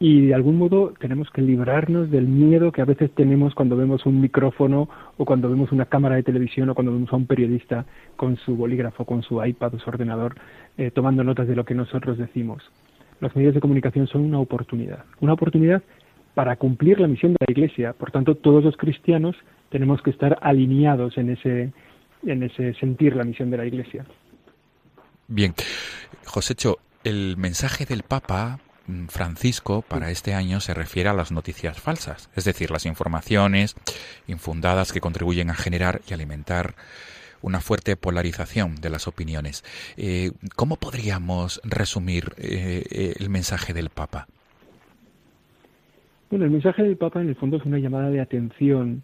Y 0.00 0.26
de 0.26 0.34
algún 0.34 0.58
modo 0.58 0.94
tenemos 1.00 1.28
que 1.30 1.42
librarnos 1.42 2.08
del 2.10 2.28
miedo 2.28 2.70
que 2.70 2.82
a 2.82 2.84
veces 2.84 3.10
tenemos 3.12 3.52
cuando 3.54 3.76
vemos 3.76 4.06
un 4.06 4.20
micrófono 4.20 4.88
o 5.16 5.24
cuando 5.24 5.50
vemos 5.50 5.72
una 5.72 5.86
cámara 5.86 6.14
de 6.14 6.22
televisión 6.22 6.70
o 6.70 6.74
cuando 6.74 6.92
vemos 6.92 7.12
a 7.12 7.16
un 7.16 7.26
periodista 7.26 7.84
con 8.14 8.36
su 8.36 8.54
bolígrafo, 8.56 9.04
con 9.04 9.22
su 9.22 9.44
iPad 9.44 9.74
o 9.74 9.78
su 9.80 9.90
ordenador 9.90 10.36
eh, 10.76 10.92
tomando 10.92 11.24
notas 11.24 11.48
de 11.48 11.56
lo 11.56 11.64
que 11.64 11.74
nosotros 11.74 12.16
decimos. 12.16 12.62
Los 13.20 13.34
medios 13.34 13.54
de 13.54 13.60
comunicación 13.60 14.06
son 14.06 14.20
una 14.20 14.38
oportunidad, 14.38 15.04
una 15.20 15.32
oportunidad 15.32 15.82
para 16.34 16.54
cumplir 16.54 17.00
la 17.00 17.08
misión 17.08 17.32
de 17.32 17.38
la 17.44 17.50
Iglesia. 17.50 17.92
Por 17.92 18.12
tanto, 18.12 18.36
todos 18.36 18.62
los 18.62 18.76
cristianos 18.76 19.34
tenemos 19.70 20.00
que 20.02 20.10
estar 20.10 20.38
alineados 20.40 21.18
en 21.18 21.30
ese, 21.30 21.72
en 22.24 22.44
ese 22.44 22.74
sentir 22.74 23.16
la 23.16 23.24
misión 23.24 23.50
de 23.50 23.56
la 23.56 23.66
Iglesia. 23.66 24.04
Bien, 25.30 25.52
Josécho, 26.24 26.78
el 27.04 27.36
mensaje 27.36 27.84
del 27.84 28.02
Papa 28.02 28.60
mm, 28.86 29.08
Francisco 29.08 29.82
para 29.86 30.10
este 30.10 30.32
año 30.32 30.58
se 30.60 30.72
refiere 30.72 31.10
a 31.10 31.12
las 31.12 31.32
noticias 31.32 31.78
falsas, 31.78 32.30
es 32.34 32.46
decir, 32.46 32.70
las 32.70 32.86
informaciones 32.86 33.76
infundadas 34.26 34.90
que 34.90 35.02
contribuyen 35.02 35.50
a 35.50 35.54
generar 35.54 36.00
y 36.08 36.14
alimentar 36.14 36.76
una 37.42 37.60
fuerte 37.60 37.94
polarización 37.96 38.76
de 38.76 38.88
las 38.88 39.06
opiniones. 39.06 39.64
Eh, 39.98 40.30
¿Cómo 40.56 40.76
podríamos 40.76 41.60
resumir 41.62 42.32
eh, 42.38 42.84
eh, 42.90 43.14
el 43.20 43.28
mensaje 43.28 43.74
del 43.74 43.90
Papa? 43.90 44.28
Bueno, 46.30 46.46
el 46.46 46.50
mensaje 46.50 46.84
del 46.84 46.96
Papa 46.96 47.20
en 47.20 47.28
el 47.28 47.36
fondo 47.36 47.58
es 47.58 47.66
una 47.66 47.78
llamada 47.78 48.08
de 48.08 48.22
atención 48.22 49.02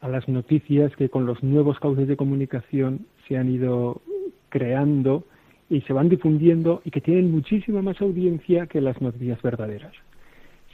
a 0.00 0.08
las 0.08 0.26
noticias 0.28 0.90
que 0.96 1.08
con 1.08 1.26
los 1.26 1.44
nuevos 1.44 1.78
cauces 1.78 2.08
de 2.08 2.16
comunicación 2.16 3.06
se 3.28 3.38
han 3.38 3.48
ido 3.48 4.02
creando 4.48 5.24
y 5.70 5.80
se 5.82 5.92
van 5.92 6.08
difundiendo 6.08 6.82
y 6.84 6.90
que 6.90 7.00
tienen 7.00 7.30
muchísima 7.30 7.80
más 7.80 8.00
audiencia 8.02 8.66
que 8.66 8.80
las 8.80 9.00
noticias 9.00 9.40
verdaderas. 9.40 9.92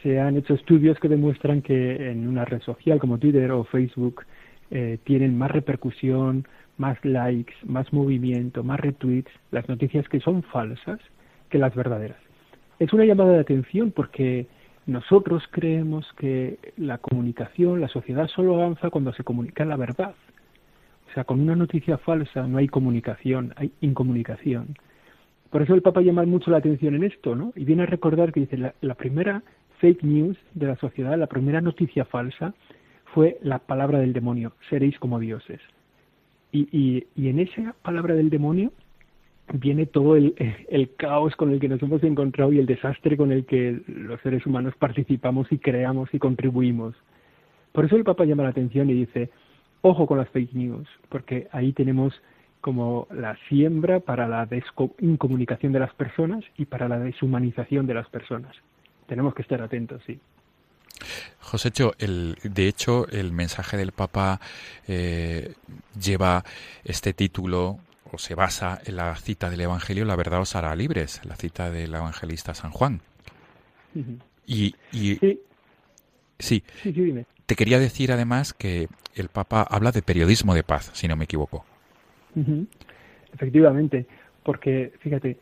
Se 0.02 0.18
han 0.18 0.36
hecho 0.36 0.54
estudios 0.54 0.98
que 0.98 1.08
demuestran 1.08 1.62
que 1.62 2.10
en 2.10 2.26
una 2.26 2.44
red 2.46 2.62
social 2.62 2.98
como 2.98 3.18
Twitter 3.18 3.52
o 3.52 3.64
Facebook 3.64 4.24
eh, 4.70 4.98
tienen 5.04 5.36
más 5.36 5.50
repercusión, 5.50 6.46
más 6.78 7.02
likes, 7.04 7.52
más 7.64 7.92
movimiento, 7.92 8.64
más 8.64 8.80
retweets, 8.80 9.30
las 9.50 9.68
noticias 9.68 10.08
que 10.08 10.20
son 10.20 10.42
falsas 10.42 10.98
que 11.50 11.58
las 11.58 11.74
verdaderas. 11.74 12.18
Es 12.78 12.92
una 12.92 13.04
llamada 13.04 13.32
de 13.32 13.40
atención 13.40 13.90
porque 13.90 14.46
nosotros 14.86 15.42
creemos 15.50 16.06
que 16.16 16.58
la 16.76 16.98
comunicación, 16.98 17.80
la 17.80 17.88
sociedad 17.88 18.28
solo 18.28 18.54
avanza 18.54 18.90
cuando 18.90 19.12
se 19.12 19.24
comunica 19.24 19.64
la 19.64 19.76
verdad. 19.76 20.14
O 21.10 21.14
sea, 21.14 21.24
con 21.24 21.40
una 21.40 21.56
noticia 21.56 21.98
falsa 21.98 22.46
no 22.46 22.58
hay 22.58 22.68
comunicación, 22.68 23.52
hay 23.56 23.72
incomunicación. 23.80 24.76
Por 25.56 25.62
eso 25.62 25.72
el 25.72 25.80
Papa 25.80 26.02
llama 26.02 26.22
mucho 26.26 26.50
la 26.50 26.58
atención 26.58 26.96
en 26.96 27.04
esto, 27.04 27.34
¿no? 27.34 27.54
Y 27.56 27.64
viene 27.64 27.84
a 27.84 27.86
recordar 27.86 28.30
que 28.30 28.40
dice, 28.40 28.58
la, 28.58 28.94
primera 28.94 29.42
fake 29.78 30.02
news 30.02 30.36
de 30.52 30.66
la 30.66 30.76
sociedad, 30.76 31.16
la 31.16 31.28
primera 31.28 31.62
noticia 31.62 32.04
falsa, 32.04 32.52
fue 33.14 33.38
la 33.40 33.58
palabra 33.58 33.98
del 33.98 34.12
demonio, 34.12 34.52
seréis 34.68 34.98
como 34.98 35.18
dioses. 35.18 35.62
Y, 36.52 36.68
y, 36.70 37.06
y 37.16 37.30
en 37.30 37.38
esa 37.38 37.74
palabra 37.80 38.14
del 38.14 38.28
demonio 38.28 38.70
viene 39.54 39.86
todo 39.86 40.16
el, 40.16 40.34
el, 40.68 40.94
caos 40.96 41.34
con 41.36 41.50
el 41.50 41.58
que 41.58 41.70
nos 41.70 41.82
hemos 41.82 42.02
encontrado 42.02 42.52
y 42.52 42.58
el 42.58 42.66
desastre 42.66 43.16
con 43.16 43.32
el 43.32 43.46
que 43.46 43.80
los 43.86 44.20
seres 44.20 44.44
humanos 44.44 44.74
participamos 44.78 45.50
y 45.50 45.56
creamos 45.56 46.12
y 46.12 46.18
contribuimos. 46.18 46.94
Por 47.72 47.86
eso 47.86 47.96
el 47.96 48.04
Papa 48.04 48.26
llama 48.26 48.42
la 48.42 48.50
atención 48.50 48.90
y 48.90 48.92
dice, 48.92 49.30
ojo 49.80 50.06
con 50.06 50.18
las 50.18 50.28
fake 50.28 50.52
news, 50.52 50.86
porque 51.08 51.48
ahí 51.50 51.72
tenemos 51.72 52.12
como 52.66 53.06
la 53.12 53.38
siembra 53.48 54.00
para 54.00 54.26
la 54.26 54.48
incomunicación 54.98 55.72
de 55.72 55.78
las 55.78 55.94
personas 55.94 56.42
y 56.58 56.64
para 56.64 56.88
la 56.88 56.98
deshumanización 56.98 57.86
de 57.86 57.94
las 57.94 58.08
personas. 58.08 58.56
Tenemos 59.06 59.36
que 59.36 59.42
estar 59.42 59.62
atentos, 59.62 60.02
sí. 60.04 60.18
José 61.38 61.70
el, 62.00 62.36
de 62.42 62.66
hecho, 62.66 63.06
el 63.06 63.30
mensaje 63.30 63.76
del 63.76 63.92
Papa 63.92 64.40
eh, 64.88 65.54
lleva 65.96 66.42
este 66.82 67.12
título 67.12 67.78
o 68.10 68.18
se 68.18 68.34
basa 68.34 68.80
en 68.84 68.96
la 68.96 69.14
cita 69.14 69.48
del 69.48 69.60
Evangelio, 69.60 70.04
la 70.04 70.16
verdad 70.16 70.40
os 70.40 70.56
hará 70.56 70.74
libres, 70.74 71.20
la 71.24 71.36
cita 71.36 71.70
del 71.70 71.94
evangelista 71.94 72.52
San 72.52 72.72
Juan. 72.72 73.00
Y, 74.44 74.74
sí. 74.90 75.40
Sí, 76.40 76.64
te 77.46 77.54
quería 77.54 77.78
decir 77.78 78.10
además 78.10 78.54
que 78.54 78.88
el 79.14 79.28
Papa 79.28 79.62
habla 79.62 79.92
de 79.92 80.02
periodismo 80.02 80.52
de 80.52 80.64
paz, 80.64 80.90
si 80.94 81.06
no 81.06 81.14
me 81.14 81.26
equivoco. 81.26 81.64
Efectivamente, 83.32 84.06
porque 84.44 84.92
fíjate, 85.00 85.38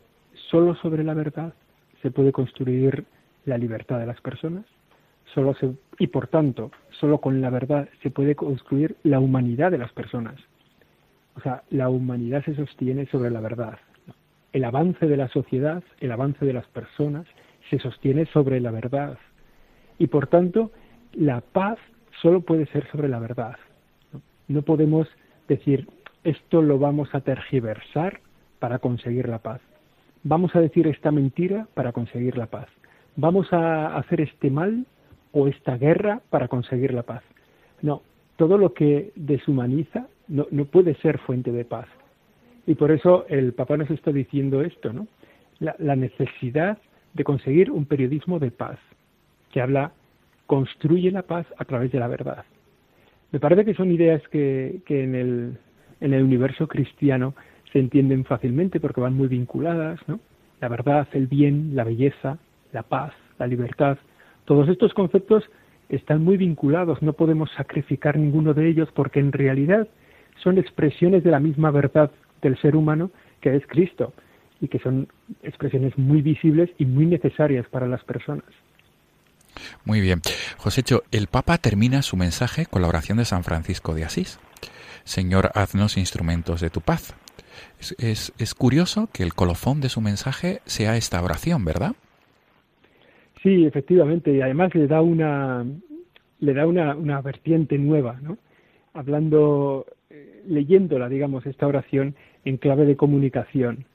solo 0.49 0.75
sobre 0.75 1.03
la 1.03 1.13
verdad 1.13 1.53
se 2.01 2.11
puede 2.11 2.31
construir 2.31 3.05
la 3.45 3.57
libertad 3.57 3.99
de 3.99 4.05
las 4.05 4.19
personas, 4.21 4.65
solo 5.33 5.53
se, 5.55 5.71
y 5.99 6.07
por 6.07 6.27
tanto, 6.27 6.71
solo 6.99 7.19
con 7.19 7.41
la 7.41 7.49
verdad 7.49 7.89
se 8.01 8.09
puede 8.09 8.35
construir 8.35 8.95
la 9.03 9.19
humanidad 9.19 9.71
de 9.71 9.77
las 9.77 9.91
personas. 9.91 10.35
O 11.35 11.41
sea, 11.41 11.63
la 11.69 11.89
humanidad 11.89 12.43
se 12.45 12.55
sostiene 12.55 13.05
sobre 13.07 13.29
la 13.29 13.41
verdad. 13.41 13.77
El 14.53 14.63
avance 14.63 15.05
de 15.05 15.17
la 15.17 15.27
sociedad, 15.27 15.83
el 15.99 16.11
avance 16.11 16.45
de 16.45 16.53
las 16.53 16.65
personas, 16.67 17.25
se 17.69 17.79
sostiene 17.79 18.25
sobre 18.27 18.59
la 18.61 18.71
verdad. 18.71 19.17
Y 19.99 20.07
por 20.07 20.27
tanto, 20.27 20.71
la 21.13 21.41
paz 21.41 21.77
solo 22.21 22.41
puede 22.41 22.65
ser 22.67 22.89
sobre 22.91 23.09
la 23.09 23.19
verdad. 23.19 23.57
No 24.47 24.61
podemos 24.61 25.07
decir, 25.47 25.87
esto 26.25 26.61
lo 26.61 26.79
vamos 26.79 27.13
a 27.13 27.21
tergiversar 27.21 28.19
para 28.59 28.79
conseguir 28.79 29.29
la 29.29 29.39
paz. 29.39 29.61
Vamos 30.23 30.55
a 30.55 30.59
decir 30.59 30.87
esta 30.87 31.11
mentira 31.11 31.67
para 31.75 31.91
conseguir 31.91 32.35
la 32.35 32.47
paz. 32.47 32.67
Vamos 33.15 33.53
a 33.53 33.95
hacer 33.95 34.21
este 34.21 34.49
mal 34.49 34.85
o 35.31 35.47
esta 35.47 35.77
guerra 35.77 36.21
para 36.31 36.47
conseguir 36.47 36.93
la 36.93 37.03
paz. 37.03 37.21
No, 37.83 38.01
todo 38.37 38.57
lo 38.57 38.73
que 38.73 39.11
deshumaniza 39.15 40.07
no, 40.27 40.47
puede 40.65 40.95
ser 40.95 41.19
fuente 41.19 41.51
de 41.51 41.63
paz. 41.63 41.87
Y 42.65 42.73
por 42.73 42.91
eso 42.91 43.27
el 43.29 43.53
Papa 43.53 43.77
nos 43.77 43.91
está 43.91 44.11
diciendo 44.11 44.61
esto, 44.61 44.91
¿no? 44.91 45.07
La, 45.59 45.95
necesidad 45.95 46.79
de 47.13 47.23
conseguir 47.23 47.69
un 47.69 47.85
periodismo 47.85 48.39
de 48.39 48.49
paz, 48.49 48.79
que 49.51 49.61
habla, 49.61 49.91
construye 50.47 51.11
la 51.11 51.21
paz 51.21 51.45
a 51.57 51.65
través 51.65 51.91
de 51.91 51.99
la 51.99 52.07
verdad. 52.07 52.43
Me 53.31 53.39
parece 53.39 53.63
que 53.63 53.75
son 53.75 53.91
ideas 53.91 54.27
que 54.29 54.81
en, 54.87 55.15
el, 55.15 55.57
en 56.01 56.13
el 56.13 56.23
universo 56.23 56.67
cristiano 56.67 57.33
se 57.71 57.79
entienden 57.79 58.25
fácilmente 58.25 58.79
porque 58.79 59.01
van 59.01 59.13
muy 59.13 59.27
vinculadas, 59.27 59.99
¿no? 60.07 60.19
La 60.61 60.67
verdad, 60.67 61.07
el 61.13 61.27
bien, 61.27 61.75
la 61.75 61.83
belleza, 61.83 62.37
la 62.71 62.83
paz, 62.83 63.13
la 63.37 63.47
libertad, 63.47 63.97
todos 64.45 64.69
estos 64.69 64.93
conceptos 64.93 65.43
están 65.89 66.23
muy 66.23 66.37
vinculados, 66.37 67.01
no 67.01 67.13
podemos 67.13 67.49
sacrificar 67.57 68.17
ninguno 68.17 68.53
de 68.53 68.69
ellos 68.69 68.89
porque 68.93 69.19
en 69.19 69.31
realidad 69.31 69.87
son 70.41 70.57
expresiones 70.57 71.23
de 71.23 71.31
la 71.31 71.39
misma 71.39 71.71
verdad 71.71 72.11
del 72.41 72.57
ser 72.59 72.75
humano 72.75 73.11
que 73.41 73.55
es 73.55 73.65
Cristo 73.67 74.13
y 74.61 74.67
que 74.67 74.79
son 74.79 75.07
expresiones 75.43 75.97
muy 75.97 76.21
visibles 76.21 76.69
y 76.77 76.85
muy 76.85 77.05
necesarias 77.05 77.67
para 77.69 77.87
las 77.87 78.03
personas. 78.03 78.45
Muy 79.83 80.01
bien. 80.01 80.21
Josécho, 80.57 81.03
el 81.11 81.27
Papa 81.27 81.57
termina 81.57 82.01
su 82.01 82.17
mensaje 82.17 82.65
con 82.65 82.81
la 82.81 82.87
oración 82.87 83.17
de 83.17 83.25
San 83.25 83.43
Francisco 83.43 83.93
de 83.93 84.03
Asís. 84.03 84.39
Señor, 85.05 85.51
haznos 85.53 85.97
instrumentos 85.97 86.59
de 86.59 86.69
tu 86.69 86.81
paz. 86.81 87.15
Es, 87.99 88.33
es, 88.37 88.53
curioso 88.53 89.07
que 89.13 89.23
el 89.23 89.33
colofón 89.33 89.79
de 89.79 89.87
su 89.87 90.01
mensaje 90.01 90.59
sea 90.65 90.97
esta 90.97 91.21
oración, 91.21 91.63
¿verdad? 91.63 91.95
Sí, 93.41 93.65
efectivamente, 93.65 94.33
y 94.33 94.41
además 94.41 94.75
le 94.75 94.87
da 94.87 95.01
una 95.01 95.63
le 96.39 96.53
da 96.53 96.67
una, 96.67 96.95
una 96.95 97.21
vertiente 97.21 97.77
nueva, 97.77 98.19
¿no? 98.21 98.37
Hablando, 98.93 99.85
eh, 100.09 100.43
leyéndola, 100.47 101.09
digamos, 101.09 101.45
esta 101.45 101.67
oración 101.67 102.15
en 102.43 102.57
clave 102.57 102.85
de 102.85 102.97
comunicación. 102.97 103.85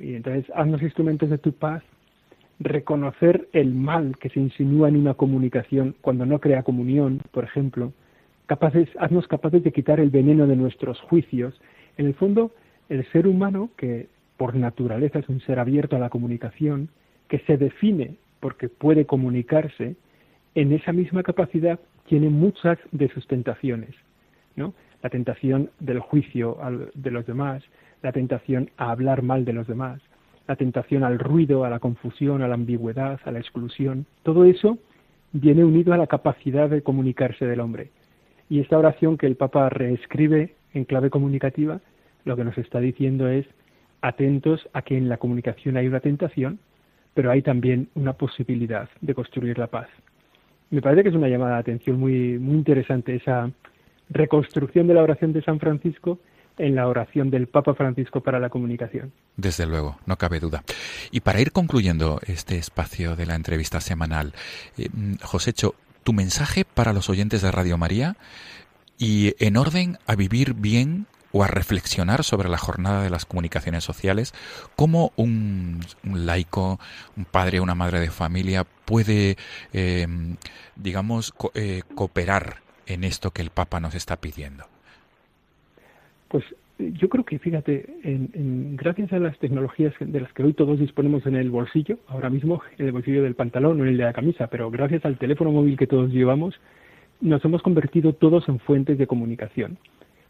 Y 0.00 0.14
entonces, 0.14 0.44
haznos 0.54 0.82
instrumentos 0.82 1.30
de 1.30 1.38
tu 1.38 1.52
paz, 1.52 1.82
reconocer 2.60 3.48
el 3.52 3.74
mal 3.74 4.18
que 4.18 4.28
se 4.28 4.40
insinúa 4.40 4.88
en 4.88 4.96
una 4.96 5.14
comunicación 5.14 5.96
cuando 6.00 6.26
no 6.26 6.40
crea 6.40 6.62
comunión, 6.62 7.22
por 7.30 7.44
ejemplo, 7.44 7.92
capaces, 8.48 8.88
haznos 8.98 9.28
capaces 9.28 9.62
de 9.62 9.72
quitar 9.72 10.00
el 10.00 10.10
veneno 10.10 10.46
de 10.46 10.56
nuestros 10.56 11.00
juicios. 11.02 11.54
En 11.98 12.06
el 12.06 12.14
fondo, 12.14 12.50
el 12.88 13.06
ser 13.12 13.28
humano, 13.28 13.70
que 13.76 14.08
por 14.36 14.56
naturaleza 14.56 15.20
es 15.20 15.28
un 15.28 15.40
ser 15.42 15.60
abierto 15.60 15.94
a 15.94 16.00
la 16.00 16.08
comunicación, 16.08 16.88
que 17.28 17.38
se 17.40 17.58
define 17.58 18.16
porque 18.40 18.68
puede 18.68 19.04
comunicarse, 19.04 19.96
en 20.54 20.72
esa 20.72 20.92
misma 20.92 21.22
capacidad 21.22 21.78
tiene 22.06 22.30
muchas 22.30 22.78
de 22.90 23.08
sus 23.08 23.26
tentaciones, 23.26 23.94
¿no? 24.56 24.72
La 25.02 25.10
tentación 25.10 25.70
del 25.78 26.00
juicio 26.00 26.56
de 26.94 27.10
los 27.10 27.26
demás, 27.26 27.62
la 28.02 28.12
tentación 28.12 28.70
a 28.78 28.90
hablar 28.90 29.22
mal 29.22 29.44
de 29.44 29.52
los 29.52 29.66
demás, 29.66 30.00
la 30.46 30.56
tentación 30.56 31.04
al 31.04 31.18
ruido, 31.18 31.64
a 31.64 31.70
la 31.70 31.80
confusión, 31.80 32.42
a 32.42 32.48
la 32.48 32.54
ambigüedad, 32.54 33.20
a 33.24 33.30
la 33.30 33.40
exclusión. 33.40 34.06
Todo 34.22 34.44
eso 34.44 34.78
viene 35.32 35.64
unido 35.64 35.92
a 35.92 35.98
la 35.98 36.06
capacidad 36.06 36.70
de 36.70 36.82
comunicarse 36.82 37.44
del 37.44 37.60
hombre. 37.60 37.90
Y 38.48 38.60
esta 38.60 38.78
oración 38.78 39.18
que 39.18 39.26
el 39.26 39.36
Papa 39.36 39.68
reescribe 39.68 40.54
en 40.74 40.84
clave 40.84 41.10
comunicativa, 41.10 41.80
lo 42.24 42.36
que 42.36 42.44
nos 42.44 42.56
está 42.58 42.80
diciendo 42.80 43.28
es 43.28 43.46
atentos 44.00 44.68
a 44.72 44.82
que 44.82 44.96
en 44.96 45.08
la 45.08 45.18
comunicación 45.18 45.76
hay 45.76 45.86
una 45.86 46.00
tentación, 46.00 46.58
pero 47.14 47.30
hay 47.30 47.42
también 47.42 47.88
una 47.94 48.12
posibilidad 48.12 48.88
de 49.00 49.14
construir 49.14 49.58
la 49.58 49.66
paz. 49.66 49.88
Me 50.70 50.82
parece 50.82 51.02
que 51.02 51.08
es 51.08 51.14
una 51.14 51.28
llamada 51.28 51.54
de 51.54 51.60
atención 51.60 51.98
muy, 51.98 52.38
muy 52.38 52.56
interesante 52.56 53.16
esa 53.16 53.50
reconstrucción 54.10 54.86
de 54.86 54.94
la 54.94 55.02
oración 55.02 55.32
de 55.32 55.42
San 55.42 55.58
Francisco 55.58 56.18
en 56.58 56.74
la 56.74 56.88
oración 56.88 57.30
del 57.30 57.46
Papa 57.46 57.74
Francisco 57.74 58.20
para 58.20 58.40
la 58.40 58.50
comunicación. 58.50 59.12
Desde 59.36 59.66
luego, 59.66 59.98
no 60.06 60.16
cabe 60.16 60.40
duda. 60.40 60.64
Y 61.10 61.20
para 61.20 61.40
ir 61.40 61.52
concluyendo 61.52 62.20
este 62.26 62.58
espacio 62.58 63.16
de 63.16 63.26
la 63.26 63.36
entrevista 63.36 63.80
semanal, 63.80 64.34
eh, 64.76 64.88
Josécho, 65.22 65.74
tu 66.08 66.14
mensaje 66.14 66.64
para 66.64 66.94
los 66.94 67.10
oyentes 67.10 67.42
de 67.42 67.50
Radio 67.50 67.76
María 67.76 68.16
y 68.96 69.34
en 69.44 69.58
orden 69.58 69.98
a 70.06 70.14
vivir 70.14 70.54
bien 70.54 71.06
o 71.32 71.44
a 71.44 71.48
reflexionar 71.48 72.24
sobre 72.24 72.48
la 72.48 72.56
jornada 72.56 73.02
de 73.02 73.10
las 73.10 73.26
comunicaciones 73.26 73.84
sociales, 73.84 74.32
cómo 74.74 75.12
un, 75.16 75.84
laico, 76.02 76.80
un 77.14 77.26
padre 77.26 77.60
una 77.60 77.74
madre 77.74 78.00
de 78.00 78.10
familia 78.10 78.64
puede, 78.86 79.36
eh, 79.74 80.06
digamos, 80.76 81.34
eh, 81.52 81.82
cooperar 81.94 82.62
en 82.86 83.04
esto 83.04 83.30
que 83.30 83.42
el 83.42 83.50
Papa 83.50 83.78
nos 83.78 83.94
está 83.94 84.16
pidiendo. 84.16 84.66
Pues 86.28 86.42
yo 86.78 87.08
creo 87.08 87.24
que, 87.24 87.38
fíjate, 87.38 87.86
en, 88.04 88.76
gracias 88.76 89.12
a 89.12 89.18
las 89.18 89.38
tecnologías 89.38 89.92
de 89.98 90.20
las 90.20 90.32
que 90.32 90.44
hoy 90.44 90.52
todos 90.52 90.78
disponemos 90.78 91.26
en 91.26 91.34
el 91.34 91.50
bolsillo, 91.50 91.98
ahora 92.06 92.30
mismo 92.30 92.62
en 92.78 92.86
el 92.86 92.92
bolsillo 92.92 93.22
del 93.22 93.34
pantalón 93.34 93.80
o 93.80 93.84
en 93.84 93.90
el 93.90 93.96
de 93.96 94.04
la 94.04 94.12
camisa, 94.12 94.46
pero 94.46 94.70
gracias 94.70 95.04
al 95.04 95.18
teléfono 95.18 95.50
móvil 95.50 95.76
que 95.76 95.88
todos 95.88 96.12
llevamos, 96.12 96.54
nos 97.20 97.44
hemos 97.44 97.62
convertido 97.62 98.12
todos 98.12 98.48
en 98.48 98.60
fuentes 98.60 98.96
de 98.96 99.08
comunicación. 99.08 99.78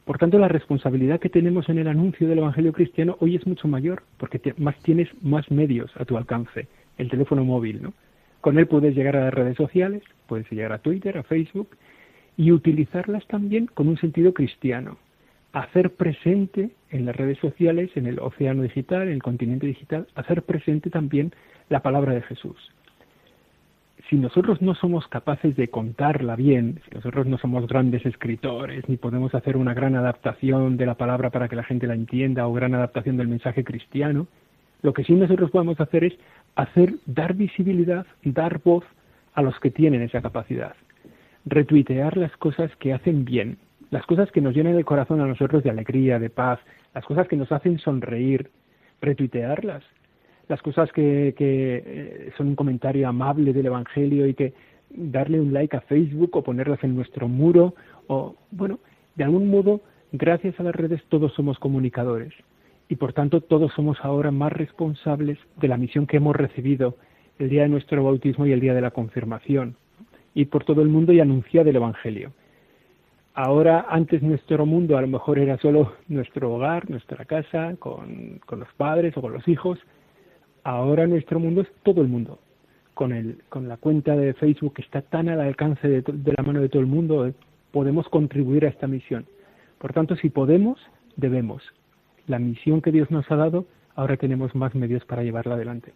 Por 0.06 0.16
tanto, 0.16 0.38
la 0.38 0.48
responsabilidad 0.48 1.20
que 1.20 1.28
tenemos 1.28 1.68
en 1.68 1.78
el 1.78 1.88
anuncio 1.88 2.26
del 2.26 2.38
Evangelio 2.38 2.72
cristiano 2.72 3.18
hoy 3.20 3.36
es 3.36 3.46
mucho 3.46 3.68
mayor, 3.68 4.02
porque 4.16 4.54
más 4.56 4.76
tienes 4.78 5.08
más 5.20 5.50
medios 5.50 5.90
a 5.98 6.06
tu 6.06 6.16
alcance, 6.16 6.66
el 6.96 7.10
teléfono 7.10 7.44
móvil, 7.44 7.82
¿no? 7.82 7.92
Con 8.40 8.58
él 8.58 8.66
puedes 8.66 8.94
llegar 8.96 9.16
a 9.16 9.24
las 9.24 9.34
redes 9.34 9.56
sociales, 9.56 10.02
puedes 10.26 10.50
llegar 10.50 10.72
a 10.72 10.78
Twitter, 10.78 11.18
a 11.18 11.24
Facebook, 11.24 11.76
y 12.38 12.52
utilizarlas 12.52 13.26
también 13.26 13.66
con 13.66 13.88
un 13.88 13.98
sentido 13.98 14.32
cristiano, 14.32 14.96
hacer 15.52 15.90
presente 15.90 16.70
en 16.90 17.06
las 17.06 17.16
redes 17.16 17.38
sociales, 17.38 17.90
en 17.94 18.06
el 18.06 18.18
océano 18.18 18.62
digital, 18.62 19.02
en 19.02 19.14
el 19.14 19.22
continente 19.22 19.66
digital, 19.66 20.06
hacer 20.14 20.42
presente 20.42 20.90
también 20.90 21.32
la 21.68 21.80
palabra 21.80 22.14
de 22.14 22.22
Jesús. 22.22 22.56
Si 24.08 24.16
nosotros 24.16 24.62
no 24.62 24.74
somos 24.74 25.06
capaces 25.08 25.54
de 25.56 25.68
contarla 25.68 26.34
bien, 26.34 26.80
si 26.88 26.94
nosotros 26.94 27.26
no 27.26 27.36
somos 27.36 27.66
grandes 27.66 28.06
escritores, 28.06 28.88
ni 28.88 28.96
podemos 28.96 29.34
hacer 29.34 29.56
una 29.56 29.74
gran 29.74 29.96
adaptación 29.96 30.78
de 30.78 30.86
la 30.86 30.94
palabra 30.94 31.30
para 31.30 31.48
que 31.48 31.56
la 31.56 31.64
gente 31.64 31.86
la 31.86 31.94
entienda 31.94 32.46
o 32.46 32.54
gran 32.54 32.74
adaptación 32.74 33.18
del 33.18 33.28
mensaje 33.28 33.64
cristiano, 33.64 34.26
lo 34.80 34.94
que 34.94 35.04
sí 35.04 35.12
nosotros 35.12 35.50
podemos 35.50 35.78
hacer 35.80 36.04
es 36.04 36.14
hacer, 36.54 36.94
dar 37.04 37.34
visibilidad, 37.34 38.06
dar 38.22 38.62
voz 38.64 38.84
a 39.34 39.42
los 39.42 39.58
que 39.60 39.70
tienen 39.70 40.02
esa 40.02 40.22
capacidad. 40.22 40.74
Retuitear 41.44 42.16
las 42.16 42.34
cosas 42.36 42.74
que 42.76 42.92
hacen 42.92 43.24
bien, 43.24 43.58
las 43.90 44.04
cosas 44.06 44.30
que 44.30 44.40
nos 44.40 44.54
llenan 44.54 44.74
el 44.74 44.84
corazón 44.84 45.20
a 45.20 45.26
nosotros 45.26 45.62
de 45.62 45.70
alegría, 45.70 46.18
de 46.18 46.30
paz, 46.30 46.60
las 46.94 47.04
cosas 47.04 47.28
que 47.28 47.36
nos 47.36 47.50
hacen 47.52 47.78
sonreír, 47.78 48.50
retuitearlas, 49.00 49.82
las 50.48 50.60
cosas 50.62 50.90
que, 50.92 51.34
que 51.36 51.82
eh, 51.84 52.32
son 52.36 52.48
un 52.48 52.56
comentario 52.56 53.08
amable 53.08 53.52
del 53.52 53.66
Evangelio 53.66 54.26
y 54.26 54.34
que 54.34 54.54
darle 54.90 55.40
un 55.40 55.52
like 55.52 55.76
a 55.76 55.82
Facebook 55.82 56.36
o 56.36 56.42
ponerlas 56.42 56.82
en 56.82 56.96
nuestro 56.96 57.28
muro 57.28 57.74
o, 58.06 58.34
bueno, 58.50 58.78
de 59.16 59.24
algún 59.24 59.50
modo, 59.50 59.80
gracias 60.12 60.58
a 60.58 60.62
las 60.62 60.74
redes 60.74 61.02
todos 61.08 61.32
somos 61.34 61.58
comunicadores 61.58 62.32
y 62.88 62.96
por 62.96 63.12
tanto 63.12 63.40
todos 63.40 63.72
somos 63.74 63.98
ahora 64.02 64.30
más 64.30 64.52
responsables 64.52 65.38
de 65.56 65.68
la 65.68 65.76
misión 65.76 66.06
que 66.06 66.16
hemos 66.16 66.34
recibido 66.34 66.96
el 67.38 67.50
día 67.50 67.62
de 67.62 67.68
nuestro 67.68 68.02
bautismo 68.02 68.46
y 68.46 68.52
el 68.52 68.60
día 68.60 68.74
de 68.74 68.80
la 68.80 68.90
confirmación, 68.90 69.76
y 70.34 70.46
por 70.46 70.64
todo 70.64 70.82
el 70.82 70.88
mundo 70.88 71.12
y 71.12 71.20
anunciar 71.20 71.68
el 71.68 71.76
Evangelio. 71.76 72.32
Ahora, 73.40 73.86
antes 73.88 74.20
nuestro 74.20 74.66
mundo 74.66 74.98
a 74.98 75.00
lo 75.00 75.06
mejor 75.06 75.38
era 75.38 75.56
solo 75.58 75.92
nuestro 76.08 76.52
hogar, 76.52 76.90
nuestra 76.90 77.24
casa, 77.24 77.76
con, 77.78 78.40
con, 78.44 78.58
los 78.58 78.68
padres 78.76 79.16
o 79.16 79.20
con 79.20 79.32
los 79.32 79.46
hijos. 79.46 79.78
Ahora 80.64 81.06
nuestro 81.06 81.38
mundo 81.38 81.60
es 81.60 81.68
todo 81.84 82.00
el 82.00 82.08
mundo. 82.08 82.40
Con, 82.94 83.12
el, 83.12 83.40
con 83.48 83.68
la 83.68 83.76
cuenta 83.76 84.16
de 84.16 84.34
Facebook 84.34 84.74
que 84.74 84.82
está 84.82 85.02
tan 85.02 85.28
al 85.28 85.40
alcance 85.40 85.86
de, 85.86 86.32
la 86.36 86.42
mano 86.42 86.60
de 86.60 86.68
todo 86.68 86.82
el 86.82 86.88
mundo, 86.88 87.28
eh, 87.28 87.34
podemos 87.70 88.08
contribuir 88.08 88.66
a 88.66 88.70
esta 88.70 88.88
misión. 88.88 89.24
Por 89.78 89.92
tanto, 89.92 90.16
si 90.16 90.30
podemos, 90.30 90.80
debemos. 91.14 91.62
La 92.26 92.40
misión 92.40 92.82
que 92.82 92.90
Dios 92.90 93.08
nos 93.12 93.30
ha 93.30 93.36
dado, 93.36 93.66
ahora 93.94 94.16
tenemos 94.16 94.52
más 94.56 94.74
medios 94.74 95.04
para 95.04 95.22
llevarla 95.22 95.54
adelante. 95.54 95.92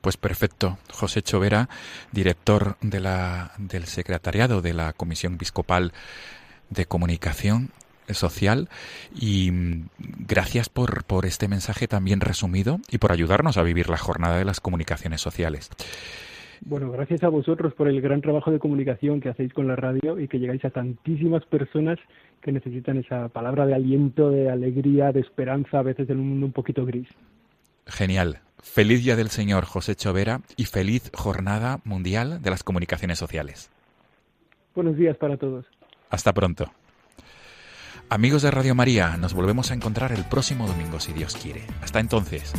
Pues 0.00 0.16
perfecto. 0.16 0.78
José 0.92 1.22
Chovera, 1.22 1.68
director 2.12 2.76
de 2.80 3.00
la, 3.00 3.52
del 3.58 3.84
secretariado 3.84 4.62
de 4.62 4.74
la 4.74 4.92
Comisión 4.92 5.34
Episcopal 5.34 5.92
de 6.70 6.86
comunicación 6.86 7.70
social 8.14 8.68
y 9.14 9.50
mm, 9.50 9.88
gracias 10.26 10.68
por, 10.68 11.04
por 11.04 11.26
este 11.26 11.48
mensaje 11.48 11.88
también 11.88 12.20
resumido 12.20 12.78
y 12.90 12.98
por 12.98 13.12
ayudarnos 13.12 13.56
a 13.56 13.62
vivir 13.62 13.88
la 13.88 13.98
jornada 13.98 14.38
de 14.38 14.44
las 14.44 14.60
comunicaciones 14.60 15.20
sociales. 15.20 15.70
Bueno, 16.62 16.90
gracias 16.90 17.22
a 17.22 17.28
vosotros 17.28 17.72
por 17.74 17.88
el 17.88 18.00
gran 18.00 18.20
trabajo 18.20 18.50
de 18.50 18.58
comunicación 18.58 19.20
que 19.20 19.30
hacéis 19.30 19.52
con 19.52 19.66
la 19.66 19.76
radio 19.76 20.18
y 20.20 20.28
que 20.28 20.38
llegáis 20.38 20.64
a 20.64 20.70
tantísimas 20.70 21.44
personas 21.46 21.98
que 22.42 22.52
necesitan 22.52 22.98
esa 22.98 23.28
palabra 23.28 23.66
de 23.66 23.74
aliento, 23.74 24.30
de 24.30 24.50
alegría, 24.50 25.12
de 25.12 25.20
esperanza, 25.20 25.78
a 25.78 25.82
veces 25.82 26.08
en 26.10 26.20
un 26.20 26.28
mundo 26.28 26.46
un 26.46 26.52
poquito 26.52 26.84
gris. 26.84 27.08
Genial. 27.86 28.40
Feliz 28.62 29.02
Día 29.02 29.16
del 29.16 29.30
Señor 29.30 29.64
José 29.64 29.94
Chovera 29.96 30.40
y 30.56 30.64
feliz 30.64 31.10
Jornada 31.14 31.80
Mundial 31.84 32.42
de 32.42 32.50
las 32.50 32.62
Comunicaciones 32.62 33.18
Sociales. 33.18 33.70
Buenos 34.74 34.96
días 34.96 35.16
para 35.16 35.36
todos. 35.36 35.66
Hasta 36.10 36.32
pronto. 36.32 36.70
Amigos 38.08 38.42
de 38.42 38.50
Radio 38.50 38.74
María, 38.74 39.16
nos 39.16 39.34
volvemos 39.34 39.70
a 39.70 39.74
encontrar 39.74 40.12
el 40.12 40.24
próximo 40.24 40.66
domingo 40.66 40.98
si 40.98 41.12
Dios 41.12 41.36
quiere. 41.36 41.62
Hasta 41.80 42.00
entonces. 42.00 42.52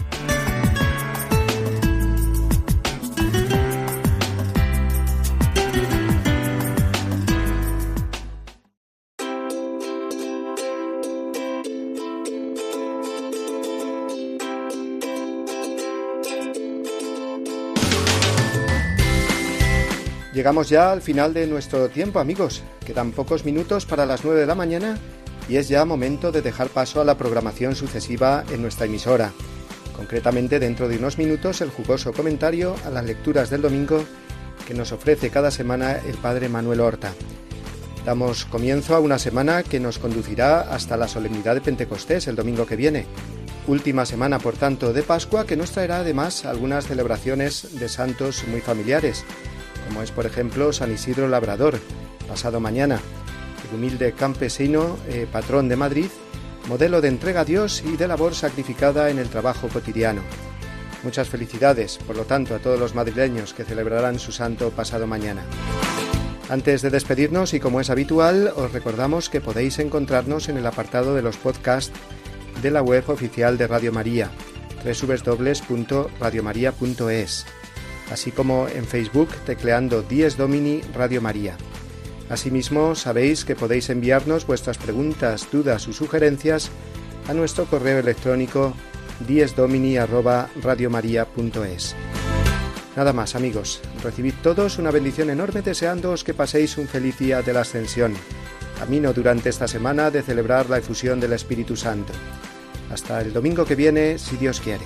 Llegamos 20.41 20.69
ya 20.69 20.91
al 20.91 21.03
final 21.03 21.35
de 21.35 21.45
nuestro 21.45 21.87
tiempo, 21.89 22.19
amigos. 22.19 22.63
Quedan 22.83 23.11
pocos 23.11 23.45
minutos 23.45 23.85
para 23.85 24.07
las 24.07 24.25
9 24.25 24.39
de 24.39 24.47
la 24.47 24.55
mañana 24.55 24.97
y 25.47 25.57
es 25.57 25.69
ya 25.69 25.85
momento 25.85 26.31
de 26.31 26.41
dejar 26.41 26.69
paso 26.69 26.99
a 26.99 27.05
la 27.05 27.15
programación 27.15 27.75
sucesiva 27.75 28.43
en 28.51 28.63
nuestra 28.63 28.87
emisora. 28.87 29.33
Concretamente, 29.95 30.57
dentro 30.57 30.87
de 30.89 30.97
unos 30.97 31.19
minutos, 31.19 31.61
el 31.61 31.69
jugoso 31.69 32.11
comentario 32.11 32.75
a 32.83 32.89
las 32.89 33.05
lecturas 33.05 33.51
del 33.51 33.61
domingo 33.61 34.03
que 34.65 34.73
nos 34.73 34.91
ofrece 34.91 35.29
cada 35.29 35.51
semana 35.51 35.97
el 36.07 36.17
Padre 36.17 36.49
Manuel 36.49 36.79
Horta. 36.79 37.13
Damos 38.03 38.45
comienzo 38.45 38.95
a 38.95 38.99
una 38.99 39.19
semana 39.19 39.61
que 39.61 39.79
nos 39.79 39.99
conducirá 39.99 40.61
hasta 40.73 40.97
la 40.97 41.07
solemnidad 41.07 41.53
de 41.53 41.61
Pentecostés 41.61 42.25
el 42.25 42.35
domingo 42.35 42.65
que 42.65 42.77
viene. 42.77 43.05
Última 43.67 44.07
semana, 44.07 44.39
por 44.39 44.55
tanto, 44.55 44.91
de 44.91 45.03
Pascua 45.03 45.45
que 45.45 45.55
nos 45.55 45.69
traerá 45.69 45.97
además 45.97 46.45
algunas 46.45 46.87
celebraciones 46.87 47.79
de 47.79 47.87
santos 47.87 48.43
muy 48.47 48.59
familiares, 48.59 49.23
como 49.91 50.03
es 50.03 50.11
por 50.11 50.25
ejemplo 50.25 50.71
San 50.71 50.93
Isidro 50.93 51.27
Labrador, 51.27 51.77
pasado 52.25 52.61
mañana, 52.61 53.01
el 53.67 53.75
humilde 53.75 54.13
campesino, 54.13 54.97
eh, 55.09 55.27
patrón 55.29 55.67
de 55.67 55.75
Madrid, 55.75 56.05
modelo 56.69 57.01
de 57.01 57.09
entrega 57.09 57.41
a 57.41 57.45
Dios 57.45 57.83
y 57.85 57.97
de 57.97 58.07
labor 58.07 58.33
sacrificada 58.33 59.09
en 59.09 59.19
el 59.19 59.27
trabajo 59.27 59.67
cotidiano. 59.67 60.21
Muchas 61.03 61.27
felicidades, 61.27 61.97
por 62.07 62.15
lo 62.15 62.23
tanto, 62.23 62.55
a 62.55 62.59
todos 62.59 62.79
los 62.79 62.95
madrileños 62.95 63.53
que 63.53 63.65
celebrarán 63.65 64.17
su 64.17 64.31
santo 64.31 64.69
pasado 64.69 65.07
mañana. 65.07 65.43
Antes 66.47 66.81
de 66.81 66.89
despedirnos 66.89 67.53
y 67.53 67.59
como 67.59 67.81
es 67.81 67.89
habitual, 67.89 68.53
os 68.55 68.71
recordamos 68.71 69.29
que 69.29 69.41
podéis 69.41 69.77
encontrarnos 69.79 70.47
en 70.47 70.55
el 70.55 70.67
apartado 70.67 71.15
de 71.15 71.21
los 71.21 71.35
podcasts 71.35 71.91
de 72.61 72.71
la 72.71 72.81
web 72.81 73.09
oficial 73.09 73.57
de 73.57 73.67
Radio 73.67 73.91
María, 73.91 74.31
www.radiomaria.es, 74.85 77.45
así 78.11 78.31
como 78.31 78.67
en 78.67 78.85
Facebook 78.85 79.29
tecleando 79.45 80.03
Dies 80.03 80.37
Domini 80.37 80.81
Radio 80.93 81.21
María. 81.21 81.57
Asimismo, 82.29 82.93
sabéis 82.95 83.45
que 83.45 83.55
podéis 83.55 83.89
enviarnos 83.89 84.45
vuestras 84.45 84.77
preguntas, 84.77 85.47
dudas 85.51 85.87
o 85.87 85.93
sugerencias 85.93 86.69
a 87.27 87.33
nuestro 87.33 87.65
correo 87.65 87.97
electrónico 87.99 88.75
diesdomini@radiomaria.es. 89.27 91.95
Nada 92.95 93.13
más, 93.13 93.35
amigos. 93.35 93.81
Recibid 94.03 94.33
todos 94.41 94.77
una 94.77 94.91
bendición 94.91 95.29
enorme 95.29 95.61
deseándoos 95.61 96.23
que 96.23 96.33
paséis 96.33 96.77
un 96.77 96.87
feliz 96.87 97.19
día 97.19 97.41
de 97.41 97.51
la 97.53 97.61
Ascensión, 97.61 98.13
camino 98.79 99.11
durante 99.13 99.49
esta 99.49 99.67
semana 99.67 100.09
de 100.11 100.23
celebrar 100.23 100.69
la 100.69 100.77
efusión 100.79 101.19
del 101.19 101.33
Espíritu 101.33 101.75
Santo. 101.75 102.13
Hasta 102.91 103.21
el 103.21 103.31
domingo 103.31 103.65
que 103.65 103.75
viene, 103.75 104.17
si 104.17 104.37
Dios 104.37 104.59
quiere. 104.59 104.85